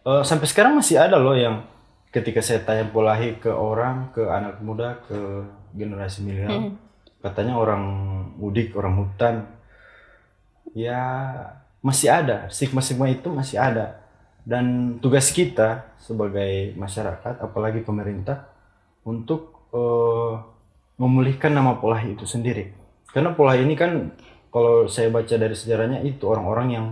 Eh, 0.01 0.23
sampai 0.25 0.49
sekarang 0.49 0.81
masih 0.81 0.97
ada 0.97 1.21
loh 1.21 1.37
yang 1.37 1.61
ketika 2.09 2.41
saya 2.41 2.65
tanya 2.65 2.89
polahi 2.89 3.37
ke 3.37 3.53
orang, 3.53 4.09
ke 4.09 4.25
anak 4.25 4.57
muda, 4.65 4.97
ke 5.05 5.45
generasi 5.77 6.25
milenial, 6.25 6.73
katanya 7.21 7.53
orang 7.53 7.83
mudik, 8.41 8.73
orang 8.73 8.97
hutan, 8.97 9.45
ya 10.73 10.97
masih 11.85 12.09
ada. 12.09 12.49
Stigma-stigma 12.49 13.13
itu 13.13 13.29
masih 13.29 13.61
ada. 13.61 14.01
Dan 14.41 14.97
tugas 14.97 15.29
kita 15.29 15.93
sebagai 16.01 16.73
masyarakat, 16.73 17.37
apalagi 17.37 17.85
pemerintah, 17.85 18.49
untuk 19.05 19.69
eh, 19.69 20.33
memulihkan 20.97 21.53
nama 21.53 21.77
polahi 21.77 22.17
itu 22.17 22.25
sendiri. 22.25 22.73
Karena 23.13 23.37
polahi 23.37 23.69
ini 23.69 23.77
kan 23.77 24.17
kalau 24.49 24.89
saya 24.89 25.13
baca 25.13 25.35
dari 25.37 25.53
sejarahnya 25.53 26.01
itu 26.01 26.25
orang-orang 26.25 26.67
yang 26.73 26.85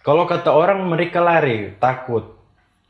kalau 0.00 0.24
kata 0.24 0.48
orang 0.48 0.80
mereka 0.82 1.18
lari, 1.18 1.76
takut. 1.76 2.36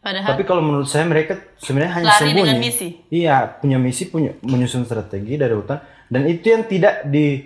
Padahal 0.00 0.32
Tapi 0.32 0.42
kalau 0.42 0.62
menurut 0.62 0.88
saya 0.88 1.04
mereka 1.04 1.36
sebenarnya 1.56 1.92
hanya 1.94 2.08
Lari 2.08 2.20
sembunyi. 2.24 2.40
dengan 2.40 2.56
misi. 2.58 2.88
Iya, 3.10 3.36
punya 3.60 3.76
misi, 3.76 4.02
punya 4.06 4.32
menyusun 4.40 4.82
strategi 4.82 5.36
dari 5.36 5.52
hutan 5.52 5.76
dan 6.06 6.24
itu 6.24 6.46
yang 6.48 6.64
tidak 6.64 7.04
di 7.04 7.44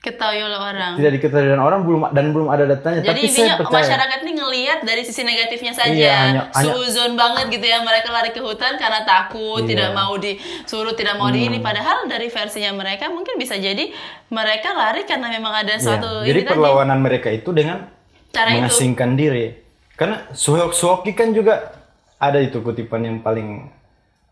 ketahui 0.00 0.40
oleh 0.40 0.56
orang. 0.58 0.96
tidak 0.96 1.14
diketahui 1.14 1.46
dan 1.46 1.60
orang 1.60 1.84
belum 1.84 2.10
dan 2.10 2.32
belum 2.32 2.48
ada 2.48 2.64
datanya. 2.66 3.04
Jadi 3.04 3.22
Tapi 3.22 3.28
saya 3.28 3.54
percaya. 3.54 3.76
masyarakat 3.76 4.18
ini 4.18 4.32
ngelihat 4.34 4.78
dari 4.82 5.02
sisi 5.04 5.20
negatifnya 5.22 5.72
saja. 5.72 5.92
Iya, 5.92 6.16
hanya- 6.32 6.46
hanya- 6.50 6.74
Suzon 6.74 7.12
banget 7.12 7.52
gitu 7.52 7.62
ya 7.62 7.78
mereka 7.78 8.08
lari 8.08 8.32
ke 8.32 8.40
hutan 8.40 8.74
karena 8.74 9.04
takut, 9.04 9.60
Iya. 9.60 9.68
tidak 9.68 9.88
mau 9.92 10.16
disuruh, 10.16 10.96
tidak 10.96 11.14
mau 11.14 11.28
di 11.28 11.44
ini. 11.44 11.60
Padahal 11.60 12.08
dari 12.08 12.26
versinya 12.26 12.72
mereka 12.72 13.06
mungkin 13.06 13.36
bisa 13.36 13.54
jadi 13.54 13.92
mereka 14.26 14.72
lari 14.72 15.04
karena 15.04 15.28
memang 15.28 15.60
ada 15.60 15.70
Iya, 15.70 15.84
suatu 15.84 16.24
Jadi 16.24 16.34
ini 16.34 16.42
tadi. 16.42 16.50
perlawanan 16.50 16.98
mereka 16.98 17.28
itu 17.28 17.52
dengan 17.52 17.84
Cara 18.32 18.48
itu. 18.50 18.56
mengasingkan 18.58 19.10
diri. 19.12 19.44
Karena 19.92 20.32
Suhok 20.32 20.72
Suhoki 20.72 21.12
kan 21.12 21.30
juga 21.30 21.76
ada 22.16 22.40
itu 22.40 22.58
kutipan 22.58 23.04
yang 23.04 23.16
paling 23.20 23.68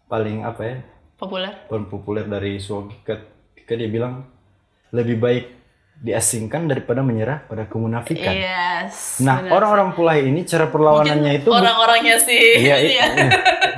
paling 0.06 0.42
apa 0.42 0.62
ya 0.62 0.76
populer. 1.14 1.52
paling 1.68 1.86
populer 1.86 2.24
dari 2.24 2.56
Suhoki 2.56 2.96
ketika 3.00 3.72
dia 3.72 3.86
bilang 3.86 4.24
lebih 4.90 5.16
baik 5.16 5.44
diasingkan 6.00 6.64
daripada 6.64 7.04
menyerah 7.04 7.44
pada 7.44 7.68
kemunafikan. 7.68 8.32
Yes. 8.32 9.20
Nah, 9.20 9.44
orang-orang 9.46 9.92
Pulai 9.92 10.24
ini 10.24 10.48
cara 10.48 10.64
perlawanannya 10.64 11.44
itu 11.44 11.46
bu- 11.46 11.60
orang-orangnya 11.60 12.16
sih. 12.16 12.56
Iya, 12.64 12.76
iya. 12.80 13.04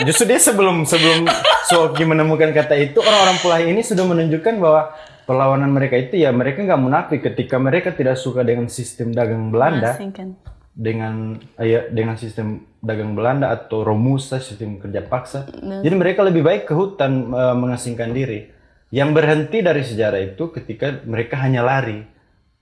Justru 0.07 0.31
dia 0.31 0.39
sebelum 0.39 0.87
sebelum 0.87 1.27
Suhoki 1.69 2.07
menemukan 2.07 2.55
kata 2.55 2.79
itu, 2.79 3.03
orang-orang 3.03 3.43
Pulai 3.43 3.63
ini 3.67 3.83
sudah 3.83 4.07
menunjukkan 4.07 4.55
bahwa 4.55 4.95
perlawanan 5.33 5.73
mereka 5.73 5.97
itu 5.97 6.21
ya 6.21 6.29
mereka 6.29 6.61
nggak 6.61 6.83
munafik 6.85 7.25
ketika 7.25 7.57
mereka 7.57 7.97
tidak 7.97 8.21
suka 8.21 8.45
dengan 8.45 8.69
sistem 8.69 9.17
dagang 9.17 9.49
Belanda, 9.49 9.97
Asingkan. 9.97 10.37
dengan 10.77 11.41
ya, 11.57 11.89
dengan 11.89 12.21
sistem 12.21 12.69
dagang 12.85 13.17
Belanda 13.17 13.49
atau 13.49 13.81
Romusa 13.81 14.45
sistem 14.45 14.77
kerja 14.77 15.01
paksa. 15.01 15.49
Jadi 15.81 15.95
mereka 15.97 16.21
lebih 16.21 16.45
baik 16.45 16.69
ke 16.69 16.77
hutan 16.77 17.33
eh, 17.33 17.57
mengasingkan 17.57 18.13
diri. 18.13 18.53
Yang 18.93 19.11
berhenti 19.17 19.59
dari 19.65 19.81
sejarah 19.81 20.21
itu 20.21 20.53
ketika 20.53 21.01
mereka 21.09 21.41
hanya 21.41 21.65
lari, 21.65 22.05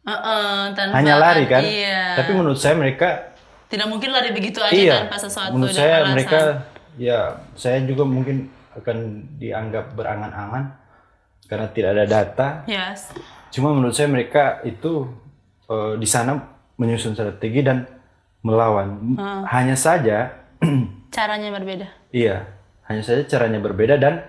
Heeh, 0.07 0.59
tanpa 0.79 0.95
hanya 0.95 1.19
lari 1.19 1.45
kan. 1.51 1.59
Iya. 1.67 2.23
Tapi 2.23 2.31
menurut 2.39 2.55
saya 2.55 2.79
mereka 2.79 3.35
Tidak 3.67 3.87
mungkin 3.91 4.15
lari 4.15 4.31
begitu 4.31 4.59
aja 4.63 4.75
iya, 4.75 4.97
tanpa 5.07 5.19
sesuatu 5.19 5.55
menurut 5.55 5.75
saya 5.75 6.07
alasan. 6.07 6.15
mereka 6.15 6.41
ya 6.99 7.39
saya 7.55 7.83
juga 7.87 8.03
mungkin 8.03 8.51
akan 8.75 9.27
dianggap 9.39 9.95
berangan-angan 9.95 10.80
karena 11.51 11.67
tidak 11.69 11.91
ada 11.99 12.05
data. 12.07 12.49
Yes. 12.71 13.11
Cuma 13.51 13.75
menurut 13.75 13.93
saya 13.93 14.07
mereka 14.07 14.63
itu 14.63 15.11
eh, 15.67 15.99
di 15.99 16.07
sana 16.07 16.39
menyusun 16.79 17.13
strategi 17.13 17.61
dan 17.61 17.83
melawan. 18.41 19.19
Hmm. 19.19 19.43
Hanya 19.51 19.75
saja, 19.75 20.31
Caranya 21.11 21.51
berbeda. 21.51 21.91
iya, 22.15 22.47
hanya 22.87 23.03
saja 23.03 23.27
caranya 23.27 23.59
berbeda 23.59 23.99
dan 23.99 24.23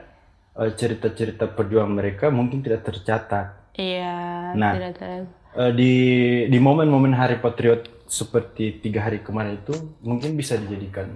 eh, 0.58 0.72
cerita-cerita 0.74 1.46
perjuangan 1.48 1.94
mereka 1.94 2.34
mungkin 2.34 2.66
tidak 2.66 2.82
tercatat. 2.84 3.72
Iya, 3.78 4.52
Nah. 4.58 4.74
tidak 4.76 4.94
tahu. 4.98 5.24
Eh, 5.62 5.72
di 5.78 5.94
di 6.50 6.58
momen-momen 6.58 7.14
Hari 7.14 7.38
Patriot 7.40 8.04
seperti 8.10 8.82
tiga 8.84 9.08
hari 9.08 9.24
kemarin 9.24 9.56
itu 9.56 9.72
mungkin 10.04 10.36
bisa 10.36 10.60
dijadikan 10.60 11.16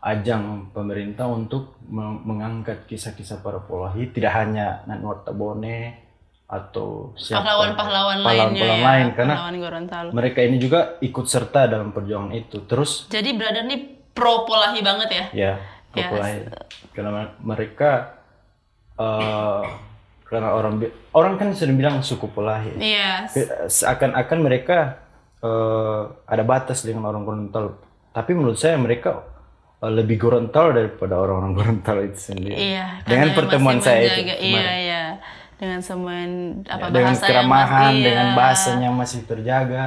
ajang 0.00 0.72
pemerintah 0.72 1.24
untuk 1.24 1.76
me- 1.84 2.20
mengangkat 2.22 2.84
kisah-kisah 2.84 3.38
para 3.38 3.60
polahi 3.60 4.08
tidak 4.08 4.32
hanya 4.34 4.80
Nan 4.84 5.00
Wartabone 5.00 6.08
atau 6.46 7.14
siapa 7.14 7.44
pahlawan-pahlawan 7.44 8.18
pahlawan 8.18 8.50
lainnya 8.50 8.64
ya, 8.64 8.76
lain 8.80 9.06
karena 9.12 9.34
pahlawan 9.36 9.56
Gorontalo. 9.56 10.08
mereka 10.10 10.40
ini 10.40 10.56
juga 10.56 10.80
ikut 10.98 11.22
serta 11.24 11.68
dalam 11.68 11.90
perjuangan 11.90 12.32
itu 12.32 12.64
terus 12.64 13.06
Jadi 13.06 13.30
brother 13.32 13.62
nih 13.62 13.80
pro 14.10 14.42
Polahi 14.42 14.80
banget 14.80 15.08
ya? 15.08 15.24
ya 15.32 15.52
Ya, 15.90 16.06
populasi. 16.06 16.46
karena 16.90 17.10
mereka 17.40 17.90
eh 18.96 19.62
karena 20.22 20.54
orang 20.54 20.78
orang 21.10 21.34
kan 21.34 21.50
sering 21.50 21.74
bilang 21.74 21.98
suku 22.00 22.24
Polahi 22.26 22.78
Iya. 22.78 23.26
seakan-akan 23.66 24.38
mereka 24.38 25.02
eh, 25.40 26.02
ada 26.24 26.42
batas 26.42 26.82
dengan 26.82 27.04
orang 27.04 27.22
Gorontalo 27.22 27.78
tapi 28.10 28.32
menurut 28.32 28.54
saya 28.54 28.74
mereka 28.74 29.22
lebih 29.80 30.20
Gorontalo 30.20 30.76
daripada 30.76 31.16
orang-orang 31.16 31.56
Gorontalo 31.56 32.04
itu 32.04 32.20
sendiri 32.20 32.52
Iya. 32.52 33.00
dengan 33.08 33.32
pertemuan 33.32 33.80
masih 33.80 33.86
saya 33.88 34.00
itu 34.04 34.20
Iya, 34.28 34.36
kemarin. 34.36 34.76
iya. 34.76 35.04
Dengan 35.56 35.80
semua 35.80 36.16
apa 36.68 36.84
Ya, 36.88 36.92
dengan 36.92 37.14
keramahan 37.16 37.92
yang 37.92 38.04
dengan 38.04 38.26
iya. 38.28 38.36
bahasanya 38.36 38.88
masih 38.92 39.20
terjaga 39.24 39.84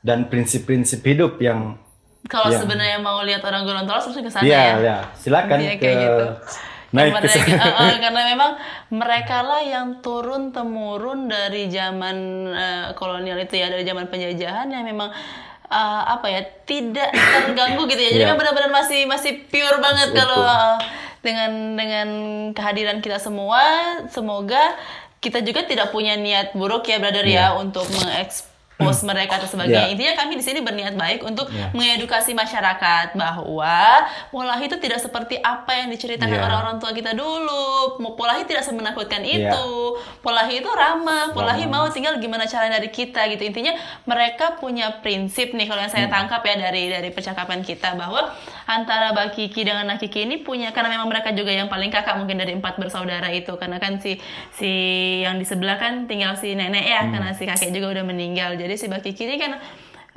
dan 0.00 0.28
prinsip-prinsip 0.28 1.00
hidup 1.00 1.40
yang 1.40 1.80
Kalau 2.22 2.54
Iya. 2.54 2.60
sebenarnya 2.62 2.98
mau 3.02 3.18
lihat 3.24 3.42
orang 3.42 3.64
Gorontalo 3.64 3.98
harus 3.98 4.14
ke 4.14 4.30
sana 4.30 4.44
Iya, 4.44 4.62
ya. 4.62 4.74
ya. 4.78 4.96
Silakan 5.16 5.58
Intinya 5.58 5.74
ke 5.74 5.90
gitu. 5.90 6.26
naik 6.92 7.12
ke 7.18 7.28
sana. 7.28 7.46
eh, 7.66 7.82
eh, 7.88 7.96
karena 7.98 8.22
memang 8.30 8.50
mereka 8.92 9.36
lah 9.42 9.58
yang 9.58 9.98
turun 10.04 10.52
temurun 10.52 11.26
dari 11.26 11.66
zaman 11.66 12.16
eh, 12.52 12.86
kolonial 12.94 13.40
itu 13.40 13.56
ya 13.56 13.72
dari 13.72 13.82
zaman 13.82 14.06
penjajahan 14.06 14.68
yang 14.68 14.84
memang 14.86 15.08
eh, 15.72 16.02
apa 16.12 16.26
ya 16.28 16.40
tidak 16.68 17.08
terganggu 17.48 17.88
gitu 17.88 18.00
ya. 18.00 18.08
Jadi 18.12 18.18
Iya. 18.20 18.26
memang 18.28 18.38
benar-benar 18.44 18.70
masih 18.70 19.08
masih 19.08 19.48
pure 19.48 19.80
banget 19.80 20.12
kalau 20.12 20.44
eh, 20.44 20.76
dengan 21.24 21.50
dengan 21.74 22.08
kehadiran 22.52 23.00
kita 23.00 23.16
semua. 23.16 23.60
Semoga 24.12 24.60
kita 25.22 25.40
juga 25.40 25.64
tidak 25.64 25.88
punya 25.90 26.18
niat 26.18 26.52
buruk 26.52 26.84
ya 26.84 26.98
brother 27.00 27.24
ya 27.24 27.56
untuk 27.56 27.86
mengekspos 28.72 29.04
mereka 29.04 29.36
atau 29.36 29.48
sebagainya 29.48 29.84
Iya. 29.86 29.92
intinya 29.92 30.14
kami 30.16 30.32
di 30.34 30.44
sini 30.44 30.60
berniat 30.60 30.94
baik 30.96 31.20
untuk 31.22 31.46
Iya. 31.48 31.70
mengedukasi 31.70 32.32
masyarakat 32.32 33.14
bahwa 33.14 33.78
Polahi 34.30 34.64
itu 34.66 34.76
tidak 34.78 34.98
seperti 34.98 35.38
apa 35.38 35.70
yang 35.76 35.88
diceritakan 35.88 36.34
Iya. 36.34 36.42
orang-orang 36.42 36.76
tua 36.80 36.90
kita 36.90 37.12
dulu. 37.12 37.94
Polahi 38.16 38.42
tidak 38.42 38.64
semenakutkan 38.64 39.22
Iya. 39.22 39.52
itu. 39.52 39.68
Polahi 40.18 40.58
itu 40.58 40.68
ramah. 40.68 41.30
Polahi 41.30 41.68
mau 41.68 41.86
tinggal 41.88 42.16
gimana 42.18 42.42
caranya 42.44 42.80
dari 42.80 42.88
kita 42.88 43.28
gitu. 43.28 43.42
Intinya 43.44 43.76
mereka 44.02 44.56
punya 44.56 44.98
prinsip 44.98 45.52
nih 45.52 45.68
kalau 45.68 45.80
yang 45.80 45.92
saya 45.92 46.08
Hmm. 46.08 46.14
tangkap 46.18 46.42
ya 46.42 46.54
dari 46.60 46.88
dari 46.88 47.10
percakapan 47.10 47.60
kita 47.60 47.94
bahwa 47.94 48.32
antara 48.72 49.12
Mbak 49.12 49.28
Kiki 49.34 49.60
dengan 49.62 49.84
Nak 49.84 50.00
Kiki 50.00 50.24
ini 50.24 50.40
punya 50.40 50.72
karena 50.72 50.88
memang 50.88 51.08
mereka 51.08 51.30
juga 51.30 51.52
yang 51.52 51.68
paling 51.68 51.92
kakak 51.92 52.16
mungkin 52.16 52.40
dari 52.40 52.56
empat 52.56 52.80
bersaudara 52.80 53.28
itu 53.28 53.52
karena 53.56 53.76
kan 53.76 54.00
si 54.00 54.16
si 54.50 54.70
yang 55.20 55.36
di 55.36 55.44
sebelah 55.44 55.76
kan 55.76 56.08
tinggal 56.08 56.34
si 56.34 56.52
nenek 56.52 56.82
ya 56.82 57.00
Hmm. 57.04 57.12
karena 57.12 57.30
si 57.32 57.44
kakek 57.44 57.70
juga 57.70 57.92
udah 57.92 58.04
meninggal. 58.04 58.56
Jadi 58.56 58.74
si 58.74 58.88
Mbak 58.88 59.02
Kiki 59.04 59.22
ini 59.26 59.36
kan 59.36 59.52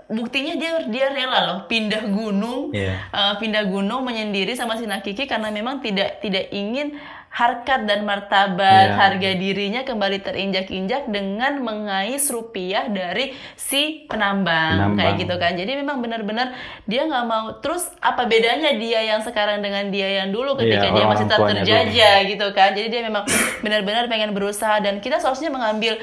buktinya 0.06 0.54
dia 0.54 0.86
dia 0.86 1.10
rela 1.10 1.40
loh 1.50 1.60
pindah 1.66 2.06
gunung 2.06 2.70
Iya. 2.70 3.10
uh, 3.10 3.34
pindah 3.42 3.66
gunung 3.66 4.06
menyendiri 4.06 4.54
sama 4.54 4.78
si 4.78 4.86
Nakiki 4.86 5.26
karena 5.26 5.50
memang 5.50 5.82
tidak 5.82 6.22
tidak 6.22 6.46
ingin 6.54 6.94
harkat 7.36 7.84
dan 7.84 8.08
martabat. 8.08 8.88
Iya. 8.88 8.96
harga 8.96 9.32
dirinya 9.36 9.82
kembali 9.84 10.24
terinjak-injak 10.24 11.12
dengan 11.12 11.60
mengais 11.60 12.32
rupiah 12.32 12.88
dari 12.88 13.36
si 13.60 14.08
penambang, 14.08 14.96
Penambang. 14.96 14.96
kayak 14.96 15.14
gitu 15.20 15.36
kan. 15.36 15.52
Jadi 15.60 15.72
memang 15.76 16.00
benar-benar 16.00 16.56
dia 16.88 17.04
nggak 17.04 17.26
mau. 17.28 17.60
Terus 17.60 17.92
apa 18.00 18.24
bedanya 18.24 18.72
dia 18.80 19.04
yang 19.04 19.20
sekarang 19.20 19.60
dengan 19.60 19.92
dia 19.92 20.24
yang 20.24 20.32
dulu 20.32 20.56
ketika 20.56 20.88
Iya, 20.88 20.96
dia 20.96 21.06
masih 21.12 21.26
terjajah 21.28 22.16
gitu 22.32 22.48
kan? 22.56 22.72
Jadi 22.72 22.88
dia 22.88 23.02
memang 23.04 23.28
benar-benar 23.60 24.08
pengen 24.08 24.32
berusaha 24.32 24.80
dan 24.80 25.04
kita 25.04 25.20
seharusnya 25.20 25.52
mengambil 25.52 26.00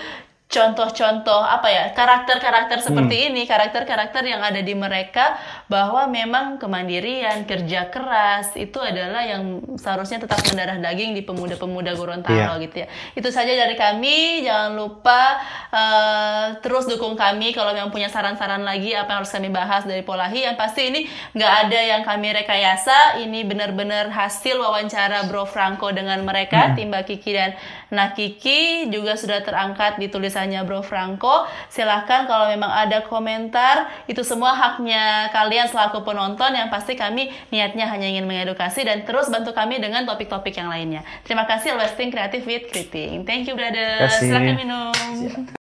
contoh-contoh 0.52 1.40
apa 1.40 1.64
ya 1.72 1.84
karakter-karakter 1.96 2.84
seperti 2.84 3.32
ini 3.32 3.48
karakter-karakter 3.48 4.20
yang 4.20 4.44
ada 4.44 4.60
di 4.60 4.76
mereka 4.76 5.40
bahwa 5.64 6.04
memang 6.04 6.60
kemandirian 6.60 7.48
kerja 7.48 7.88
keras 7.88 8.52
itu 8.52 8.76
adalah 8.76 9.24
yang 9.24 9.64
seharusnya 9.80 10.20
tetap 10.20 10.44
mendarah 10.44 10.76
daging 10.76 11.16
di 11.16 11.24
pemuda-pemuda 11.24 11.96
Gorontalo 11.96 12.60
Iya. 12.60 12.64
gitu 12.68 12.76
ya. 12.84 12.86
Itu 13.16 13.28
saja 13.32 13.48
dari 13.48 13.72
kami. 13.80 14.44
Jangan 14.44 14.76
lupa 14.76 15.40
eh, 15.72 16.46
terus 16.60 16.84
dukung 16.84 17.16
kami 17.16 17.56
kalau 17.56 17.72
yang 17.72 17.88
punya 17.88 18.12
saran-saran 18.12 18.60
lagi 18.60 18.92
apa 18.92 19.08
yang 19.08 19.18
harus 19.24 19.32
kami 19.32 19.48
bahas 19.48 19.88
dari 19.88 20.04
Polahi 20.04 20.44
yang 20.44 20.60
pasti 20.60 20.92
ini 20.92 21.00
nggak 21.32 21.52
ada 21.68 21.80
yang 21.80 22.02
kami 22.04 22.28
rekayasa. 22.36 23.16
Ini 23.24 23.48
benar-benar 23.48 24.12
hasil 24.12 24.60
wawancara 24.60 25.24
Bro 25.32 25.48
Franco 25.48 25.88
dengan 25.96 26.20
mereka 26.28 26.76
tim 26.76 26.92
Mbak 26.92 27.04
Kiki 27.08 27.32
dan 27.32 27.56
Nakiki 27.88 28.88
juga 28.92 29.16
sudah 29.16 29.40
terangkat 29.40 29.96
di 29.96 30.12
tulisannya 30.42 30.66
Bro 30.66 30.82
Franco 30.82 31.46
silahkan 31.70 32.26
kalau 32.26 32.50
memang 32.50 32.66
ada 32.66 33.06
komentar 33.06 33.86
itu 34.10 34.26
semua 34.26 34.50
haknya 34.58 35.30
kalian 35.30 35.70
selaku 35.70 36.02
penonton 36.02 36.50
yang 36.50 36.66
pasti 36.66 36.98
kami 36.98 37.30
niatnya 37.54 37.86
hanya 37.86 38.10
ingin 38.10 38.26
mengedukasi 38.26 38.82
dan 38.82 39.06
terus 39.06 39.30
bantu 39.30 39.54
kami 39.54 39.78
dengan 39.78 40.02
topik-topik 40.02 40.58
yang 40.58 40.66
lainnya. 40.66 41.06
Terima 41.22 41.46
kasih 41.46 41.78
Westing 41.78 42.10
Creative 42.10 42.42
with 42.42 42.66
Kriting 42.74 43.22
thank 43.22 43.46
you 43.46 43.54
brother 43.54 44.10
Kasih. 44.10 44.34
silakan 44.34 44.54
minum 44.58 45.61